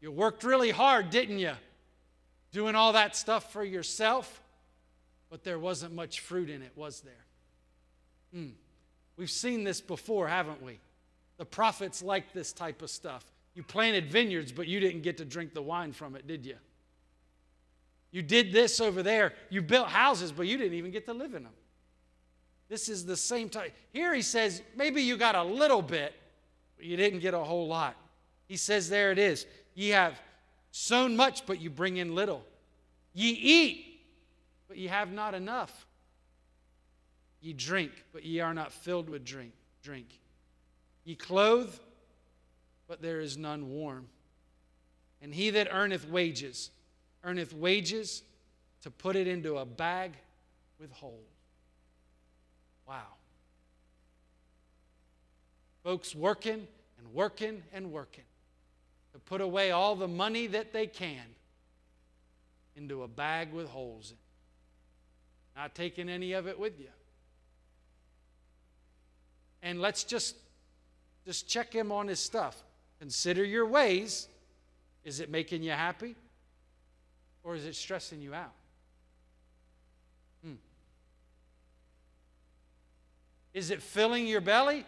You 0.00 0.12
worked 0.12 0.44
really 0.44 0.70
hard, 0.70 1.10
didn't 1.10 1.40
you? 1.40 1.52
Doing 2.52 2.76
all 2.76 2.92
that 2.92 3.16
stuff 3.16 3.52
for 3.52 3.64
yourself, 3.64 4.40
but 5.30 5.42
there 5.42 5.58
wasn't 5.58 5.94
much 5.94 6.20
fruit 6.20 6.48
in 6.48 6.62
it, 6.62 6.70
was 6.76 7.00
there? 7.00 7.12
Hmm. 8.32 8.50
We've 9.16 9.30
seen 9.30 9.64
this 9.64 9.80
before, 9.80 10.28
haven't 10.28 10.62
we? 10.62 10.78
The 11.38 11.44
prophets 11.44 12.02
like 12.02 12.32
this 12.32 12.52
type 12.52 12.82
of 12.82 12.90
stuff. 12.90 13.24
You 13.56 13.62
planted 13.62 14.06
vineyards, 14.10 14.52
but 14.52 14.68
you 14.68 14.80
didn't 14.80 15.00
get 15.00 15.16
to 15.16 15.24
drink 15.24 15.54
the 15.54 15.62
wine 15.62 15.92
from 15.92 16.14
it, 16.14 16.26
did 16.26 16.44
you? 16.44 16.56
You 18.10 18.20
did 18.20 18.52
this 18.52 18.80
over 18.82 19.02
there. 19.02 19.32
You 19.48 19.62
built 19.62 19.88
houses, 19.88 20.30
but 20.30 20.46
you 20.46 20.58
didn't 20.58 20.74
even 20.74 20.90
get 20.90 21.06
to 21.06 21.14
live 21.14 21.34
in 21.34 21.42
them. 21.44 21.54
This 22.68 22.90
is 22.90 23.06
the 23.06 23.16
same 23.16 23.48
type. 23.48 23.74
Here 23.92 24.14
he 24.14 24.20
says, 24.20 24.60
maybe 24.76 25.02
you 25.02 25.16
got 25.16 25.36
a 25.36 25.42
little 25.42 25.80
bit, 25.80 26.14
but 26.76 26.84
you 26.84 26.98
didn't 26.98 27.20
get 27.20 27.32
a 27.32 27.38
whole 27.38 27.66
lot. 27.66 27.96
He 28.46 28.58
says, 28.58 28.90
there 28.90 29.10
it 29.10 29.18
is. 29.18 29.46
Ye 29.74 29.88
have 29.88 30.20
sown 30.70 31.16
much, 31.16 31.46
but 31.46 31.58
you 31.58 31.70
bring 31.70 31.96
in 31.96 32.14
little. 32.14 32.44
Ye 33.14 33.30
eat, 33.30 34.00
but 34.68 34.76
ye 34.76 34.88
have 34.88 35.12
not 35.12 35.34
enough. 35.34 35.86
Ye 37.40 37.54
drink, 37.54 37.92
but 38.12 38.22
ye 38.22 38.40
are 38.40 38.52
not 38.52 38.70
filled 38.70 39.08
with 39.08 39.24
drink. 39.24 39.52
Drink. 39.82 40.08
Ye 41.04 41.14
clothe, 41.14 41.74
but 42.88 43.02
there 43.02 43.20
is 43.20 43.36
none 43.36 43.70
warm. 43.70 44.08
And 45.22 45.34
he 45.34 45.50
that 45.50 45.68
earneth 45.70 46.08
wages, 46.08 46.70
earneth 47.24 47.52
wages 47.52 48.22
to 48.82 48.90
put 48.90 49.16
it 49.16 49.26
into 49.26 49.56
a 49.58 49.64
bag 49.64 50.12
with 50.78 50.92
holes. 50.92 51.26
Wow. 52.86 53.02
Folks 55.82 56.14
working 56.14 56.66
and 56.98 57.14
working 57.14 57.62
and 57.72 57.90
working 57.90 58.24
to 59.12 59.18
put 59.18 59.40
away 59.40 59.70
all 59.70 59.96
the 59.96 60.08
money 60.08 60.46
that 60.48 60.72
they 60.72 60.86
can 60.86 61.24
into 62.76 63.02
a 63.02 63.08
bag 63.08 63.52
with 63.52 63.68
holes 63.68 64.10
in. 64.10 65.60
Not 65.60 65.74
taking 65.74 66.08
any 66.08 66.32
of 66.34 66.46
it 66.46 66.58
with 66.58 66.78
you. 66.78 66.88
And 69.62 69.80
let's 69.80 70.04
just 70.04 70.36
just 71.24 71.48
check 71.48 71.72
him 71.72 71.90
on 71.90 72.06
his 72.06 72.20
stuff. 72.20 72.62
Consider 72.98 73.44
your 73.44 73.66
ways. 73.66 74.28
Is 75.04 75.20
it 75.20 75.30
making 75.30 75.62
you 75.62 75.72
happy? 75.72 76.16
Or 77.42 77.54
is 77.54 77.64
it 77.64 77.76
stressing 77.76 78.20
you 78.20 78.34
out? 78.34 78.54
Hmm. 80.44 80.54
Is 83.54 83.70
it 83.70 83.82
filling 83.82 84.26
your 84.26 84.40
belly? 84.40 84.84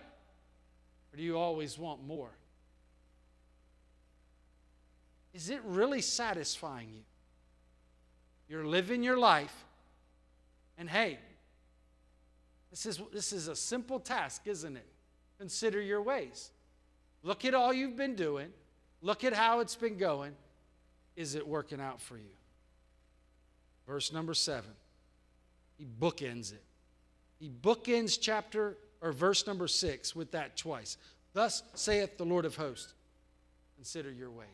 Or 1.13 1.17
do 1.17 1.23
you 1.23 1.39
always 1.39 1.79
want 1.79 2.05
more? 2.05 2.31
Is 5.33 5.51
it 5.51 5.61
really 5.65 6.01
satisfying 6.01 6.89
you? 6.93 7.03
You're 8.49 8.67
living 8.67 9.03
your 9.03 9.19
life, 9.19 9.55
and 10.79 10.89
hey, 10.89 11.19
this 12.71 12.87
is, 12.87 13.01
this 13.13 13.33
is 13.33 13.47
a 13.47 13.55
simple 13.55 14.01
task, 14.01 14.43
isn't 14.47 14.77
it? 14.77 14.87
Consider 15.39 15.81
your 15.81 16.03
ways. 16.03 16.51
Look 17.23 17.45
at 17.45 17.55
all 17.55 17.73
you've 17.73 17.97
been 17.97 18.15
doing. 18.15 18.49
Look 19.03 19.25
at 19.25 19.33
how 19.33 19.61
it's 19.61 19.77
been 19.77 19.99
going. 19.99 20.35
Is 21.17 21.35
it 21.35 21.47
working 21.47 21.81
out 21.81 22.01
for 22.01 22.17
you? 22.17 22.35
Verse 23.87 24.13
number 24.13 24.35
seven. 24.35 24.71
He 25.77 25.87
bookends 25.87 26.53
it. 26.53 26.63
He 27.39 27.49
bookends 27.49 28.19
chapter 28.21 28.77
or 29.01 29.13
verse 29.13 29.47
number 29.47 29.69
six 29.69 30.15
with 30.15 30.33
that 30.33 30.57
twice. 30.57 30.97
Thus 31.33 31.63
saith 31.75 32.19
the 32.19 32.25
Lord 32.25 32.45
of 32.45 32.57
hosts 32.57 32.95
Consider 33.77 34.11
your 34.11 34.31
ways. 34.31 34.49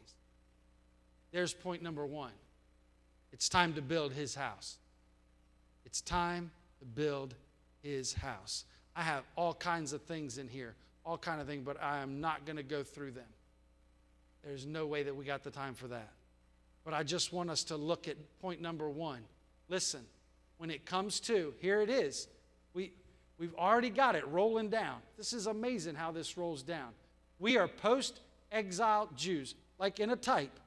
There's 1.33 1.55
point 1.55 1.83
number 1.83 2.05
one. 2.05 2.33
It's 3.33 3.49
time 3.49 3.73
to 3.73 3.81
build 3.81 4.13
his 4.13 4.35
house. 4.35 4.77
It's 5.87 6.03
time 6.03 6.51
to 6.79 6.85
build 6.85 7.35
his 7.83 8.13
house. 8.13 8.67
I 8.95 9.01
have 9.01 9.25
all 9.35 9.55
kinds 9.55 9.95
of 9.95 10.03
things 10.03 10.37
in 10.37 10.47
here 10.47 10.75
all 11.05 11.19
kind 11.19 11.41
of 11.41 11.47
things, 11.47 11.63
but 11.65 11.83
I 11.83 11.99
am 12.01 12.21
not 12.21 12.47
going 12.47 12.57
to 12.57 12.63
go 12.63 12.83
through 12.83 13.13
them. 13.13 13.25
There's 14.43 14.67
no 14.67 14.87
way 14.87 15.03
that 15.03 15.15
we 15.15 15.25
got 15.25 15.43
the 15.43 15.51
time 15.51 15.75
for 15.75 15.89
that. 15.89 16.11
But 16.85 16.95
I 16.95 17.03
just 17.03 17.33
want 17.33 17.51
us 17.51 17.65
to 17.65 17.77
look 17.77 18.09
at 18.09 18.17
point 18.41 18.61
number 18.61 18.89
one. 18.89 19.21
Listen, 19.69 20.01
when 20.59 20.71
it 20.71 20.85
comes 20.85 21.21
to, 21.21 21.55
here 21.61 21.81
it 21.81 21.91
is. 21.91 22.29
We, 22.75 22.93
we've 23.39 23.55
already 23.55 23.91
got 23.91 24.17
it 24.17 24.27
rolling 24.29 24.69
down. 24.69 24.99
This 25.17 25.33
is 25.33 25.47
amazing 25.47 25.95
how 25.95 26.13
this 26.13 26.37
rolls 26.37 26.63
down. 26.63 26.91
We 27.39 27.57
are 27.57 27.69
post 27.69 28.21
exile 28.53 29.09
Jews, 29.17 29.55
like 29.79 29.99
in 29.99 30.11
a 30.11 30.17
type, 30.17 30.59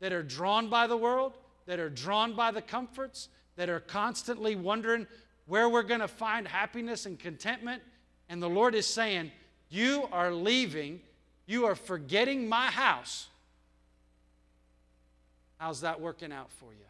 that 0.00 0.12
are 0.12 0.22
drawn 0.22 0.68
by 0.68 0.86
the 0.86 0.96
world, 0.96 1.36
that 1.66 1.80
are 1.80 1.90
drawn 1.90 2.34
by 2.34 2.52
the 2.52 2.62
comforts, 2.62 3.28
that 3.56 3.68
are 3.68 3.80
constantly 3.80 4.54
wondering 4.54 5.06
where 5.46 5.68
we're 5.68 5.82
going 5.82 6.00
to 6.00 6.08
find 6.08 6.46
happiness 6.46 7.06
and 7.06 7.18
contentment 7.18 7.82
and 8.28 8.42
the 8.42 8.48
Lord 8.48 8.74
is 8.74 8.86
saying, 8.86 9.32
You 9.70 10.08
are 10.12 10.32
leaving, 10.32 11.00
you 11.46 11.66
are 11.66 11.74
forgetting 11.74 12.48
my 12.48 12.66
house. 12.66 13.26
How's 15.58 15.80
that 15.80 16.00
working 16.00 16.32
out 16.32 16.50
for 16.52 16.72
you? 16.72 16.86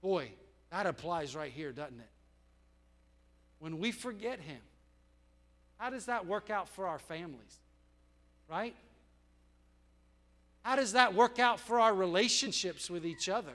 Boy, 0.00 0.30
that 0.70 0.86
applies 0.86 1.36
right 1.36 1.52
here, 1.52 1.72
doesn't 1.72 2.00
it? 2.00 2.10
When 3.58 3.78
we 3.78 3.92
forget 3.92 4.40
Him, 4.40 4.60
how 5.78 5.90
does 5.90 6.06
that 6.06 6.26
work 6.26 6.50
out 6.50 6.68
for 6.68 6.86
our 6.86 6.98
families? 6.98 7.58
Right? 8.48 8.74
How 10.62 10.76
does 10.76 10.92
that 10.92 11.14
work 11.14 11.38
out 11.38 11.60
for 11.60 11.78
our 11.78 11.94
relationships 11.94 12.90
with 12.90 13.06
each 13.06 13.28
other? 13.28 13.52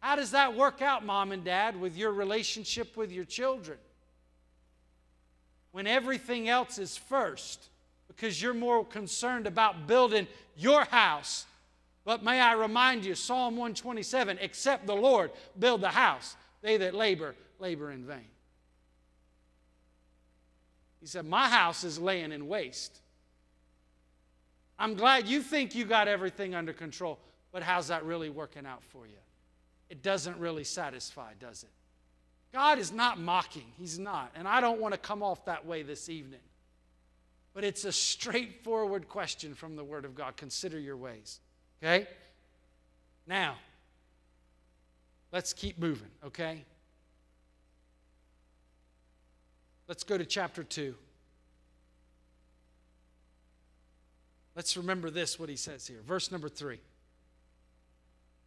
How 0.00 0.16
does 0.16 0.32
that 0.32 0.54
work 0.54 0.82
out, 0.82 1.04
mom 1.04 1.32
and 1.32 1.44
dad, 1.44 1.80
with 1.80 1.96
your 1.96 2.12
relationship 2.12 2.96
with 2.96 3.12
your 3.12 3.24
children? 3.24 3.78
When 5.76 5.86
everything 5.86 6.48
else 6.48 6.78
is 6.78 6.96
first, 6.96 7.68
because 8.08 8.40
you're 8.40 8.54
more 8.54 8.82
concerned 8.82 9.46
about 9.46 9.86
building 9.86 10.26
your 10.56 10.86
house. 10.86 11.44
But 12.06 12.24
may 12.24 12.40
I 12.40 12.54
remind 12.54 13.04
you, 13.04 13.14
Psalm 13.14 13.56
127 13.56 14.38
except 14.40 14.86
the 14.86 14.96
Lord 14.96 15.32
build 15.58 15.82
the 15.82 15.90
house, 15.90 16.34
they 16.62 16.78
that 16.78 16.94
labor, 16.94 17.34
labor 17.58 17.90
in 17.90 18.06
vain. 18.06 18.24
He 20.98 21.06
said, 21.06 21.26
My 21.26 21.46
house 21.46 21.84
is 21.84 21.98
laying 21.98 22.32
in 22.32 22.48
waste. 22.48 23.02
I'm 24.78 24.94
glad 24.94 25.28
you 25.28 25.42
think 25.42 25.74
you 25.74 25.84
got 25.84 26.08
everything 26.08 26.54
under 26.54 26.72
control, 26.72 27.18
but 27.52 27.62
how's 27.62 27.88
that 27.88 28.02
really 28.06 28.30
working 28.30 28.64
out 28.64 28.82
for 28.82 29.06
you? 29.06 29.18
It 29.90 30.02
doesn't 30.02 30.38
really 30.38 30.64
satisfy, 30.64 31.34
does 31.38 31.64
it? 31.64 31.70
God 32.56 32.78
is 32.78 32.90
not 32.90 33.20
mocking. 33.20 33.66
He's 33.78 33.98
not. 33.98 34.32
And 34.34 34.48
I 34.48 34.62
don't 34.62 34.80
want 34.80 34.94
to 34.94 34.98
come 34.98 35.22
off 35.22 35.44
that 35.44 35.66
way 35.66 35.82
this 35.82 36.08
evening. 36.08 36.40
But 37.52 37.64
it's 37.64 37.84
a 37.84 37.92
straightforward 37.92 39.10
question 39.10 39.52
from 39.54 39.76
the 39.76 39.84
Word 39.84 40.06
of 40.06 40.14
God. 40.14 40.38
Consider 40.38 40.78
your 40.78 40.96
ways. 40.96 41.40
Okay? 41.82 42.06
Now, 43.26 43.56
let's 45.32 45.52
keep 45.52 45.78
moving, 45.78 46.08
okay? 46.24 46.64
Let's 49.86 50.02
go 50.02 50.16
to 50.16 50.24
chapter 50.24 50.64
2. 50.64 50.94
Let's 54.54 54.78
remember 54.78 55.10
this, 55.10 55.38
what 55.38 55.50
he 55.50 55.56
says 55.56 55.86
here. 55.86 56.00
Verse 56.06 56.32
number 56.32 56.48
3. 56.48 56.78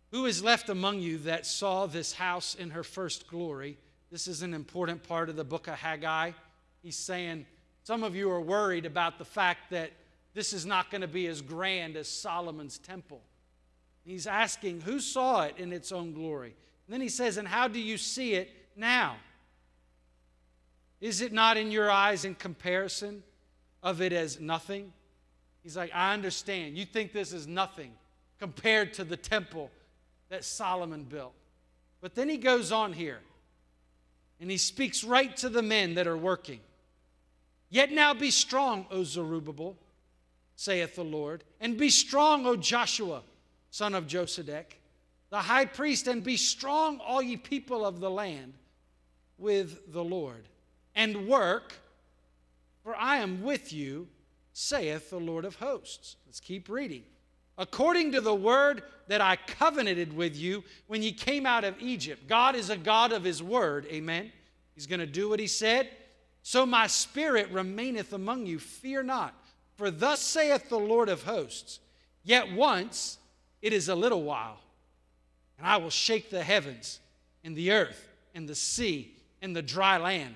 Who 0.10 0.26
is 0.26 0.43
left 0.43 0.68
among 0.68 0.97
you 0.97 1.20
that 1.20 1.45
saw 1.45 1.86
this 1.86 2.14
house 2.14 2.55
in 2.55 2.72
her 2.72 2.84
first 2.84 3.28
glory? 3.28 3.78
This 4.12 4.28
is 4.28 4.41
an 4.41 4.53
important 4.53 5.03
part 5.03 5.30
of 5.30 5.36
the 5.36 5.43
book 5.43 5.68
of 5.68 5.76
Haggai. 5.76 6.32
He's 6.82 6.97
saying, 6.97 7.45
Some 7.84 8.03
of 8.03 8.16
you 8.16 8.30
are 8.32 8.41
worried 8.41 8.86
about 8.86 9.20
the 9.20 9.26
fact 9.26 9.70
that 9.72 9.91
this 10.34 10.53
is 10.53 10.66
not 10.66 10.89
going 10.89 11.01
to 11.01 11.07
be 11.07 11.28
as 11.28 11.41
grand 11.41 11.95
as 11.95 12.07
Solomon's 12.07 12.78
temple. 12.78 13.22
He's 14.05 14.26
asking, 14.26 14.82
Who 14.82 14.99
saw 14.99 15.43
it 15.43 15.55
in 15.57 15.72
its 15.72 15.91
own 15.91 16.14
glory? 16.14 16.55
And 16.88 16.93
then 16.93 17.01
he 17.01 17.10
says, 17.10 17.38
And 17.38 17.47
how 17.47 17.68
do 17.68 17.80
you 17.80 17.97
see 17.97 18.34
it 18.34 18.49
now? 18.76 19.18
Is 21.01 21.22
it 21.22 21.32
not 21.32 21.57
in 21.57 21.72
your 21.72 21.89
eyes 21.89 22.26
in 22.26 22.36
comparison 22.36 23.24
of 23.84 24.01
it 24.01 24.12
as 24.12 24.39
nothing? 24.39 24.91
He's 25.64 25.78
like, 25.78 25.91
I 25.93 26.14
understand. 26.14 26.78
You 26.78 26.86
think 26.86 27.14
this 27.14 27.32
is 27.32 27.47
nothing 27.47 27.91
compared 28.39 28.93
to 28.95 29.03
the 29.03 29.18
temple 29.18 29.70
that 30.30 30.43
Solomon 30.43 31.03
built. 31.03 31.34
But 32.01 32.16
then 32.16 32.30
he 32.30 32.38
goes 32.38 32.72
on 32.72 32.93
here 32.93 33.20
and 34.40 34.50
he 34.50 34.58
speaks 34.58 35.04
right 35.04 35.36
to 35.38 35.50
the 35.50 35.62
men 35.62 35.96
that 35.96 36.08
are 36.08 36.18
working. 36.18 36.60
Yet 37.70 37.92
now 37.92 38.14
be 38.14 38.32
strong, 38.32 38.86
O 38.90 39.04
Zerubbabel, 39.04 39.78
saith 40.56 40.96
the 40.96 41.04
Lord, 41.04 41.44
and 41.60 41.78
be 41.78 41.90
strong, 41.90 42.46
O 42.46 42.56
Joshua, 42.56 43.22
son 43.70 43.94
of 43.94 44.08
Josedech, 44.08 44.78
the 45.30 45.38
high 45.38 45.66
priest, 45.66 46.08
and 46.08 46.24
be 46.24 46.38
strong, 46.38 47.00
all 47.00 47.22
ye 47.22 47.38
people 47.38 47.86
of 47.86 48.00
the 48.00 48.10
land, 48.10 48.54
with 49.38 49.94
the 49.94 50.04
Lord, 50.04 50.48
and 50.96 51.28
work, 51.28 51.74
for 52.84 52.96
I 52.96 53.18
am 53.18 53.44
with 53.44 53.72
you, 53.72 54.08
saith 54.54 55.10
the 55.10 55.20
Lord 55.20 55.46
of 55.46 55.56
hosts. 55.56 56.16
Let's 56.26 56.40
keep 56.40 56.68
reading 56.68 57.04
according 57.60 58.14
to 58.14 58.22
the 58.22 58.34
word 58.34 58.82
that 59.07 59.22
I 59.22 59.36
covenanted 59.36 60.16
with 60.16 60.36
you 60.36 60.64
when 60.88 61.03
you 61.03 61.14
came 61.14 61.45
out 61.45 61.64
of 61.64 61.76
Egypt. 61.80 62.28
God 62.28 62.55
is 62.55 62.72
a 62.72 62.78
God 62.78 63.12
of 63.12 63.24
his 63.24 63.43
word. 63.43 63.86
Amen. 63.91 64.32
He's 64.74 64.88
going 64.88 65.01
to 65.01 65.05
do 65.05 65.30
what 65.30 65.39
he 65.39 65.47
said. 65.47 65.89
So 66.41 66.66
my 66.66 66.88
spirit 66.88 67.51
remaineth 67.51 68.14
among 68.14 68.45
you. 68.45 68.57
Fear 68.57 69.03
not. 69.03 69.36
For 69.76 69.91
thus 69.91 70.22
saith 70.22 70.70
the 70.70 70.80
Lord 70.80 71.10
of 71.10 71.24
hosts 71.24 71.80
Yet 72.24 72.51
once 72.53 73.18
it 73.62 73.74
is 73.74 73.89
a 73.89 73.95
little 73.95 74.24
while, 74.24 74.60
and 75.57 75.66
I 75.66 75.78
will 75.78 75.89
shake 75.89 76.30
the 76.30 76.43
heavens 76.43 76.99
and 77.43 77.55
the 77.55 77.72
earth 77.72 78.07
and 78.36 78.47
the 78.47 78.55
sea 78.55 79.16
and 79.41 79.55
the 79.55 79.62
dry 79.62 79.97
land, 79.97 80.36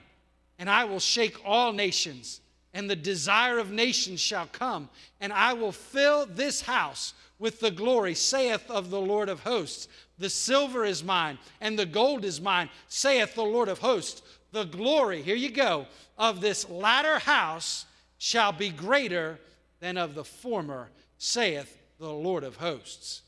and 0.58 0.70
I 0.70 0.86
will 0.86 1.00
shake 1.00 1.38
all 1.46 1.72
nations 1.72 2.42
and 2.74 2.90
the 2.90 2.96
desire 2.96 3.60
of 3.60 3.72
nations 3.72 4.20
shall 4.20 4.48
come, 4.48 4.90
and 5.22 5.32
I 5.32 5.54
will 5.54 5.72
fill 5.72 6.26
this 6.26 6.62
house 6.62 7.14
with 7.40 7.60
the 7.60 7.72
glory, 7.72 8.16
saith 8.16 8.70
of 8.70 8.90
the 8.90 9.02
Lord 9.02 9.30
of 9.30 9.42
hosts. 9.42 9.88
The 10.18 10.30
silver 10.30 10.86
is 10.86 11.04
mine, 11.04 11.38
and 11.62 11.78
the 11.78 11.86
gold 11.86 12.26
is 12.26 12.42
mine, 12.42 12.70
saith 12.88 13.36
the 13.36 13.44
Lord 13.44 13.70
of 13.70 13.80
hosts. 13.80 14.22
The 14.52 14.64
glory, 14.64 15.22
here 15.22 15.36
you 15.36 15.52
go, 15.52 15.88
of 16.18 16.42
this 16.42 16.70
latter 16.70 17.20
house 17.20 17.86
shall 18.18 18.52
be 18.52 18.70
greater 18.70 19.40
than 19.80 19.98
of 19.98 20.16
the 20.16 20.24
former, 20.24 20.90
saith 21.18 21.78
the 22.00 22.12
Lord 22.12 22.44
of 22.44 22.56
hosts. 22.58 23.22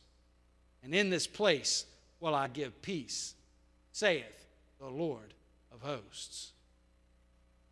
And 0.84 0.94
in 0.94 1.10
this 1.10 1.28
place 1.28 1.86
will 2.20 2.34
I 2.34 2.48
give 2.48 2.82
peace, 2.82 3.34
saith 3.92 4.48
the 4.80 4.88
Lord 4.88 5.34
of 5.74 5.82
hosts. 5.82 6.52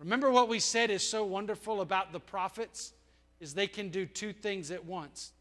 Remember 0.03 0.29
what 0.29 0.49
we 0.49 0.59
said 0.59 0.91
is 0.91 1.07
so 1.07 1.23
wonderful 1.23 1.79
about 1.79 2.11
the 2.11 2.19
prophets 2.19 2.91
is 3.39 3.53
they 3.53 3.67
can 3.67 3.87
do 3.87 4.05
two 4.05 4.33
things 4.33 4.69
at 4.69 4.83
once. 4.83 5.31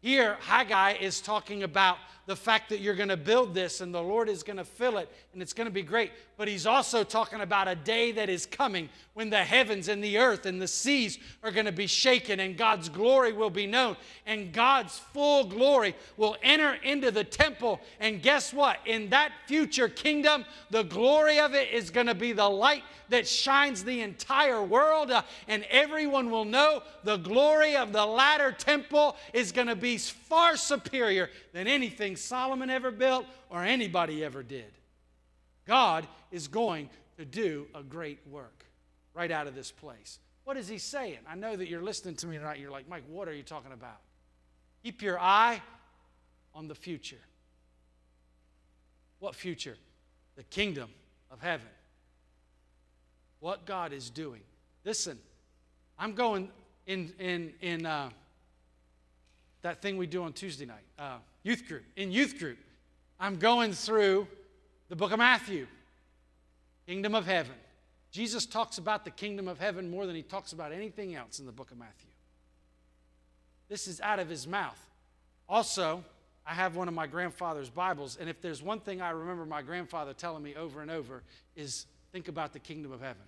Here, 0.00 0.36
Haggai 0.42 0.92
is 1.00 1.20
talking 1.20 1.64
about 1.64 1.98
the 2.26 2.36
fact 2.36 2.68
that 2.68 2.78
you're 2.78 2.94
going 2.94 3.08
to 3.08 3.16
build 3.16 3.52
this 3.52 3.80
and 3.80 3.92
the 3.92 4.00
Lord 4.00 4.28
is 4.28 4.44
going 4.44 4.58
to 4.58 4.64
fill 4.64 4.98
it 4.98 5.10
and 5.32 5.42
it's 5.42 5.52
going 5.52 5.66
to 5.66 5.72
be 5.72 5.82
great. 5.82 6.12
But 6.36 6.48
he's 6.48 6.66
also 6.66 7.02
talking 7.02 7.40
about 7.40 7.66
a 7.66 7.74
day 7.74 8.12
that 8.12 8.28
is 8.28 8.44
coming 8.44 8.90
when 9.14 9.30
the 9.30 9.42
heavens 9.42 9.88
and 9.88 10.04
the 10.04 10.18
earth 10.18 10.44
and 10.44 10.60
the 10.60 10.68
seas 10.68 11.18
are 11.42 11.50
going 11.50 11.64
to 11.64 11.72
be 11.72 11.86
shaken 11.86 12.40
and 12.40 12.58
God's 12.58 12.90
glory 12.90 13.32
will 13.32 13.48
be 13.48 13.66
known 13.66 13.96
and 14.26 14.52
God's 14.52 14.98
full 14.98 15.44
glory 15.44 15.96
will 16.18 16.36
enter 16.42 16.74
into 16.74 17.10
the 17.10 17.24
temple. 17.24 17.80
And 18.00 18.20
guess 18.20 18.52
what? 18.52 18.80
In 18.84 19.08
that 19.10 19.32
future 19.46 19.88
kingdom, 19.88 20.44
the 20.70 20.82
glory 20.82 21.40
of 21.40 21.54
it 21.54 21.70
is 21.72 21.88
going 21.88 22.06
to 22.06 22.14
be 22.14 22.32
the 22.32 22.48
light 22.48 22.82
that 23.08 23.26
shines 23.26 23.82
the 23.84 24.02
entire 24.02 24.62
world, 24.62 25.10
uh, 25.10 25.22
and 25.48 25.64
everyone 25.70 26.30
will 26.30 26.44
know 26.44 26.82
the 27.04 27.16
glory 27.16 27.76
of 27.76 27.92
the 27.92 28.04
latter 28.04 28.52
temple 28.52 29.16
is 29.32 29.52
going 29.52 29.68
to 29.68 29.76
be 29.76 29.96
far 29.96 30.56
superior 30.56 31.30
than 31.52 31.66
anything 31.66 32.16
Solomon 32.16 32.68
ever 32.68 32.90
built 32.90 33.24
or 33.48 33.62
anybody 33.62 34.24
ever 34.24 34.42
did. 34.42 34.72
God 35.66 36.06
is 36.30 36.48
going 36.48 36.88
to 37.16 37.24
do 37.24 37.66
a 37.74 37.82
great 37.82 38.20
work 38.30 38.64
right 39.14 39.30
out 39.30 39.46
of 39.46 39.54
this 39.54 39.70
place. 39.70 40.18
What 40.44 40.56
is 40.56 40.68
he 40.68 40.78
saying? 40.78 41.18
I 41.28 41.34
know 41.34 41.56
that 41.56 41.68
you're 41.68 41.82
listening 41.82 42.14
to 42.16 42.26
me 42.26 42.38
tonight. 42.38 42.60
You're 42.60 42.70
like, 42.70 42.88
Mike, 42.88 43.02
what 43.08 43.28
are 43.28 43.34
you 43.34 43.42
talking 43.42 43.72
about? 43.72 44.00
Keep 44.84 45.02
your 45.02 45.18
eye 45.18 45.60
on 46.54 46.68
the 46.68 46.74
future. 46.74 47.16
What 49.18 49.34
future? 49.34 49.76
The 50.36 50.44
kingdom 50.44 50.90
of 51.30 51.40
heaven 51.40 51.68
what 53.40 53.64
God 53.64 53.92
is 53.92 54.10
doing. 54.10 54.40
Listen, 54.84 55.18
I'm 55.98 56.14
going 56.14 56.48
in, 56.86 57.12
in, 57.18 57.52
in 57.60 57.86
uh, 57.86 58.10
that 59.62 59.82
thing 59.82 59.96
we 59.96 60.06
do 60.06 60.22
on 60.22 60.32
Tuesday 60.32 60.66
night, 60.66 60.84
uh, 60.98 61.18
youth 61.42 61.66
group. 61.68 61.84
In 61.96 62.10
youth 62.10 62.38
group, 62.38 62.58
I'm 63.18 63.36
going 63.36 63.72
through 63.72 64.26
the 64.88 64.96
book 64.96 65.12
of 65.12 65.18
Matthew, 65.18 65.66
kingdom 66.86 67.14
of 67.14 67.26
heaven. 67.26 67.54
Jesus 68.10 68.46
talks 68.46 68.78
about 68.78 69.04
the 69.04 69.10
kingdom 69.10 69.48
of 69.48 69.58
heaven 69.58 69.90
more 69.90 70.06
than 70.06 70.14
he 70.14 70.22
talks 70.22 70.52
about 70.52 70.72
anything 70.72 71.14
else 71.14 71.38
in 71.38 71.46
the 71.46 71.52
book 71.52 71.70
of 71.70 71.78
Matthew. 71.78 72.10
This 73.68 73.88
is 73.88 74.00
out 74.00 74.18
of 74.18 74.28
his 74.28 74.46
mouth. 74.46 74.78
Also, 75.48 76.04
I 76.46 76.54
have 76.54 76.76
one 76.76 76.86
of 76.86 76.94
my 76.94 77.06
grandfather's 77.06 77.68
Bibles, 77.68 78.16
and 78.20 78.30
if 78.30 78.40
there's 78.40 78.62
one 78.62 78.78
thing 78.78 79.02
I 79.02 79.10
remember 79.10 79.44
my 79.44 79.62
grandfather 79.62 80.12
telling 80.12 80.42
me 80.42 80.54
over 80.54 80.80
and 80.80 80.90
over 80.90 81.22
is 81.56 81.86
think 82.12 82.28
about 82.28 82.52
the 82.52 82.60
kingdom 82.60 82.92
of 82.92 83.00
heaven. 83.00 83.22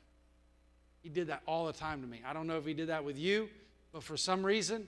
He 1.02 1.08
did 1.08 1.26
that 1.26 1.42
all 1.46 1.66
the 1.66 1.72
time 1.72 2.00
to 2.02 2.06
me. 2.06 2.20
I 2.26 2.32
don't 2.32 2.46
know 2.46 2.58
if 2.58 2.64
he 2.64 2.74
did 2.74 2.88
that 2.88 3.04
with 3.04 3.18
you, 3.18 3.48
but 3.92 4.04
for 4.04 4.16
some 4.16 4.46
reason, 4.46 4.86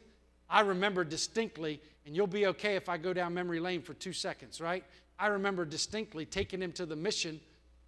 I 0.48 0.60
remember 0.60 1.04
distinctly, 1.04 1.80
and 2.06 2.14
you'll 2.14 2.26
be 2.26 2.46
okay 2.46 2.76
if 2.76 2.88
I 2.88 2.96
go 2.96 3.12
down 3.12 3.34
memory 3.34 3.60
lane 3.60 3.82
for 3.82 3.94
two 3.94 4.12
seconds, 4.12 4.60
right? 4.60 4.84
I 5.20 5.26
remember 5.26 5.64
distinctly 5.64 6.24
taking 6.24 6.62
him 6.62 6.72
to 6.72 6.86
the 6.86 6.96
mission 6.96 7.40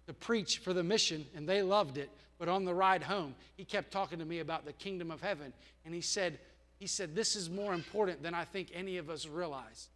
to 0.05 0.13
preach 0.13 0.59
for 0.59 0.71
the 0.73 0.83
mission, 0.83 1.25
and 1.35 1.49
they 1.49 1.63
loved 1.63 1.97
it. 1.97 2.09
But 2.37 2.47
on 2.47 2.65
the 2.65 2.73
ride 2.73 3.03
home, 3.03 3.35
he 3.55 3.65
kept 3.65 3.91
talking 3.91 4.19
to 4.19 4.25
me 4.25 4.39
about 4.39 4.65
the 4.65 4.73
kingdom 4.73 5.09
of 5.11 5.21
heaven, 5.21 5.53
and 5.85 5.93
he 5.93 6.01
said, 6.01 6.39
he 6.77 6.87
said, 6.87 7.15
This 7.15 7.35
is 7.35 7.49
more 7.49 7.73
important 7.73 8.21
than 8.21 8.33
I 8.33 8.43
think 8.45 8.69
any 8.73 8.97
of 8.97 9.09
us 9.09 9.25
realize. 9.25 9.89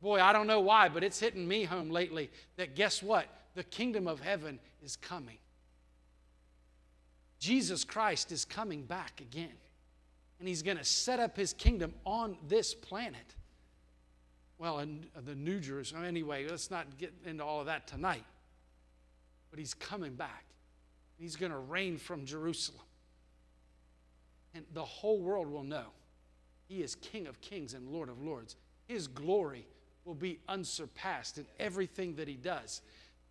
Boy, 0.00 0.20
I 0.20 0.32
don't 0.32 0.46
know 0.46 0.60
why, 0.60 0.88
but 0.88 1.02
it's 1.02 1.18
hitting 1.18 1.46
me 1.46 1.64
home 1.64 1.90
lately 1.90 2.30
that 2.56 2.76
guess 2.76 3.02
what? 3.02 3.26
The 3.54 3.64
kingdom 3.64 4.06
of 4.06 4.20
heaven 4.20 4.58
is 4.82 4.96
coming. 4.96 5.38
Jesus 7.38 7.84
Christ 7.84 8.30
is 8.30 8.44
coming 8.44 8.82
back 8.84 9.20
again. 9.20 9.52
and 10.38 10.48
he's 10.48 10.62
going 10.62 10.76
to 10.76 10.84
set 10.84 11.20
up 11.20 11.36
his 11.36 11.52
kingdom 11.52 11.94
on 12.04 12.36
this 12.48 12.74
planet. 12.74 13.34
Well, 14.62 14.78
in 14.78 15.06
the 15.24 15.34
New 15.34 15.58
Jerusalem. 15.58 16.04
Anyway, 16.04 16.46
let's 16.48 16.70
not 16.70 16.96
get 16.96 17.12
into 17.26 17.44
all 17.44 17.58
of 17.58 17.66
that 17.66 17.88
tonight. 17.88 18.22
But 19.50 19.58
he's 19.58 19.74
coming 19.74 20.14
back. 20.14 20.44
He's 21.18 21.34
going 21.34 21.50
to 21.50 21.58
reign 21.58 21.98
from 21.98 22.24
Jerusalem. 22.24 22.86
And 24.54 24.64
the 24.72 24.84
whole 24.84 25.18
world 25.18 25.48
will 25.48 25.64
know 25.64 25.86
he 26.68 26.80
is 26.80 26.94
King 26.94 27.26
of 27.26 27.40
kings 27.40 27.74
and 27.74 27.88
Lord 27.88 28.08
of 28.08 28.22
lords. 28.22 28.54
His 28.86 29.08
glory 29.08 29.66
will 30.04 30.14
be 30.14 30.38
unsurpassed 30.48 31.38
in 31.38 31.46
everything 31.58 32.14
that 32.14 32.28
he 32.28 32.34
does. 32.34 32.82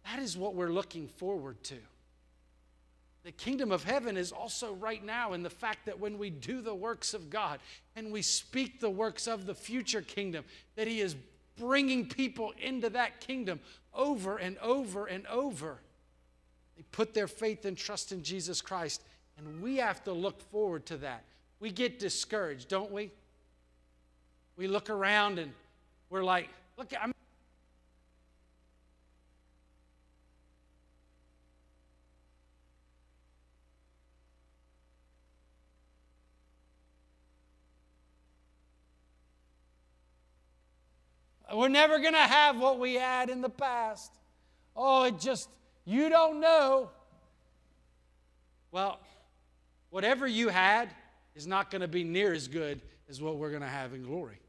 That 0.03 0.19
is 0.19 0.37
what 0.37 0.53
we're 0.53 0.73
looking 0.73 1.07
forward 1.07 1.63
to. 1.63 1.77
The 3.23 3.31
kingdom 3.31 3.71
of 3.71 3.83
heaven 3.83 4.17
is 4.17 4.31
also 4.31 4.73
right 4.73 5.03
now 5.03 5.33
in 5.33 5.43
the 5.43 5.49
fact 5.49 5.85
that 5.85 5.99
when 5.99 6.17
we 6.17 6.31
do 6.31 6.61
the 6.61 6.73
works 6.73 7.13
of 7.13 7.29
God 7.29 7.59
and 7.95 8.11
we 8.11 8.23
speak 8.23 8.79
the 8.79 8.89
works 8.89 9.27
of 9.27 9.45
the 9.45 9.53
future 9.53 10.01
kingdom, 10.01 10.43
that 10.75 10.87
He 10.87 11.01
is 11.01 11.15
bringing 11.57 12.07
people 12.07 12.53
into 12.59 12.89
that 12.89 13.19
kingdom 13.19 13.59
over 13.93 14.37
and 14.37 14.57
over 14.57 15.05
and 15.05 15.27
over. 15.27 15.79
They 16.75 16.83
put 16.91 17.13
their 17.13 17.27
faith 17.27 17.65
and 17.65 17.77
trust 17.77 18.11
in 18.11 18.23
Jesus 18.23 18.61
Christ, 18.61 19.03
and 19.37 19.61
we 19.61 19.77
have 19.77 20.03
to 20.05 20.13
look 20.13 20.41
forward 20.49 20.87
to 20.87 20.97
that. 20.97 21.23
We 21.59 21.71
get 21.71 21.99
discouraged, 21.99 22.69
don't 22.69 22.91
we? 22.91 23.11
We 24.55 24.67
look 24.67 24.89
around 24.89 25.37
and 25.37 25.53
we're 26.09 26.23
like, 26.23 26.49
look, 26.77 26.91
I'm 26.99 27.10
We're 41.53 41.69
never 41.69 41.99
going 41.99 42.13
to 42.13 42.19
have 42.19 42.59
what 42.59 42.79
we 42.79 42.95
had 42.95 43.29
in 43.29 43.41
the 43.41 43.49
past. 43.49 44.11
Oh, 44.75 45.03
it 45.03 45.19
just, 45.19 45.49
you 45.85 46.09
don't 46.09 46.39
know. 46.39 46.89
Well, 48.71 48.99
whatever 49.89 50.27
you 50.27 50.49
had 50.49 50.89
is 51.35 51.47
not 51.47 51.71
going 51.71 51.81
to 51.81 51.87
be 51.87 52.03
near 52.03 52.33
as 52.33 52.47
good 52.47 52.81
as 53.09 53.21
what 53.21 53.37
we're 53.37 53.49
going 53.49 53.61
to 53.61 53.67
have 53.67 53.93
in 53.93 54.03
glory. 54.03 54.39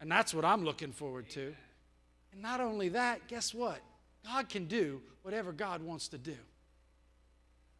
And 0.00 0.10
that's 0.10 0.34
what 0.34 0.44
I'm 0.44 0.64
looking 0.64 0.92
forward 0.92 1.30
to. 1.30 1.54
And 2.32 2.42
not 2.42 2.60
only 2.60 2.90
that, 2.90 3.26
guess 3.28 3.54
what? 3.54 3.80
God 4.24 4.48
can 4.48 4.66
do 4.66 5.00
whatever 5.22 5.52
God 5.52 5.82
wants 5.82 6.08
to 6.08 6.18
do. 6.18 6.36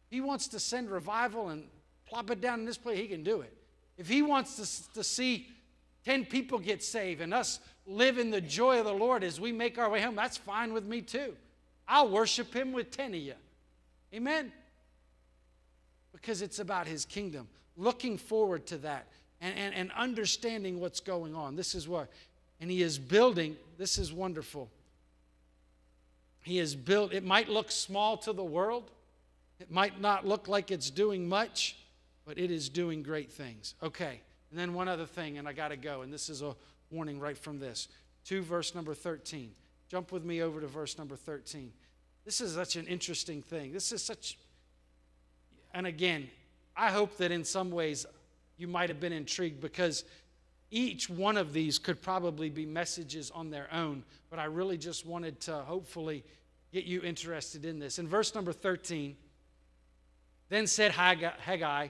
He 0.09 0.21
wants 0.21 0.47
to 0.49 0.59
send 0.59 0.89
revival 0.89 1.49
and 1.49 1.65
plop 2.07 2.31
it 2.31 2.41
down 2.41 2.59
in 2.59 2.65
this 2.65 2.77
place, 2.77 2.97
He 2.97 3.07
can 3.07 3.23
do 3.23 3.41
it. 3.41 3.53
If 3.97 4.07
He 4.07 4.21
wants 4.21 4.55
to, 4.55 4.93
to 4.93 5.03
see 5.03 5.47
10 6.05 6.25
people 6.25 6.57
get 6.57 6.81
saved 6.81 7.21
and 7.21 7.33
us 7.33 7.59
live 7.87 8.17
in 8.17 8.29
the 8.29 8.41
joy 8.41 8.79
of 8.79 8.85
the 8.85 8.93
Lord 8.93 9.23
as 9.23 9.39
we 9.39 9.51
make 9.51 9.77
our 9.77 9.89
way 9.89 10.01
home, 10.01 10.15
that's 10.15 10.37
fine 10.37 10.73
with 10.73 10.85
me 10.85 11.01
too. 11.01 11.33
I'll 11.87 12.09
worship 12.09 12.53
Him 12.53 12.73
with 12.73 12.91
10 12.91 13.13
of 13.13 13.19
you. 13.19 13.33
Amen? 14.13 14.51
Because 16.11 16.41
it's 16.41 16.59
about 16.59 16.85
His 16.85 17.05
kingdom. 17.05 17.47
Looking 17.77 18.17
forward 18.17 18.65
to 18.67 18.77
that 18.79 19.07
and, 19.39 19.57
and, 19.57 19.73
and 19.73 19.91
understanding 19.93 20.79
what's 20.79 20.99
going 20.99 21.33
on. 21.33 21.55
This 21.55 21.75
is 21.75 21.87
what, 21.87 22.09
and 22.59 22.69
He 22.69 22.81
is 22.81 22.99
building, 22.99 23.55
this 23.77 23.97
is 23.97 24.11
wonderful. 24.11 24.69
He 26.43 26.57
has 26.57 26.75
built, 26.75 27.13
it 27.13 27.23
might 27.23 27.49
look 27.49 27.71
small 27.71 28.17
to 28.17 28.33
the 28.33 28.43
world, 28.43 28.91
it 29.59 29.71
might 29.71 29.99
not 29.99 30.25
look 30.25 30.47
like 30.47 30.71
it's 30.71 30.89
doing 30.89 31.27
much, 31.27 31.77
but 32.25 32.37
it 32.37 32.51
is 32.51 32.69
doing 32.69 33.01
great 33.01 33.31
things. 33.31 33.75
Okay, 33.81 34.21
and 34.51 34.59
then 34.59 34.73
one 34.73 34.87
other 34.87 35.05
thing, 35.05 35.37
and 35.37 35.47
I 35.47 35.53
got 35.53 35.69
to 35.69 35.77
go, 35.77 36.01
and 36.01 36.11
this 36.11 36.29
is 36.29 36.41
a 36.41 36.55
warning 36.91 37.19
right 37.19 37.37
from 37.37 37.59
this. 37.59 37.87
To 38.25 38.41
verse 38.41 38.75
number 38.75 38.93
13. 38.93 39.51
Jump 39.89 40.11
with 40.11 40.25
me 40.25 40.41
over 40.41 40.59
to 40.59 40.67
verse 40.67 40.97
number 40.97 41.15
13. 41.15 41.71
This 42.25 42.41
is 42.41 42.55
such 42.55 42.75
an 42.75 42.87
interesting 42.87 43.41
thing. 43.41 43.71
This 43.71 43.91
is 43.93 44.03
such, 44.03 44.37
and 45.73 45.87
again, 45.87 46.29
I 46.75 46.91
hope 46.91 47.15
that 47.17 47.31
in 47.31 47.45
some 47.45 47.71
ways 47.71 48.05
you 48.57 48.67
might 48.67 48.89
have 48.89 48.99
been 48.99 49.13
intrigued 49.13 49.61
because 49.61 50.03
each 50.69 51.09
one 51.09 51.37
of 51.37 51.53
these 51.53 51.79
could 51.79 52.01
probably 52.01 52.49
be 52.49 52.65
messages 52.65 53.31
on 53.31 53.49
their 53.49 53.69
own, 53.71 54.03
but 54.29 54.39
I 54.39 54.45
really 54.45 54.77
just 54.77 55.05
wanted 55.05 55.39
to 55.41 55.53
hopefully 55.59 56.25
get 56.73 56.83
you 56.83 57.01
interested 57.01 57.63
in 57.63 57.79
this. 57.79 57.97
In 57.97 58.07
verse 58.09 58.35
number 58.35 58.51
13, 58.51 59.15
then 60.49 60.67
said 60.67 60.91
Haggai, 60.91 61.87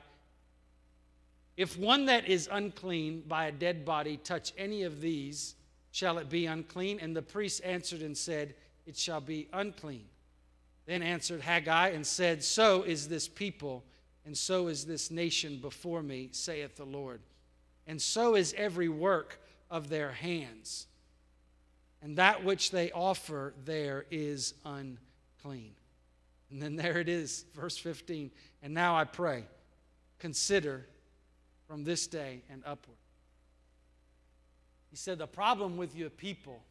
if 1.57 1.77
one 1.77 2.05
that 2.05 2.27
is 2.27 2.47
unclean 2.51 3.23
by 3.27 3.47
a 3.47 3.51
dead 3.51 3.83
body 3.83 4.17
touch 4.17 4.53
any 4.59 4.83
of 4.83 5.01
these, 5.01 5.55
shall 5.91 6.19
it 6.19 6.29
be 6.29 6.45
unclean? 6.45 6.99
And 7.01 7.15
the 7.15 7.23
priest 7.23 7.61
answered 7.65 8.03
and 8.03 8.15
said, 8.15 8.53
It 8.85 8.95
shall 8.95 9.21
be 9.21 9.49
unclean. 9.51 10.05
Then 10.85 11.01
answered 11.01 11.41
Haggai 11.41 11.89
and 11.89 12.05
said, 12.05 12.43
So 12.43 12.83
is 12.83 13.09
this 13.09 13.27
people, 13.27 13.83
and 14.23 14.37
so 14.37 14.67
is 14.67 14.85
this 14.85 15.09
nation 15.09 15.57
before 15.57 16.03
me, 16.03 16.29
saith 16.31 16.75
the 16.75 16.85
Lord. 16.85 17.21
And 17.87 17.99
so 17.99 18.35
is 18.35 18.53
every 18.55 18.87
work 18.87 19.39
of 19.71 19.89
their 19.89 20.11
hands. 20.11 20.85
And 22.03 22.17
that 22.17 22.43
which 22.43 22.69
they 22.69 22.91
offer 22.91 23.55
there 23.65 24.05
is 24.11 24.53
unclean. 24.63 25.73
And 26.51 26.61
then 26.61 26.75
there 26.75 26.99
it 26.99 27.09
is, 27.09 27.45
verse 27.55 27.77
15. 27.77 28.29
And 28.61 28.73
now 28.75 28.95
I 28.95 29.05
pray, 29.05 29.45
consider 30.19 30.85
from 31.67 31.83
this 31.83 32.07
day 32.07 32.41
and 32.49 32.63
upward. 32.65 32.97
He 34.89 34.95
said, 34.95 35.17
The 35.17 35.27
problem 35.27 35.77
with 35.77 35.95
your 35.95 36.09
people, 36.09 36.63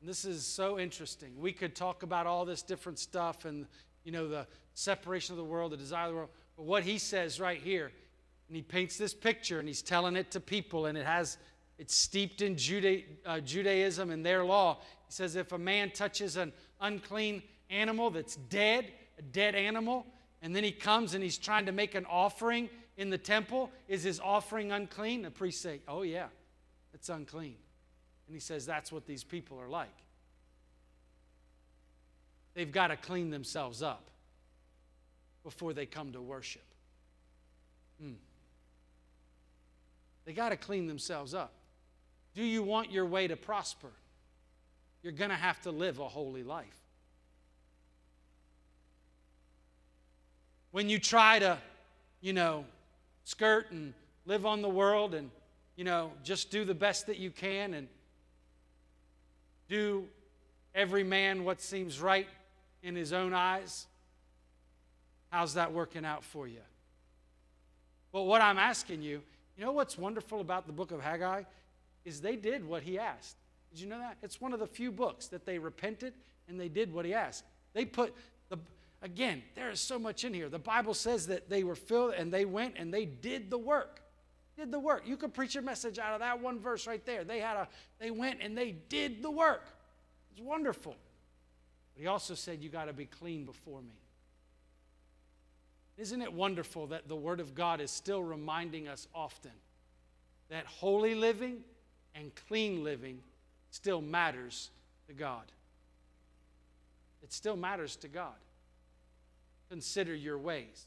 this 0.00 0.24
is 0.24 0.46
so 0.46 0.78
interesting. 0.78 1.32
We 1.38 1.52
could 1.52 1.74
talk 1.74 2.02
about 2.02 2.26
all 2.26 2.44
this 2.44 2.62
different 2.62 2.98
stuff 2.98 3.44
and, 3.44 3.66
you 4.04 4.12
know, 4.12 4.28
the 4.28 4.46
separation 4.74 5.32
of 5.32 5.38
the 5.38 5.44
world, 5.44 5.72
the 5.72 5.76
desire 5.76 6.06
of 6.06 6.10
the 6.10 6.16
world. 6.16 6.30
But 6.56 6.66
what 6.66 6.84
he 6.84 6.98
says 6.98 7.40
right 7.40 7.60
here, 7.60 7.90
and 8.46 8.56
he 8.56 8.62
paints 8.62 8.96
this 8.96 9.12
picture 9.12 9.58
and 9.58 9.68
he's 9.68 9.82
telling 9.82 10.16
it 10.16 10.30
to 10.30 10.40
people, 10.40 10.86
and 10.86 10.96
it 10.96 11.04
has, 11.04 11.36
it's 11.78 11.94
steeped 11.94 12.42
in 12.42 12.54
Juda, 12.54 13.04
uh, 13.26 13.40
Judaism 13.40 14.10
and 14.10 14.24
their 14.24 14.44
law. 14.44 14.78
He 15.06 15.12
says, 15.12 15.36
If 15.36 15.52
a 15.52 15.58
man 15.58 15.90
touches 15.90 16.36
an 16.36 16.52
unclean 16.80 17.42
animal 17.70 18.10
that's 18.10 18.36
dead, 18.36 18.92
a 19.18 19.22
dead 19.22 19.54
animal, 19.54 20.06
and 20.42 20.54
then 20.54 20.62
he 20.62 20.70
comes 20.70 21.14
and 21.14 21.22
he's 21.22 21.38
trying 21.38 21.66
to 21.66 21.72
make 21.72 21.96
an 21.96 22.06
offering 22.08 22.70
in 22.98 23.08
the 23.08 23.16
temple? 23.16 23.70
Is 23.88 24.02
his 24.02 24.20
offering 24.20 24.72
unclean? 24.72 25.22
The 25.22 25.30
priest 25.30 25.62
say, 25.62 25.80
Oh, 25.88 26.02
yeah, 26.02 26.26
it's 26.92 27.08
unclean. 27.08 27.56
And 28.26 28.34
he 28.36 28.40
says, 28.40 28.66
That's 28.66 28.92
what 28.92 29.06
these 29.06 29.24
people 29.24 29.58
are 29.58 29.68
like. 29.68 29.88
They've 32.52 32.70
got 32.70 32.88
to 32.88 32.96
clean 32.96 33.30
themselves 33.30 33.82
up 33.82 34.10
before 35.44 35.72
they 35.72 35.86
come 35.86 36.12
to 36.12 36.20
worship. 36.20 36.64
Hmm. 38.02 38.14
They 40.24 40.32
got 40.32 40.50
to 40.50 40.56
clean 40.56 40.88
themselves 40.88 41.32
up. 41.32 41.52
Do 42.34 42.42
you 42.42 42.62
want 42.62 42.90
your 42.90 43.06
way 43.06 43.28
to 43.28 43.36
prosper? 43.36 43.90
You're 45.02 45.12
going 45.12 45.30
to 45.30 45.36
have 45.36 45.60
to 45.62 45.70
live 45.70 46.00
a 46.00 46.08
holy 46.08 46.42
life. 46.42 46.66
When 50.72 50.88
you 50.90 50.98
try 50.98 51.38
to, 51.38 51.58
you 52.20 52.32
know, 52.32 52.64
skirt 53.28 53.70
and 53.70 53.92
live 54.24 54.46
on 54.46 54.62
the 54.62 54.68
world 54.68 55.14
and, 55.14 55.30
you 55.76 55.84
know, 55.84 56.10
just 56.24 56.50
do 56.50 56.64
the 56.64 56.74
best 56.74 57.06
that 57.08 57.18
you 57.18 57.30
can 57.30 57.74
and 57.74 57.86
do 59.68 60.06
every 60.74 61.04
man 61.04 61.44
what 61.44 61.60
seems 61.60 62.00
right 62.00 62.26
in 62.82 62.96
his 62.96 63.12
own 63.12 63.34
eyes. 63.34 63.86
How's 65.28 65.54
that 65.54 65.74
working 65.74 66.06
out 66.06 66.24
for 66.24 66.48
you? 66.48 66.60
But 68.12 68.22
what 68.22 68.40
I'm 68.40 68.58
asking 68.58 69.02
you, 69.02 69.20
you 69.58 69.64
know 69.64 69.72
what's 69.72 69.98
wonderful 69.98 70.40
about 70.40 70.66
the 70.66 70.72
book 70.72 70.90
of 70.90 71.02
Haggai? 71.02 71.42
Is 72.06 72.22
they 72.22 72.34
did 72.34 72.66
what 72.66 72.82
he 72.82 72.98
asked. 72.98 73.36
Did 73.70 73.80
you 73.80 73.88
know 73.88 73.98
that? 73.98 74.16
It's 74.22 74.40
one 74.40 74.54
of 74.54 74.58
the 74.58 74.66
few 74.66 74.90
books 74.90 75.26
that 75.26 75.44
they 75.44 75.58
repented 75.58 76.14
and 76.48 76.58
they 76.58 76.70
did 76.70 76.90
what 76.90 77.04
he 77.04 77.12
asked. 77.12 77.44
They 77.74 77.84
put 77.84 78.14
the 78.48 78.56
Again, 79.00 79.42
there 79.54 79.70
is 79.70 79.80
so 79.80 79.98
much 79.98 80.24
in 80.24 80.34
here. 80.34 80.48
The 80.48 80.58
Bible 80.58 80.94
says 80.94 81.28
that 81.28 81.48
they 81.48 81.62
were 81.62 81.76
filled 81.76 82.14
and 82.14 82.32
they 82.32 82.44
went 82.44 82.74
and 82.76 82.92
they 82.92 83.04
did 83.04 83.50
the 83.50 83.58
work. 83.58 84.00
Did 84.56 84.72
the 84.72 84.80
work. 84.80 85.04
You 85.06 85.16
could 85.16 85.32
preach 85.32 85.54
a 85.54 85.62
message 85.62 86.00
out 86.00 86.14
of 86.14 86.20
that 86.20 86.40
one 86.40 86.58
verse 86.58 86.86
right 86.86 87.04
there. 87.06 87.22
They 87.22 87.38
had 87.38 87.56
a 87.56 87.68
they 88.00 88.10
went 88.10 88.40
and 88.42 88.58
they 88.58 88.72
did 88.72 89.22
the 89.22 89.30
work. 89.30 89.64
It's 90.32 90.40
wonderful. 90.40 90.96
But 91.94 92.00
he 92.00 92.08
also 92.08 92.34
said 92.34 92.60
you 92.60 92.68
got 92.68 92.86
to 92.86 92.92
be 92.92 93.06
clean 93.06 93.44
before 93.44 93.80
me. 93.80 93.94
Isn't 95.96 96.22
it 96.22 96.32
wonderful 96.32 96.88
that 96.88 97.06
the 97.06 97.16
word 97.16 97.38
of 97.38 97.54
God 97.54 97.80
is 97.80 97.90
still 97.92 98.22
reminding 98.22 98.88
us 98.88 99.06
often 99.14 99.52
that 100.48 100.66
holy 100.66 101.14
living 101.14 101.58
and 102.14 102.32
clean 102.48 102.82
living 102.82 103.20
still 103.70 104.00
matters 104.00 104.70
to 105.06 105.12
God? 105.12 105.44
It 107.22 107.32
still 107.32 107.56
matters 107.56 107.94
to 107.96 108.08
God. 108.08 108.34
Consider 109.70 110.14
your 110.14 110.38
ways. 110.38 110.86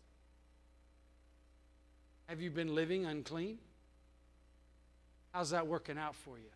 Have 2.27 2.41
you 2.41 2.49
been 2.49 2.73
living 2.73 3.05
unclean? 3.05 3.57
How's 5.33 5.51
that 5.51 5.67
working 5.67 5.97
out 5.97 6.15
for 6.15 6.37
you? 6.37 6.49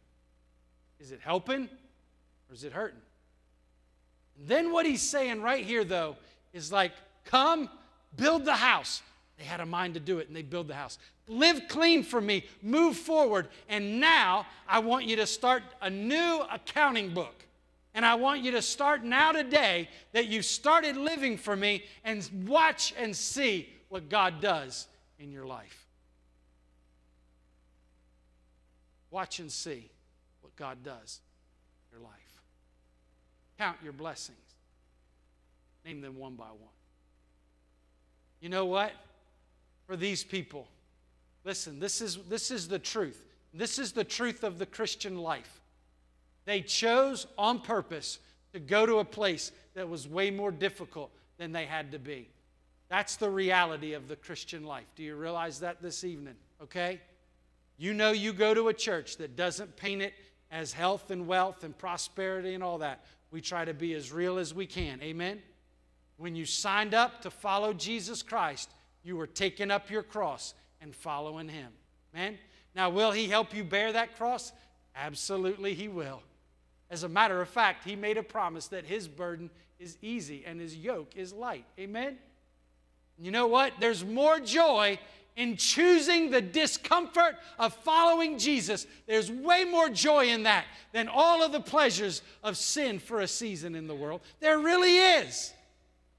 Is 0.99 1.11
it 1.11 1.19
helping 1.21 1.69
or 2.49 2.53
is 2.53 2.63
it 2.63 2.73
hurting? 2.73 3.01
And 4.37 4.47
then 4.47 4.71
what 4.71 4.85
he's 4.85 5.01
saying 5.01 5.41
right 5.41 5.63
here, 5.65 5.83
though, 5.83 6.15
is 6.53 6.71
like, 6.71 6.91
come, 7.25 7.69
build 8.15 8.45
the 8.45 8.53
house. 8.53 9.01
They 9.37 9.43
had 9.43 9.59
a 9.59 9.65
mind 9.65 9.93
to 9.95 9.99
do 9.99 10.19
it 10.19 10.27
and 10.27 10.35
they 10.35 10.41
build 10.41 10.67
the 10.67 10.75
house. 10.75 10.97
Live 11.27 11.67
clean 11.67 12.03
for 12.03 12.21
me, 12.21 12.45
move 12.61 12.95
forward. 12.95 13.47
And 13.67 13.99
now 13.99 14.45
I 14.67 14.79
want 14.79 15.05
you 15.05 15.15
to 15.17 15.25
start 15.25 15.63
a 15.81 15.89
new 15.89 16.43
accounting 16.51 17.13
book. 17.13 17.45
And 17.95 18.05
I 18.05 18.15
want 18.15 18.41
you 18.41 18.51
to 18.51 18.61
start 18.61 19.05
now 19.05 19.31
today 19.31 19.87
that 20.11 20.27
you've 20.27 20.43
started 20.43 20.97
living 20.97 21.37
for 21.37 21.55
me 21.55 21.85
and 22.03 22.29
watch 22.45 22.93
and 22.99 23.15
see 23.15 23.69
what 23.87 24.09
God 24.09 24.41
does 24.41 24.87
in 25.17 25.31
your 25.31 25.45
life. 25.45 25.87
Watch 29.11 29.39
and 29.39 29.49
see 29.49 29.89
what 30.41 30.53
God 30.57 30.83
does 30.83 31.21
in 31.89 31.97
your 31.97 32.05
life. 32.05 32.41
Count 33.57 33.77
your 33.81 33.93
blessings, 33.93 34.37
name 35.85 36.01
them 36.01 36.17
one 36.17 36.35
by 36.35 36.43
one. 36.43 36.75
You 38.41 38.49
know 38.49 38.65
what? 38.65 38.91
For 39.87 39.95
these 39.95 40.21
people, 40.21 40.67
listen, 41.45 41.79
this 41.79 42.01
is, 42.01 42.17
this 42.27 42.51
is 42.51 42.67
the 42.67 42.79
truth. 42.79 43.23
This 43.53 43.79
is 43.79 43.93
the 43.93 44.03
truth 44.03 44.43
of 44.43 44.59
the 44.59 44.65
Christian 44.65 45.17
life. 45.17 45.61
They 46.45 46.61
chose 46.61 47.27
on 47.37 47.59
purpose 47.59 48.19
to 48.53 48.59
go 48.59 48.85
to 48.85 48.99
a 48.99 49.05
place 49.05 49.51
that 49.73 49.89
was 49.89 50.07
way 50.07 50.31
more 50.31 50.51
difficult 50.51 51.11
than 51.37 51.51
they 51.51 51.65
had 51.65 51.91
to 51.91 51.99
be. 51.99 52.29
That's 52.87 53.15
the 53.15 53.29
reality 53.29 53.93
of 53.93 54.07
the 54.07 54.15
Christian 54.15 54.63
life. 54.63 54.85
Do 54.95 55.03
you 55.03 55.15
realize 55.15 55.59
that 55.59 55.81
this 55.81 56.03
evening? 56.03 56.35
Okay? 56.61 57.01
You 57.77 57.93
know, 57.93 58.11
you 58.11 58.31
go 58.31 58.53
to 58.53 58.69
a 58.69 58.73
church 58.73 59.17
that 59.17 59.35
doesn't 59.35 59.75
paint 59.75 60.01
it 60.01 60.13
as 60.51 60.71
health 60.71 61.11
and 61.11 61.27
wealth 61.27 61.63
and 61.63 61.77
prosperity 61.77 62.53
and 62.53 62.63
all 62.63 62.77
that. 62.77 63.03
We 63.31 63.41
try 63.41 63.65
to 63.65 63.73
be 63.73 63.93
as 63.93 64.11
real 64.11 64.37
as 64.37 64.53
we 64.53 64.65
can. 64.65 65.01
Amen? 65.01 65.41
When 66.17 66.35
you 66.35 66.45
signed 66.45 66.93
up 66.93 67.21
to 67.23 67.29
follow 67.29 67.73
Jesus 67.73 68.23
Christ, 68.23 68.69
you 69.03 69.17
were 69.17 69.27
taking 69.27 69.71
up 69.71 69.89
your 69.89 70.03
cross 70.03 70.53
and 70.79 70.95
following 70.95 71.49
Him. 71.49 71.71
Man, 72.13 72.37
now 72.75 72.89
will 72.89 73.11
He 73.11 73.27
help 73.27 73.53
you 73.53 73.63
bear 73.63 73.91
that 73.91 74.15
cross? 74.15 74.53
Absolutely, 74.95 75.73
He 75.73 75.89
will. 75.89 76.21
As 76.89 77.03
a 77.03 77.09
matter 77.09 77.41
of 77.41 77.49
fact, 77.49 77.83
He 77.83 77.95
made 77.95 78.17
a 78.17 78.23
promise 78.23 78.67
that 78.67 78.85
His 78.85 79.07
burden 79.07 79.49
is 79.79 79.97
easy 80.01 80.43
and 80.45 80.59
His 80.59 80.75
yoke 80.75 81.15
is 81.15 81.33
light. 81.33 81.65
Amen? 81.79 82.17
You 83.17 83.31
know 83.31 83.47
what? 83.47 83.73
There's 83.79 84.03
more 84.03 84.39
joy 84.39 84.99
in 85.35 85.57
choosing 85.57 86.29
the 86.31 86.41
discomfort 86.41 87.35
of 87.59 87.73
following 87.73 88.37
Jesus. 88.37 88.87
There's 89.05 89.31
way 89.31 89.65
more 89.65 89.89
joy 89.89 90.27
in 90.27 90.43
that 90.43 90.65
than 90.93 91.09
all 91.09 91.43
of 91.43 91.51
the 91.51 91.59
pleasures 91.59 92.21
of 92.43 92.57
sin 92.57 92.99
for 92.99 93.19
a 93.19 93.27
season 93.27 93.75
in 93.75 93.87
the 93.87 93.95
world. 93.95 94.21
There 94.39 94.59
really 94.59 94.97
is. 94.97 95.53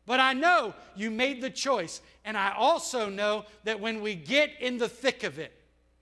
But 0.04 0.20
I 0.20 0.34
know 0.34 0.74
you 0.94 1.10
made 1.10 1.40
the 1.40 1.50
choice. 1.50 2.00
And 2.24 2.36
I 2.36 2.54
also 2.56 3.08
know 3.08 3.44
that 3.64 3.80
when 3.80 4.00
we 4.00 4.14
get 4.14 4.50
in 4.60 4.78
the 4.78 4.88
thick 4.88 5.24
of 5.24 5.38
it, 5.38 5.52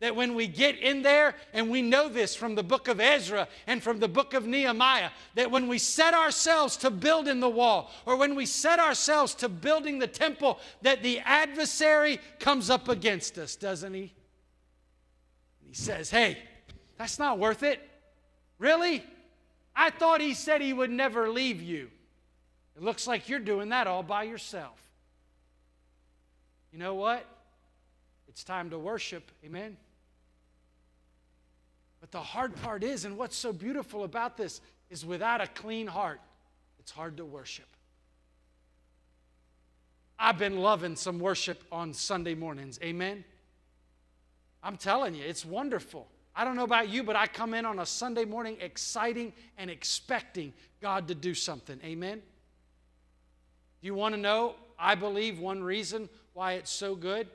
that 0.04 0.14
when 0.14 0.34
we 0.34 0.46
get 0.46 0.78
in 0.80 1.00
there, 1.00 1.34
and 1.54 1.70
we 1.70 1.80
know 1.80 2.10
this 2.10 2.36
from 2.36 2.54
the 2.54 2.62
book 2.62 2.88
of 2.88 3.00
Ezra 3.00 3.48
and 3.66 3.82
from 3.82 4.00
the 4.00 4.06
book 4.06 4.34
of 4.34 4.46
Nehemiah, 4.46 5.08
that 5.34 5.50
when 5.50 5.66
we 5.66 5.78
set 5.78 6.12
ourselves 6.12 6.76
to 6.76 6.90
building 6.90 7.40
the 7.40 7.48
wall, 7.48 7.90
or 8.04 8.16
when 8.16 8.34
we 8.34 8.44
set 8.44 8.78
ourselves 8.78 9.34
to 9.36 9.48
building 9.48 9.98
the 9.98 10.06
temple, 10.06 10.60
that 10.82 11.02
the 11.02 11.20
adversary 11.20 12.20
comes 12.38 12.68
up 12.68 12.90
against 12.90 13.38
us, 13.38 13.56
doesn't 13.56 13.94
he? 13.94 14.12
He 15.66 15.72
says, 15.72 16.10
Hey, 16.10 16.36
that's 16.98 17.18
not 17.18 17.38
worth 17.38 17.62
it. 17.62 17.80
Really? 18.58 19.02
I 19.74 19.88
thought 19.88 20.20
he 20.20 20.34
said 20.34 20.60
he 20.60 20.74
would 20.74 20.90
never 20.90 21.30
leave 21.30 21.62
you. 21.62 21.90
It 22.76 22.82
looks 22.82 23.06
like 23.06 23.30
you're 23.30 23.38
doing 23.38 23.70
that 23.70 23.86
all 23.86 24.02
by 24.02 24.24
yourself. 24.24 24.78
You 26.74 26.78
know 26.78 26.94
what? 26.94 27.24
It's 28.28 28.44
time 28.44 28.68
to 28.68 28.78
worship. 28.78 29.30
Amen. 29.46 29.78
But 32.04 32.10
the 32.10 32.20
hard 32.20 32.54
part 32.56 32.84
is, 32.84 33.06
and 33.06 33.16
what's 33.16 33.34
so 33.34 33.50
beautiful 33.50 34.04
about 34.04 34.36
this, 34.36 34.60
is 34.90 35.06
without 35.06 35.40
a 35.40 35.46
clean 35.46 35.86
heart, 35.86 36.20
it's 36.78 36.90
hard 36.90 37.16
to 37.16 37.24
worship. 37.24 37.64
I've 40.18 40.36
been 40.36 40.58
loving 40.58 40.96
some 40.96 41.18
worship 41.18 41.64
on 41.72 41.94
Sunday 41.94 42.34
mornings. 42.34 42.78
Amen. 42.82 43.24
I'm 44.62 44.76
telling 44.76 45.14
you, 45.14 45.24
it's 45.24 45.46
wonderful. 45.46 46.06
I 46.36 46.44
don't 46.44 46.56
know 46.56 46.64
about 46.64 46.90
you, 46.90 47.04
but 47.04 47.16
I 47.16 47.26
come 47.26 47.54
in 47.54 47.64
on 47.64 47.78
a 47.78 47.86
Sunday 47.86 48.26
morning 48.26 48.58
exciting 48.60 49.32
and 49.56 49.70
expecting 49.70 50.52
God 50.82 51.08
to 51.08 51.14
do 51.14 51.32
something. 51.32 51.80
Amen. 51.82 52.20
Do 53.80 53.86
you 53.86 53.94
want 53.94 54.14
to 54.14 54.20
know? 54.20 54.56
I 54.78 54.94
believe 54.94 55.38
one 55.38 55.64
reason 55.64 56.10
why 56.34 56.52
it's 56.52 56.70
so 56.70 56.96
good 56.96 57.28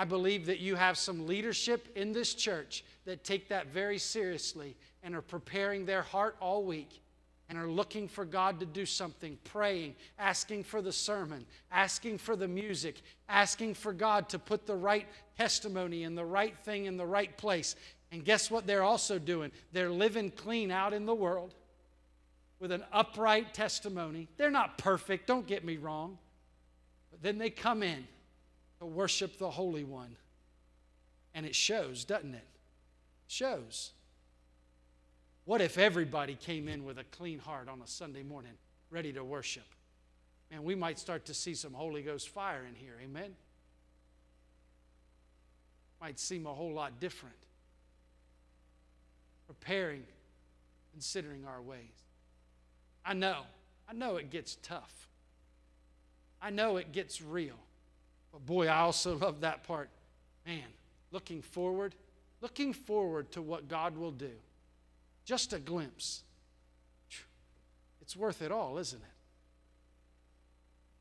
I 0.00 0.04
believe 0.04 0.46
that 0.46 0.60
you 0.60 0.76
have 0.76 0.96
some 0.96 1.26
leadership 1.26 1.88
in 1.96 2.12
this 2.12 2.32
church 2.32 2.84
that 3.04 3.24
take 3.24 3.48
that 3.48 3.66
very 3.66 3.98
seriously 3.98 4.76
and 5.02 5.12
are 5.12 5.20
preparing 5.20 5.84
their 5.84 6.02
heart 6.02 6.36
all 6.40 6.62
week 6.62 7.02
and 7.48 7.58
are 7.58 7.66
looking 7.66 8.06
for 8.06 8.24
God 8.24 8.60
to 8.60 8.66
do 8.66 8.86
something, 8.86 9.36
praying, 9.42 9.96
asking 10.16 10.62
for 10.62 10.80
the 10.80 10.92
sermon, 10.92 11.44
asking 11.72 12.18
for 12.18 12.36
the 12.36 12.46
music, 12.46 13.02
asking 13.28 13.74
for 13.74 13.92
God 13.92 14.28
to 14.28 14.38
put 14.38 14.68
the 14.68 14.76
right 14.76 15.08
testimony 15.36 16.04
and 16.04 16.16
the 16.16 16.24
right 16.24 16.56
thing 16.58 16.84
in 16.84 16.96
the 16.96 17.06
right 17.06 17.36
place. 17.36 17.74
And 18.12 18.24
guess 18.24 18.52
what 18.52 18.68
they're 18.68 18.84
also 18.84 19.18
doing? 19.18 19.50
They're 19.72 19.90
living 19.90 20.30
clean 20.30 20.70
out 20.70 20.92
in 20.92 21.06
the 21.06 21.14
world 21.14 21.56
with 22.60 22.70
an 22.70 22.84
upright 22.92 23.52
testimony. 23.52 24.28
They're 24.36 24.48
not 24.48 24.78
perfect, 24.78 25.26
don't 25.26 25.46
get 25.46 25.64
me 25.64 25.76
wrong. 25.76 26.18
But 27.10 27.20
then 27.20 27.38
they 27.38 27.50
come 27.50 27.82
in 27.82 28.06
to 28.80 28.86
worship 28.86 29.38
the 29.38 29.50
Holy 29.50 29.84
One. 29.84 30.16
And 31.34 31.44
it 31.46 31.54
shows, 31.54 32.04
doesn't 32.04 32.34
it? 32.34 32.46
Shows. 33.26 33.92
What 35.44 35.60
if 35.60 35.78
everybody 35.78 36.34
came 36.34 36.68
in 36.68 36.84
with 36.84 36.98
a 36.98 37.04
clean 37.04 37.38
heart 37.38 37.68
on 37.68 37.80
a 37.80 37.86
Sunday 37.86 38.22
morning, 38.22 38.52
ready 38.90 39.12
to 39.12 39.24
worship? 39.24 39.64
Man, 40.50 40.64
we 40.64 40.74
might 40.74 40.98
start 40.98 41.26
to 41.26 41.34
see 41.34 41.54
some 41.54 41.72
Holy 41.72 42.02
Ghost 42.02 42.28
fire 42.28 42.64
in 42.68 42.74
here. 42.74 42.94
Amen? 43.02 43.34
Might 46.00 46.18
seem 46.18 46.46
a 46.46 46.52
whole 46.52 46.72
lot 46.72 47.00
different. 47.00 47.34
Preparing, 49.46 50.04
considering 50.92 51.44
our 51.46 51.60
ways. 51.60 51.80
I 53.04 53.14
know, 53.14 53.40
I 53.88 53.94
know 53.94 54.16
it 54.16 54.30
gets 54.30 54.56
tough. 54.62 55.08
I 56.40 56.50
know 56.50 56.76
it 56.76 56.92
gets 56.92 57.20
real. 57.20 57.56
But 58.32 58.44
boy, 58.46 58.66
I 58.68 58.80
also 58.80 59.16
love 59.16 59.40
that 59.40 59.64
part. 59.64 59.90
Man, 60.46 60.64
looking 61.10 61.42
forward, 61.42 61.94
looking 62.40 62.72
forward 62.72 63.30
to 63.32 63.42
what 63.42 63.68
God 63.68 63.96
will 63.96 64.12
do. 64.12 64.32
Just 65.24 65.52
a 65.52 65.58
glimpse. 65.58 66.22
It's 68.00 68.16
worth 68.16 68.40
it 68.40 68.50
all, 68.50 68.78
isn't 68.78 69.00
it? 69.00 69.04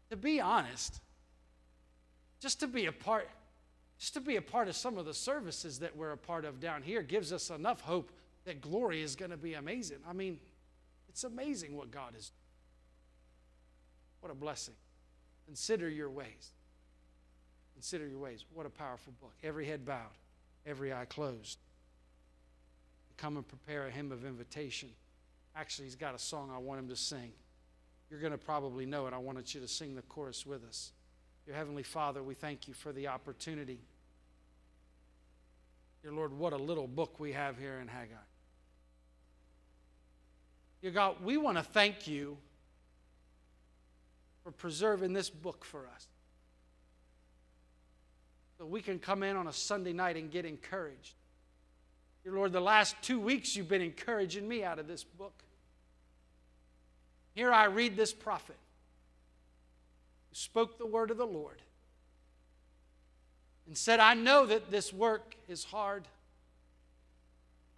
To 0.09 0.17
be 0.17 0.41
honest, 0.41 0.99
just 2.39 2.59
to 2.59 2.67
be 2.67 2.85
a 2.85 2.91
part 2.91 3.29
just 3.97 4.13
to 4.13 4.21
be 4.21 4.35
a 4.35 4.41
part 4.41 4.67
of 4.67 4.75
some 4.75 4.97
of 4.97 5.05
the 5.05 5.13
services 5.13 5.79
that 5.79 5.95
we're 5.95 6.11
a 6.11 6.17
part 6.17 6.45
of 6.45 6.59
down 6.59 6.83
here 6.83 7.01
gives 7.01 7.33
us 7.33 7.49
enough 7.49 7.81
hope 7.81 8.11
that 8.45 8.61
glory 8.61 9.01
is 9.01 9.15
going 9.15 9.31
to 9.31 9.37
be 9.37 9.55
amazing. 9.55 9.97
I 10.07 10.13
mean, 10.13 10.39
it's 11.09 11.23
amazing 11.23 11.75
what 11.75 11.89
God 11.89 12.13
is. 12.15 12.31
What 14.19 14.31
a 14.31 14.35
blessing. 14.35 14.75
Consider 15.47 15.89
your 15.89 16.09
ways. 16.09 16.51
Consider 17.77 18.07
your 18.07 18.17
ways. 18.17 18.43
What 18.55 18.65
a 18.65 18.71
powerful 18.71 19.13
book. 19.21 19.35
Every 19.43 19.67
head 19.67 19.85
bowed, 19.85 20.09
every 20.65 20.91
eye 20.91 21.05
closed. 21.05 21.59
Come 23.17 23.37
and 23.37 23.47
prepare 23.47 23.85
a 23.85 23.91
hymn 23.91 24.11
of 24.11 24.25
invitation. 24.25 24.89
Actually, 25.55 25.85
he's 25.85 25.95
got 25.95 26.15
a 26.15 26.19
song 26.19 26.49
I 26.51 26.57
want 26.57 26.79
him 26.79 26.89
to 26.89 26.95
sing. 26.95 27.31
You're 28.09 28.19
going 28.19 28.31
to 28.31 28.37
probably 28.39 28.87
know 28.87 29.05
it. 29.05 29.13
I 29.13 29.19
wanted 29.19 29.53
you 29.53 29.61
to 29.61 29.67
sing 29.67 29.93
the 29.93 30.01
chorus 30.01 30.43
with 30.43 30.65
us. 30.65 30.91
Dear 31.45 31.53
Heavenly 31.53 31.83
Father, 31.83 32.23
we 32.23 32.33
thank 32.33 32.67
you 32.67 32.73
for 32.73 32.91
the 32.91 33.09
opportunity. 33.09 33.79
Dear 36.01 36.13
Lord, 36.13 36.33
what 36.33 36.53
a 36.53 36.57
little 36.57 36.87
book 36.87 37.19
we 37.19 37.33
have 37.33 37.59
here 37.59 37.77
in 37.79 37.87
Haggai. 37.87 38.15
Dear 40.81 40.91
God, 40.91 41.17
we 41.23 41.37
want 41.37 41.57
to 41.59 41.63
thank 41.63 42.07
you 42.07 42.39
for 44.43 44.49
preserving 44.49 45.13
this 45.13 45.29
book 45.29 45.63
for 45.63 45.87
us 45.95 46.07
so 48.57 48.65
we 48.65 48.81
can 48.81 48.99
come 48.99 49.23
in 49.23 49.35
on 49.35 49.47
a 49.47 49.53
Sunday 49.53 49.93
night 49.93 50.17
and 50.17 50.31
get 50.31 50.45
encouraged. 50.45 51.13
Dear 52.23 52.33
Lord, 52.33 52.51
the 52.51 52.59
last 52.59 52.95
two 53.01 53.19
weeks 53.19 53.55
you've 53.55 53.69
been 53.69 53.81
encouraging 53.81 54.47
me 54.47 54.63
out 54.63 54.79
of 54.79 54.87
this 54.87 55.03
book. 55.03 55.43
Here 57.33 57.51
I 57.51 57.65
read 57.65 57.95
this 57.95 58.13
prophet 58.13 58.57
who 60.29 60.35
spoke 60.35 60.77
the 60.77 60.87
word 60.87 61.11
of 61.11 61.17
the 61.17 61.25
Lord 61.25 61.61
and 63.67 63.77
said, 63.77 63.99
I 63.99 64.15
know 64.15 64.45
that 64.47 64.71
this 64.71 64.91
work 64.91 65.35
is 65.47 65.63
hard. 65.63 66.07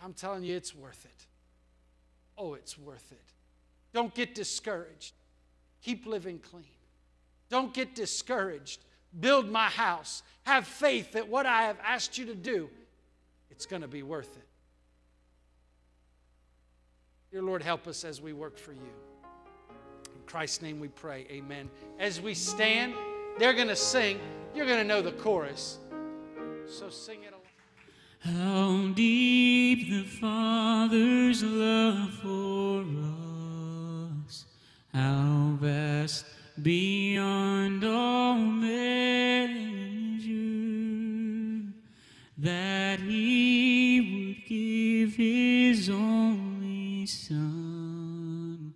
I'm 0.02 0.14
telling 0.14 0.44
you, 0.44 0.56
it's 0.56 0.74
worth 0.74 1.04
it. 1.04 1.26
Oh, 2.38 2.54
it's 2.54 2.78
worth 2.78 3.12
it. 3.12 3.34
Don't 3.94 4.14
get 4.14 4.34
discouraged. 4.34 5.14
Keep 5.82 6.06
living 6.06 6.40
clean. 6.40 6.64
Don't 7.50 7.74
get 7.74 7.96
discouraged. 7.96 8.80
Build 9.18 9.50
my 9.50 9.68
house. 9.68 10.24
Have 10.44 10.68
faith 10.68 11.14
that 11.14 11.28
what 11.28 11.46
I 11.46 11.64
have 11.64 11.78
asked 11.84 12.18
you 12.18 12.26
to 12.26 12.36
do, 12.36 12.70
it's 13.50 13.66
going 13.66 13.82
to 13.82 13.88
be 13.88 14.04
worth 14.04 14.36
it. 14.36 14.46
Dear 17.32 17.44
Lord, 17.44 17.62
help 17.62 17.88
us 17.88 18.04
as 18.04 18.22
we 18.22 18.34
work 18.34 18.58
for 18.58 18.74
you. 18.74 18.80
In 20.16 20.22
Christ's 20.26 20.62
name 20.62 20.80
we 20.80 20.88
pray. 20.88 21.28
Amen. 21.30 21.70
As 22.00 22.20
we 22.20 22.34
stand, 22.34 22.96
they're 23.38 23.54
going 23.54 23.68
to 23.68 23.76
sing. 23.76 24.20
You're 24.56 24.66
going 24.66 24.80
to 24.80 24.84
know 24.84 25.02
the 25.02 25.12
chorus. 25.12 25.78
So 26.68 26.90
sing 26.90 27.24
it 27.24 27.32
along. 27.32 27.40
How 28.22 28.94
deep 28.94 29.90
the 29.90 30.04
Father's 30.04 31.44
love 31.44 32.10
for 32.16 32.84
us, 34.26 34.46
how 34.94 35.56
vast 35.62 36.26
beyond 36.64 37.84
all 37.84 38.36
measure, 38.36 38.80
that 42.38 43.00
He 43.00 44.02
would 44.02 44.46
give 44.48 45.16
His 45.16 45.90
only 45.90 47.06
Son 47.06 48.74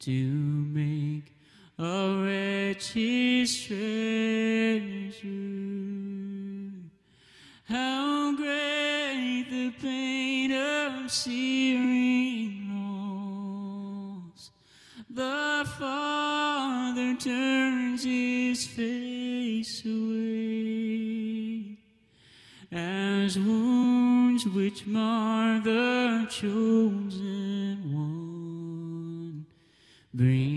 to 0.00 0.12
make 0.12 1.34
a 1.78 2.22
wretch 2.22 2.92
His 2.92 3.64
treasure. 3.64 3.78
How 7.64 8.36
great 8.36 9.46
the 9.50 9.72
pain 9.80 10.52
of 10.52 11.10
searing 11.10 11.61
wounds 24.44 24.56
which 24.56 24.86
mar 24.86 25.60
the 25.60 26.26
chosen 26.30 27.92
one? 27.92 29.46
Bring 30.14 30.51